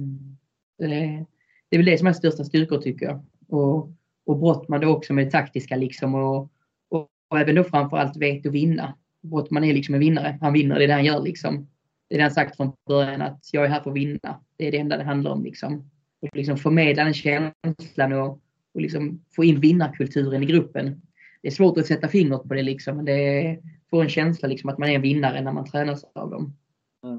Mm. 0.00 0.36
Det, 0.78 1.26
det 1.68 1.76
är 1.76 1.78
väl 1.78 1.86
det 1.86 1.98
som 1.98 2.06
är 2.06 2.10
hans 2.10 2.18
största 2.18 2.44
styrkor 2.44 2.78
tycker 2.78 3.06
jag. 3.06 3.24
Och, 3.48 3.92
och 4.28 4.38
Brottman 4.38 4.80
då 4.80 4.88
också 4.88 5.12
med 5.12 5.26
det 5.26 5.30
taktiska 5.30 5.76
liksom 5.76 6.14
och, 6.14 6.50
och, 6.88 7.08
och 7.28 7.38
även 7.40 7.54
då 7.54 7.64
framförallt 7.64 8.16
vet 8.16 8.46
att 8.46 8.52
vinna. 8.52 8.94
Brottman 9.22 9.64
är 9.64 9.74
liksom 9.74 9.94
en 9.94 10.00
vinnare. 10.00 10.38
Han 10.40 10.52
vinner, 10.52 10.78
det 10.78 10.84
är 10.84 10.88
det 10.88 10.94
han 10.94 11.04
gör 11.04 11.20
liksom. 11.20 11.68
Det 12.08 12.14
är 12.14 12.18
det 12.18 12.22
han 12.22 12.30
sagt 12.30 12.56
från 12.56 12.72
början 12.88 13.22
att 13.22 13.40
jag 13.52 13.64
är 13.64 13.68
här 13.68 13.80
för 13.80 13.90
att 13.90 13.96
vinna. 13.96 14.40
Det 14.56 14.68
är 14.68 14.72
det 14.72 14.78
enda 14.78 14.96
det 14.96 15.04
handlar 15.04 15.30
om 15.30 15.44
liksom. 15.44 15.90
Och 16.22 16.36
liksom 16.36 16.56
förmedla 16.56 17.04
den 17.04 17.14
känslan 17.14 18.12
och, 18.12 18.40
och 18.74 18.80
liksom 18.80 19.24
få 19.36 19.44
in 19.44 19.60
vinnarkulturen 19.60 20.42
i 20.42 20.46
gruppen. 20.46 21.02
Det 21.42 21.48
är 21.48 21.52
svårt 21.52 21.78
att 21.78 21.86
sätta 21.86 22.08
fingret 22.08 22.42
på 22.42 22.54
det 22.54 22.62
liksom, 22.62 22.96
men 22.96 23.04
det 23.04 23.58
får 23.90 24.02
en 24.02 24.08
känsla 24.08 24.48
liksom 24.48 24.70
att 24.70 24.78
man 24.78 24.88
är 24.88 24.94
en 24.94 25.02
vinnare 25.02 25.40
när 25.40 25.52
man 25.52 25.70
tränas 25.70 26.04
av 26.14 26.30
dem. 26.30 26.56
Mm. 27.04 27.18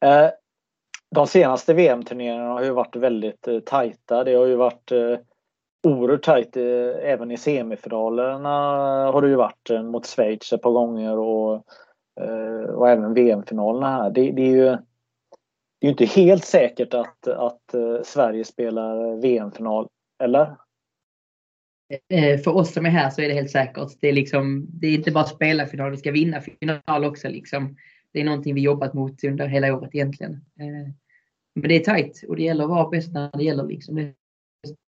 Eh, 0.00 0.30
de 1.10 1.26
senaste 1.26 1.74
VM-turneringarna 1.74 2.52
har 2.52 2.64
ju 2.64 2.70
varit 2.70 2.96
väldigt 2.96 3.48
eh, 3.48 3.60
tajta. 3.60 4.24
Det 4.24 4.34
har 4.34 4.46
ju 4.46 4.56
varit 4.56 4.92
eh, 4.92 5.16
oerhört 5.84 6.22
tajt 6.22 6.56
eh, 6.56 6.64
även 7.02 7.30
i 7.30 7.36
semifinalerna 7.36 8.48
har 9.12 9.22
det 9.22 9.28
ju 9.28 9.34
varit 9.34 9.70
eh, 9.70 9.82
mot 9.82 10.06
Schweiz 10.06 10.52
ett 10.52 10.62
par 10.62 10.72
gånger 10.72 11.18
och, 11.18 11.54
eh, 12.20 12.70
och 12.74 12.88
även 12.88 13.14
VM-finalerna 13.14 13.90
här. 13.90 14.10
Det, 14.10 14.30
det, 14.30 14.42
är 14.42 14.50
ju 14.50 14.76
det 15.80 15.86
är 15.86 15.90
inte 15.90 16.04
helt 16.04 16.44
säkert 16.44 16.94
att, 16.94 17.28
att 17.28 17.74
Sverige 18.02 18.44
spelar 18.44 19.20
VM-final, 19.20 19.88
eller? 20.22 20.56
För 22.44 22.56
oss 22.56 22.72
som 22.72 22.86
är 22.86 22.90
här 22.90 23.10
så 23.10 23.22
är 23.22 23.28
det 23.28 23.34
helt 23.34 23.50
säkert. 23.50 23.88
Det 24.00 24.08
är, 24.08 24.12
liksom, 24.12 24.66
det 24.68 24.86
är 24.86 24.94
inte 24.94 25.10
bara 25.10 25.24
spela 25.24 25.66
final, 25.66 25.90
vi 25.90 25.96
ska 25.96 26.10
vinna 26.10 26.40
final 26.40 27.04
också. 27.04 27.28
Liksom. 27.28 27.76
Det 28.12 28.20
är 28.20 28.24
någonting 28.24 28.54
vi 28.54 28.60
jobbat 28.60 28.94
mot 28.94 29.24
under 29.24 29.46
hela 29.46 29.74
året 29.74 29.94
egentligen. 29.94 30.44
Men 31.54 31.68
det 31.68 31.74
är 31.74 31.84
tajt 31.84 32.24
och 32.28 32.36
det 32.36 32.42
gäller 32.42 32.64
att 32.64 32.70
vara 32.70 32.88
bäst 32.88 33.12
när 33.12 33.30
det 33.32 33.44
gäller. 33.44 33.64
Liksom. 33.64 33.96
Det 33.96 34.12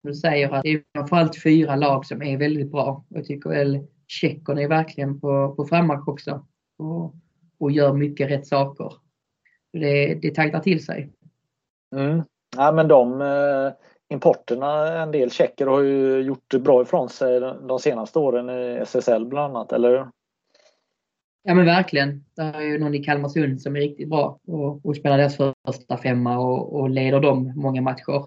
du 0.02 0.14
säger 0.14 0.50
att 0.50 0.62
det 0.62 0.72
är 0.72 0.82
framförallt 0.94 1.42
fyra 1.42 1.76
lag 1.76 2.06
som 2.06 2.22
är 2.22 2.38
väldigt 2.38 2.70
bra. 2.70 3.04
Jag 3.08 3.24
tycker 3.24 3.50
väl 3.50 3.86
Tjeckien 4.06 4.58
är 4.58 4.68
verkligen 4.68 5.20
på, 5.20 5.54
på 5.54 5.64
frammarsch 5.64 6.08
också 6.08 6.46
och, 6.78 7.14
och 7.58 7.70
gör 7.70 7.92
mycket 7.92 8.30
rätt 8.30 8.46
saker. 8.46 8.92
Det, 9.72 10.14
det 10.14 10.34
tajtar 10.34 10.60
till 10.60 10.84
sig. 10.84 11.12
Mm. 11.96 12.22
Ja, 12.56 12.72
men 12.72 12.88
de 12.88 13.20
eh, 13.20 13.72
importerna, 14.08 15.02
en 15.02 15.12
del 15.12 15.30
tjecker 15.30 15.66
har 15.66 15.80
ju 15.80 16.20
gjort 16.20 16.54
bra 16.60 16.82
ifrån 16.82 17.08
sig 17.08 17.40
de 17.40 17.78
senaste 17.78 18.18
åren 18.18 18.50
i 18.50 18.78
SSL 18.82 19.26
bland 19.26 19.56
annat, 19.56 19.72
eller 19.72 20.08
Ja 21.44 21.54
men 21.54 21.66
verkligen. 21.66 22.24
Det 22.36 22.42
är 22.42 22.60
ju 22.60 22.78
någon 22.78 22.94
i 22.94 23.04
Kalmarsund 23.04 23.62
som 23.62 23.76
är 23.76 23.80
riktigt 23.80 24.08
bra 24.08 24.38
och, 24.46 24.86
och 24.86 24.96
spelar 24.96 25.18
deras 25.18 25.36
första 25.36 25.96
femma 25.96 26.38
och, 26.38 26.80
och 26.80 26.90
leder 26.90 27.20
dem 27.20 27.52
många 27.56 27.82
matcher. 27.82 28.26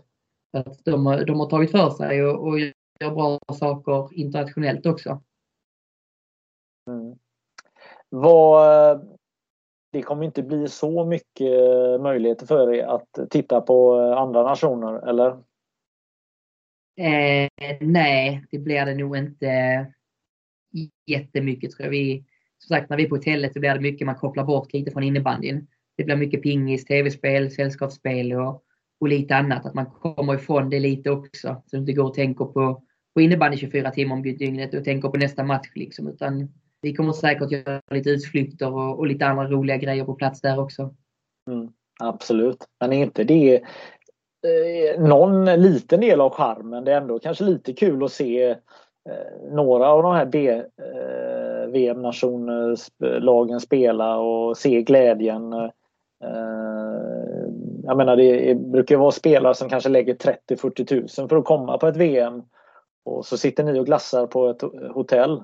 Att 0.56 0.86
de, 0.86 1.24
de 1.28 1.40
har 1.40 1.50
tagit 1.50 1.72
för 1.72 1.90
sig 1.90 2.24
och, 2.24 2.48
och 2.48 2.60
gör 2.60 3.16
bra 3.16 3.40
saker 3.54 4.20
internationellt 4.20 4.86
också. 4.86 5.22
Mm. 6.90 7.16
Vad, 8.10 9.18
det 9.92 10.02
kommer 10.02 10.26
inte 10.26 10.44
bli 10.44 10.68
så 10.68 11.06
mycket 11.06 12.02
möjligheter 12.02 12.46
för 12.46 12.74
er 12.74 12.84
att 12.84 13.30
titta 13.30 13.62
på 13.62 13.96
andra 13.96 14.44
nationer, 14.44 15.10
eller? 15.10 15.30
Eh, 16.98 17.78
nej, 17.82 18.46
det 18.52 18.60
blir 18.60 18.86
det 18.86 18.96
nog 18.96 19.18
inte 19.18 19.86
jättemycket 21.06 21.72
tror 21.72 21.84
jag. 21.84 21.92
Vi, 21.92 22.26
som 22.58 22.76
sagt, 22.76 22.90
när 22.90 22.98
vi 22.98 23.04
är 23.06 23.10
på 23.10 23.16
hotellet 23.16 23.54
så 23.54 23.60
blir 23.60 23.74
det 23.74 23.82
mycket 23.82 24.06
man 24.06 24.16
kopplar 24.16 24.44
bort 24.44 24.74
lite 24.74 24.92
från 24.92 25.04
innebandyn. 25.04 25.68
Det 25.98 26.04
blir 26.04 26.16
mycket 26.16 26.44
pingis, 26.44 26.86
tv-spel, 26.86 27.52
sällskapsspel 27.52 28.34
och, 28.34 28.65
och 29.00 29.08
lite 29.08 29.36
annat. 29.36 29.66
Att 29.66 29.74
man 29.74 29.86
kommer 29.86 30.36
ifrån 30.36 30.70
det 30.70 30.80
lite 30.80 31.12
också. 31.12 31.62
Så 31.66 31.76
du 31.76 31.78
inte 31.78 31.94
går 31.94 32.04
och 32.04 32.14
tänker 32.14 32.46
på, 32.46 32.84
på 33.14 33.22
innebandy 33.22 33.58
24 33.58 33.92
timmar 33.92 34.16
om 34.16 34.22
dygnet 34.22 34.74
och 34.74 34.84
tänker 34.84 35.10
på 35.10 35.18
nästa 35.18 35.44
match. 35.44 35.72
Liksom, 35.76 36.08
utan 36.08 36.50
vi 36.82 36.94
kommer 36.94 37.14
säkert 37.14 37.52
göra 37.52 37.82
lite 37.92 38.10
utflykter 38.10 38.74
och, 38.74 39.00
och 39.00 39.08
lite 39.08 39.26
andra 39.26 39.48
roliga 39.48 39.78
grejer 39.78 40.06
på 40.06 40.16
plats 40.16 40.42
där 40.42 40.60
också. 40.60 40.96
Mm, 41.52 41.70
absolut. 42.00 42.66
Men 42.80 42.94
är 42.94 43.04
inte 43.04 43.24
det 43.24 43.56
eh, 43.56 45.02
någon 45.02 45.46
liten 45.46 46.02
del 46.02 46.22
av 46.22 46.30
charmen? 46.34 46.84
Det 46.84 46.94
är 46.94 47.02
ändå 47.02 47.20
kanske 47.20 47.44
lite 47.44 47.74
kul 47.74 48.04
att 48.04 48.12
se 48.12 48.50
eh, 48.50 48.56
några 49.52 49.88
av 49.88 50.04
de 50.04 50.16
här 50.16 50.26
B, 50.26 50.50
eh, 50.50 50.64
VM-nationslagen 51.68 53.56
eh, 53.56 53.60
spela 53.60 54.18
och 54.18 54.58
se 54.58 54.82
glädjen. 54.82 55.54
Eh, 55.54 55.70
jag 57.86 57.98
menar 57.98 58.16
det 58.16 58.56
brukar 58.56 58.98
vara 58.98 59.12
spelare 59.12 59.56
som 59.56 59.70
kanske 59.70 59.90
lägger 59.90 60.16
30-40 60.16 60.86
tusen 60.86 61.30
för 61.30 61.38
att 61.38 61.46
komma 61.46 61.78
på 61.78 61.88
ett 61.88 61.98
VM. 61.98 62.44
Och 63.06 63.26
så 63.26 63.38
sitter 63.38 63.64
ni 63.64 63.80
och 63.80 63.86
glassar 63.86 64.28
på 64.28 64.50
ett 64.50 64.62
hotell. 64.94 65.44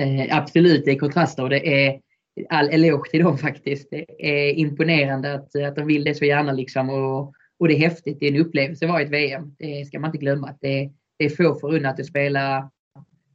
Eh, 0.00 0.36
absolut, 0.38 0.84
det 0.84 0.90
är 0.90 0.98
kontraster 0.98 1.42
och 1.42 1.50
det 1.50 1.86
är 1.86 2.00
all 2.48 2.68
eloge 2.68 3.10
till 3.10 3.22
dem 3.22 3.38
faktiskt. 3.38 3.90
Det 3.90 4.06
är 4.18 4.52
imponerande 4.52 5.34
att, 5.34 5.56
att 5.56 5.76
de 5.76 5.86
vill 5.86 6.04
det 6.04 6.14
så 6.14 6.24
gärna 6.24 6.52
liksom 6.52 6.90
och, 6.90 7.34
och 7.58 7.68
det 7.68 7.74
är 7.74 7.78
häftigt. 7.78 8.20
Det 8.20 8.26
är 8.26 8.34
en 8.34 8.46
upplevelse 8.46 8.84
att 8.84 8.90
vara 8.90 9.02
i 9.02 9.04
ett 9.04 9.10
VM. 9.10 9.56
Det 9.58 9.86
ska 9.86 10.00
man 10.00 10.08
inte 10.08 10.18
glömma. 10.18 10.54
Det, 10.60 10.90
det 11.16 11.24
är 11.24 11.30
få 11.30 11.54
förunnat 11.54 12.00
att 12.00 12.06
spela 12.06 12.70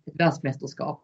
ett 0.06 0.16
världsmästerskap. 0.16 1.04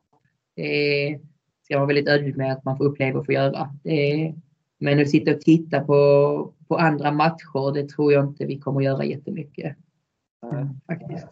Det 0.56 1.20
ska 1.64 1.74
man 1.74 1.82
vara 1.82 1.88
väldigt 1.88 2.08
ödmjuk 2.08 2.36
med 2.36 2.52
att 2.52 2.66
man 2.66 2.78
får 2.78 2.86
uppleva 2.86 3.20
och 3.20 3.26
få 3.26 3.32
göra. 3.32 3.70
Det, 3.84 4.34
men 4.86 5.02
att 5.02 5.10
sitta 5.10 5.32
och 5.32 5.42
titta 5.42 5.80
på, 5.80 6.54
på 6.68 6.78
andra 6.78 7.12
matcher, 7.12 7.74
det 7.74 7.90
tror 7.90 8.14
jag 8.14 8.26
inte 8.26 8.46
vi 8.46 8.60
kommer 8.60 8.80
att 8.80 8.86
göra 8.86 9.04
jättemycket. 9.04 9.76
Mm, 10.52 10.68
faktiskt. 10.88 11.28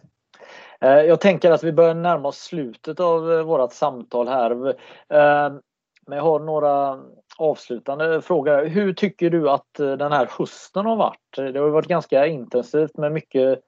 Eh, 0.80 0.88
jag 0.88 1.20
tänker 1.20 1.50
att 1.50 1.64
vi 1.64 1.72
börjar 1.72 1.94
närma 1.94 2.28
oss 2.28 2.38
slutet 2.38 3.00
av 3.00 3.32
eh, 3.32 3.42
vårt 3.42 3.72
samtal 3.72 4.28
här. 4.28 4.68
Eh, 5.08 5.52
men 6.06 6.18
jag 6.18 6.22
har 6.22 6.40
några 6.40 7.00
avslutande 7.38 8.22
frågor. 8.22 8.66
Hur 8.66 8.92
tycker 8.92 9.30
du 9.30 9.50
att 9.50 9.74
den 9.74 10.12
här 10.12 10.28
hösten 10.38 10.86
har 10.86 10.96
varit? 10.96 11.52
Det 11.54 11.58
har 11.58 11.68
varit 11.68 11.88
ganska 11.88 12.26
intensivt 12.26 12.96
med 12.96 13.12
mycket 13.12 13.60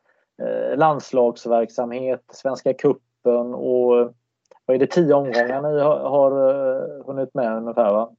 landslagsverksamhet, 0.76 2.24
Svenska 2.32 2.74
kuppen 2.74 3.55
och 3.55 4.12
vad 4.66 4.74
är 4.74 4.78
det, 4.78 4.87
tio 4.87 5.14
omgångar 5.14 5.62
ni 5.62 5.80
har, 5.80 6.30
hunnit 7.07 7.34
med 7.34 7.57
ungefär? 7.57 7.93
Va? 7.93 8.11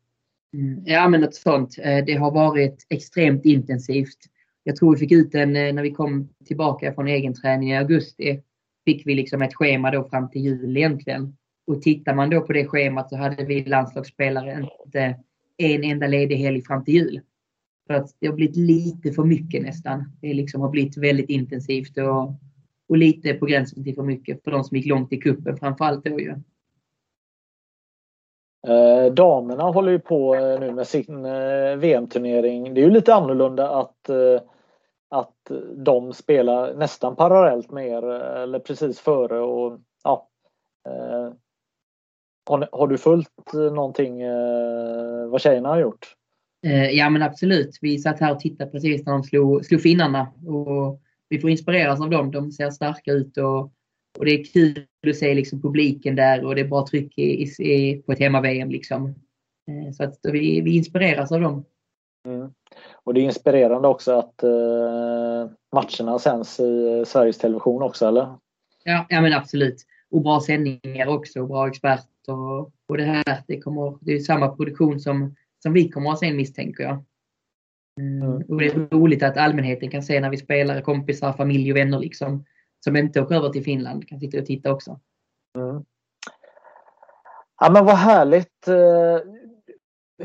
Mm. 0.57 0.83
Ja, 0.85 1.09
men 1.09 1.21
något 1.21 1.35
sånt. 1.35 1.77
Eh, 1.79 2.05
det 2.05 2.13
har 2.13 2.31
varit 2.31 2.87
extremt 2.89 3.45
intensivt. 3.45 4.17
Jag 4.63 4.75
tror 4.75 4.93
vi 4.93 4.99
fick 4.99 5.11
ut 5.11 5.31
den 5.31 5.55
eh, 5.55 5.73
när 5.73 5.83
vi 5.83 5.91
kom 5.91 6.29
tillbaka 6.45 6.93
från 6.93 7.07
egen 7.07 7.33
träning 7.33 7.71
i 7.71 7.77
augusti 7.77 8.41
fick 8.85 9.07
vi 9.07 9.15
liksom 9.15 9.41
ett 9.41 9.55
schema 9.55 9.91
då 9.91 10.03
fram 10.03 10.29
till 10.29 10.41
jul 10.41 10.77
egentligen. 10.77 11.37
Och 11.67 11.81
tittar 11.81 12.15
man 12.15 12.29
då 12.29 12.41
på 12.41 12.53
det 12.53 12.65
schemat 12.65 13.09
så 13.09 13.15
hade 13.17 13.45
vi 13.45 13.65
landslagsspelare 13.65 14.67
inte 14.85 15.19
en 15.57 15.83
enda 15.83 16.07
ledig 16.07 16.35
helg 16.35 16.61
fram 16.61 16.85
till 16.85 16.93
jul. 16.93 17.21
För 17.87 17.93
att 17.93 18.15
det 18.19 18.27
har 18.27 18.33
blivit 18.33 18.55
lite 18.55 19.11
för 19.11 19.23
mycket 19.23 19.63
nästan. 19.63 20.17
Det 20.21 20.33
liksom 20.33 20.61
har 20.61 20.69
blivit 20.69 20.97
väldigt 20.97 21.29
intensivt 21.29 21.97
och, 21.97 22.39
och 22.89 22.97
lite 22.97 23.33
på 23.33 23.45
gränsen 23.45 23.83
till 23.83 23.95
för 23.95 24.03
mycket 24.03 24.43
för 24.43 24.51
de 24.51 24.63
som 24.63 24.77
gick 24.77 24.85
långt 24.85 25.13
i 25.13 25.17
kuppen 25.17 25.57
framförallt 25.57 26.05
då 26.05 26.19
ju. 26.19 26.35
Eh, 28.67 29.13
damerna 29.13 29.63
håller 29.63 29.91
ju 29.91 29.99
på 29.99 30.35
eh, 30.35 30.59
nu 30.59 30.71
med 30.71 30.87
sin 30.87 31.25
eh, 31.25 31.75
VM-turnering. 31.75 32.73
Det 32.73 32.81
är 32.81 32.85
ju 32.85 32.91
lite 32.91 33.13
annorlunda 33.13 33.69
att 33.69 34.09
eh, 34.09 34.41
att 35.09 35.51
de 35.75 36.13
spelar 36.13 36.73
nästan 36.73 37.15
parallellt 37.15 37.71
med 37.71 37.87
er 37.87 38.09
eh, 38.09 38.41
eller 38.41 38.59
precis 38.59 38.99
före. 38.99 39.39
Och, 39.39 39.79
ja, 40.03 40.29
eh, 40.89 41.33
har, 42.49 42.69
har, 42.71 42.87
du 42.87 42.97
följt 42.97 43.53
eh, 43.53 43.73
någonting 43.73 44.21
eh, 44.21 45.27
vad 45.27 45.41
tjejerna 45.41 45.69
har 45.69 45.79
gjort? 45.79 46.15
Eh, 46.65 46.89
ja 46.89 47.09
men 47.09 47.23
absolut. 47.23 47.77
Vi 47.81 47.99
satt 47.99 48.19
här 48.19 48.31
och 48.31 48.39
tittade 48.39 48.71
precis 48.71 49.05
när 49.05 49.13
de 49.13 49.23
slog, 49.23 49.65
slog 49.65 49.81
finnarna. 49.81 50.27
Och 50.47 51.01
vi 51.29 51.39
får 51.39 51.49
inspireras 51.49 52.01
av 52.01 52.09
dem. 52.09 52.31
De 52.31 52.51
ser 52.51 52.69
starka 52.69 53.11
ut 53.11 53.37
och, 53.37 53.71
och 54.17 54.25
det 54.25 54.31
är 54.31 54.43
kul 54.43 54.85
att 55.07 55.15
se 55.15 55.33
liksom 55.33 55.61
publiken 55.61 56.15
där 56.15 56.45
och 56.45 56.55
det 56.55 56.61
är 56.61 56.67
bra 56.67 56.87
tryck 56.87 57.17
i, 57.17 57.43
i, 57.59 58.03
på 58.05 58.11
ett 58.11 58.19
hemma-VM. 58.19 58.69
Liksom. 58.69 59.07
Eh, 59.67 59.91
så 59.93 60.03
att 60.03 60.19
vi, 60.23 60.61
vi 60.61 60.75
inspireras 60.75 61.31
av 61.31 61.41
dem. 61.41 61.65
Mm. 62.27 62.51
Och 63.03 63.13
det 63.13 63.19
är 63.19 63.23
inspirerande 63.23 63.87
också 63.87 64.11
att 64.11 64.43
eh, 64.43 65.51
matcherna 65.73 66.19
sänds 66.19 66.59
i 66.59 67.03
Sveriges 67.07 67.37
Television 67.37 67.81
också, 67.81 68.07
eller? 68.07 68.35
Ja, 68.83 69.05
ja 69.09 69.21
men 69.21 69.33
absolut. 69.33 69.85
Och 70.11 70.21
bra 70.21 70.39
sändningar 70.39 71.07
också, 71.07 71.45
bra 71.45 71.67
experter. 71.67 72.33
Och, 72.33 72.71
och 72.87 72.97
det 72.97 73.03
här, 73.03 73.43
det, 73.47 73.61
kommer, 73.61 73.97
det 74.01 74.13
är 74.13 74.19
samma 74.19 74.47
produktion 74.47 74.99
som, 74.99 75.35
som 75.63 75.73
vi 75.73 75.89
kommer 75.89 76.11
att 76.11 76.19
se 76.19 76.33
misstänker 76.33 76.83
jag. 76.83 77.03
Mm. 77.99 78.21
Mm. 78.21 78.41
Och 78.47 78.57
det 78.57 78.65
är 78.65 78.97
roligt 78.97 79.23
att 79.23 79.37
allmänheten 79.37 79.89
kan 79.89 80.03
se 80.03 80.19
när 80.19 80.29
vi 80.29 80.37
spelar, 80.37 80.81
kompisar, 80.81 81.33
familj 81.33 81.71
och 81.71 81.77
vänner 81.77 81.99
liksom, 81.99 82.45
som 82.87 82.95
inte 82.95 83.21
åker 83.21 83.35
över 83.35 83.49
till 83.49 83.63
Finland 83.63 84.07
kan 84.07 84.19
sitta 84.19 84.39
och 84.39 84.45
titta 84.45 84.71
också. 84.71 84.99
Mm. 85.57 85.83
Ja 87.59 87.69
men 87.71 87.85
vad 87.85 87.95
härligt. 87.95 88.67
Eh, 88.67 89.19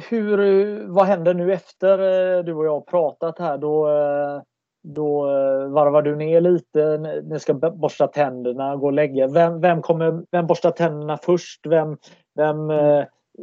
hur, 0.08 0.38
vad 0.86 1.06
händer 1.06 1.34
nu 1.34 1.52
efter 1.52 1.98
eh, 1.98 2.44
du 2.44 2.54
och 2.54 2.66
jag 2.66 2.86
pratat 2.86 3.38
här? 3.38 3.58
Då, 3.58 3.88
eh, 3.88 4.42
då 4.82 5.22
varvar 5.68 6.02
du 6.02 6.16
ner 6.16 6.40
lite, 6.40 6.98
ni 7.24 7.40
ska 7.40 7.54
borsta 7.54 8.06
tänderna, 8.06 8.76
gå 8.76 8.86
och 8.86 8.92
lägga. 8.92 9.28
Vem, 9.28 9.60
vem, 9.60 9.82
kommer, 9.82 10.24
vem 10.30 10.46
borstar 10.46 10.70
tänderna 10.70 11.16
först? 11.16 11.66
Vem, 11.66 11.96
vem 12.34 12.70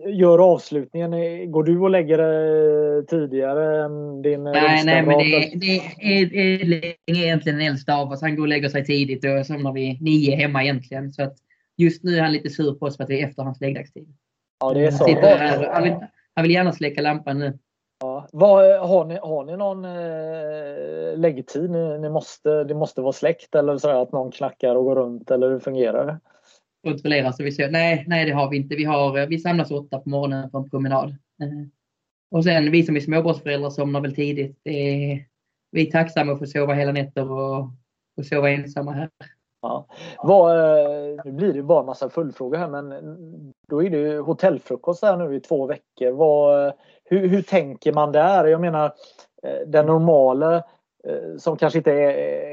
gör 0.05 0.53
avslutningen? 0.53 1.11
Går 1.51 1.63
du 1.63 1.79
och 1.79 1.89
lägger 1.89 2.17
det 2.17 3.07
tidigare 3.07 3.83
än 3.83 4.21
din 4.21 4.43
Nej, 4.43 4.85
nej 4.85 5.05
men 5.05 5.17
det, 5.17 5.51
det 5.55 5.77
är, 5.77 6.35
är, 6.35 6.85
är 7.05 7.25
egentligen 7.25 7.57
den 7.57 7.67
äldsta 7.67 7.95
av 7.95 8.11
oss. 8.11 8.21
Han 8.21 8.35
går 8.35 8.43
och 8.43 8.47
lägger 8.47 8.69
sig 8.69 8.85
tidigt 8.85 9.25
och 9.25 9.45
somnar 9.45 9.73
vid 9.73 10.01
nio 10.01 10.35
hemma 10.35 10.63
egentligen. 10.63 11.13
Så 11.13 11.23
att 11.23 11.37
just 11.77 12.03
nu 12.03 12.17
är 12.17 12.21
han 12.21 12.33
lite 12.33 12.49
sur 12.49 12.73
på 12.73 12.85
oss 12.85 12.97
för 12.97 13.03
att 13.03 13.09
vi 13.09 13.21
är 13.21 13.27
efter 13.27 13.43
hans 13.43 13.61
läggdagstid. 13.61 14.15
Ja, 14.59 14.73
det 14.73 14.85
är 14.85 14.91
så. 14.91 15.03
Han 15.73 15.83
vill, 15.83 15.95
han 16.35 16.43
vill 16.43 16.51
gärna 16.51 16.71
släcka 16.71 17.01
lampan 17.01 17.39
nu. 17.39 17.57
Ja. 18.01 18.27
Vad, 18.31 18.79
har, 18.89 19.05
ni, 19.05 19.19
har 19.21 19.45
ni 19.45 19.57
någon 19.57 19.85
eh, 19.85 21.17
läggtid? 21.17 21.69
Ni, 21.69 21.99
ni, 21.99 22.09
måste, 22.09 22.63
det 22.63 22.73
måste 22.73 23.01
vara 23.01 23.13
släckt 23.13 23.55
eller 23.55 23.77
så 23.77 24.01
att 24.01 24.11
någon 24.11 24.31
knackar 24.31 24.75
och 24.75 24.83
går 24.83 24.95
runt 24.95 25.31
eller 25.31 25.49
hur 25.49 25.59
fungerar 25.59 26.05
det? 26.05 26.19
Kontrollera 26.83 27.33
så 27.33 27.43
vi 27.43 27.51
ser. 27.51 27.71
Nej, 27.71 28.05
nej, 28.07 28.25
det 28.25 28.31
har 28.31 28.49
vi 28.49 28.57
inte. 28.57 28.75
Vi, 28.75 28.83
har, 28.83 29.17
eh, 29.17 29.27
vi 29.27 29.39
samlas 29.39 29.71
åtta 29.71 29.99
på 29.99 30.09
morgonen 30.09 30.49
på 30.49 30.57
en 30.57 30.69
promenad. 30.69 31.09
Eh, 31.09 31.67
och 32.31 32.43
sen 32.43 32.71
vi 32.71 32.83
som 32.83 32.95
är 32.95 32.99
småbarnsföräldrar 32.99 33.69
somnar 33.69 34.01
väl 34.01 34.15
tidigt. 34.15 34.57
Är, 34.63 35.25
vi 35.71 35.87
är 35.87 35.91
tacksamma 35.91 36.31
att 36.31 36.39
få 36.39 36.45
sova 36.45 36.73
hela 36.73 36.91
nätter 36.91 37.31
och, 37.31 37.59
och 38.17 38.25
sova 38.25 38.49
ensamma 38.49 38.91
här. 38.91 39.09
Ja. 39.61 39.87
Vad, 40.23 40.57
eh, 40.57 41.21
nu 41.25 41.31
blir 41.31 41.53
det 41.53 41.63
bara 41.63 41.83
massa 41.83 42.09
följdfrågor 42.09 42.57
här 42.57 42.69
men 42.69 43.53
då 43.67 43.83
är 43.83 43.89
det 43.89 44.17
hotellfrukost 44.17 45.03
här 45.03 45.17
nu 45.17 45.35
i 45.35 45.39
två 45.39 45.67
veckor. 45.67 46.11
Vad, 46.11 46.73
hur, 47.03 47.27
hur 47.27 47.41
tänker 47.41 47.93
man 47.93 48.11
där? 48.11 48.45
Jag 48.45 48.61
menar 48.61 48.93
den 49.67 49.85
normala 49.85 50.63
som 51.37 51.57
kanske 51.57 51.79
inte 51.79 51.93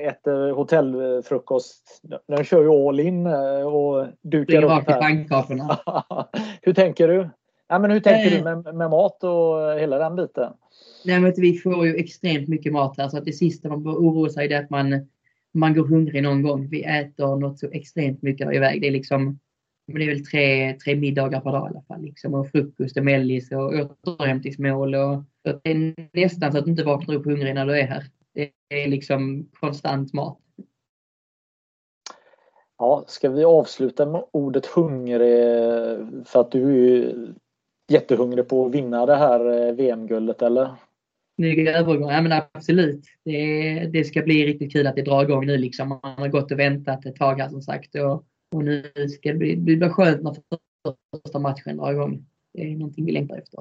äter 0.08 0.50
hotellfrukost. 0.50 2.02
Den 2.28 2.44
kör 2.44 2.62
ju 2.62 2.68
all 2.68 3.00
in 3.00 3.26
och 3.26 4.06
dukar 4.22 4.62
upp 4.62 4.70
här. 4.70 6.26
hur 6.62 6.72
tänker 6.72 7.08
du? 7.08 7.28
Ja, 7.68 7.78
men 7.78 7.90
hur 7.90 8.00
tänker 8.00 8.36
du 8.36 8.44
med, 8.44 8.74
med, 8.74 8.90
mat 8.90 9.24
och 9.24 9.80
hela 9.80 9.98
den 9.98 10.16
biten? 10.16 10.52
Nej, 11.04 11.20
men 11.20 11.32
vi 11.36 11.58
får 11.58 11.86
ju 11.86 11.96
extremt 11.96 12.48
mycket 12.48 12.72
mat 12.72 12.98
här 12.98 13.08
så 13.08 13.18
att 13.18 13.24
det 13.24 13.32
sista 13.32 13.68
man 13.68 13.88
oroar 13.88 14.28
sig 14.28 14.52
är 14.52 14.62
att 14.62 14.70
man 14.70 15.06
man 15.54 15.74
går 15.74 15.86
hungrig 15.86 16.22
någon 16.22 16.42
gång. 16.42 16.68
Vi 16.68 16.82
äter 16.82 17.36
något 17.36 17.58
så 17.58 17.68
extremt 17.72 18.22
mycket 18.22 18.54
iväg. 18.54 18.80
Det 18.80 18.86
är 18.86 18.92
liksom 18.92 19.38
men 19.86 19.98
det 19.98 20.04
är 20.04 20.08
väl 20.08 20.26
tre, 20.26 20.72
tre 20.72 20.96
middagar 20.96 21.40
per 21.40 21.52
dag 21.52 21.68
i 21.68 21.70
alla 21.70 21.82
fall. 21.82 22.02
Liksom. 22.02 22.34
Och 22.34 22.48
frukost 22.48 22.96
och 22.96 23.04
mellis 23.04 23.52
och 23.52 23.72
återhämtningsmål. 24.06 24.94
Och, 24.94 25.24
det 25.42 25.70
är 25.70 25.94
nästan 26.12 26.52
så 26.52 26.58
att 26.58 26.64
du 26.64 26.70
inte 26.70 26.84
vaknar 26.84 27.14
upp 27.14 27.24
hungrig 27.24 27.54
när 27.54 27.66
du 27.66 27.78
är 27.78 27.86
här. 27.86 28.04
Det 28.36 28.52
är 28.68 28.88
liksom 28.88 29.48
konstant 29.60 30.12
mat. 30.12 30.38
Ja, 32.78 33.04
ska 33.06 33.30
vi 33.30 33.44
avsluta 33.44 34.06
med 34.06 34.24
ordet 34.30 34.66
hungrig 34.66 35.48
för 36.26 36.40
att 36.40 36.50
du 36.50 36.94
är 36.98 37.34
jättehungrig 37.88 38.48
på 38.48 38.66
att 38.66 38.74
vinna 38.74 39.06
det 39.06 39.16
här 39.16 39.68
eh, 39.68 39.74
VM-guldet 39.74 40.42
eller? 40.42 40.76
snygg 41.36 41.68
övergång. 41.68 42.10
Ja 42.10 42.22
men 42.22 42.32
absolut. 42.32 43.04
Det, 43.24 43.90
det 43.92 44.04
ska 44.04 44.22
bli 44.22 44.46
riktigt 44.46 44.72
kul 44.72 44.86
att 44.86 44.96
det 44.96 45.02
drar 45.02 45.22
igång 45.22 45.46
nu 45.46 45.56
liksom. 45.56 45.88
Man 45.88 46.00
har 46.02 46.28
gått 46.28 46.52
och 46.52 46.58
väntat 46.58 47.06
ett 47.06 47.16
tag 47.16 47.40
här 47.40 47.48
som 47.48 47.62
sagt. 47.62 47.94
Och, 47.94 48.24
och 48.54 48.64
nu 48.64 48.92
ska 49.08 49.32
det 49.32 49.38
bli, 49.38 49.54
det 49.54 49.76
blir 49.76 49.88
skönt 49.88 50.22
när 50.22 50.36
första 51.22 51.38
matchen 51.38 51.76
drar 51.76 51.92
igång. 51.92 52.26
Det 52.52 52.72
är 52.72 52.76
någonting 52.76 53.06
vi 53.06 53.12
längtar 53.12 53.36
efter. 53.36 53.60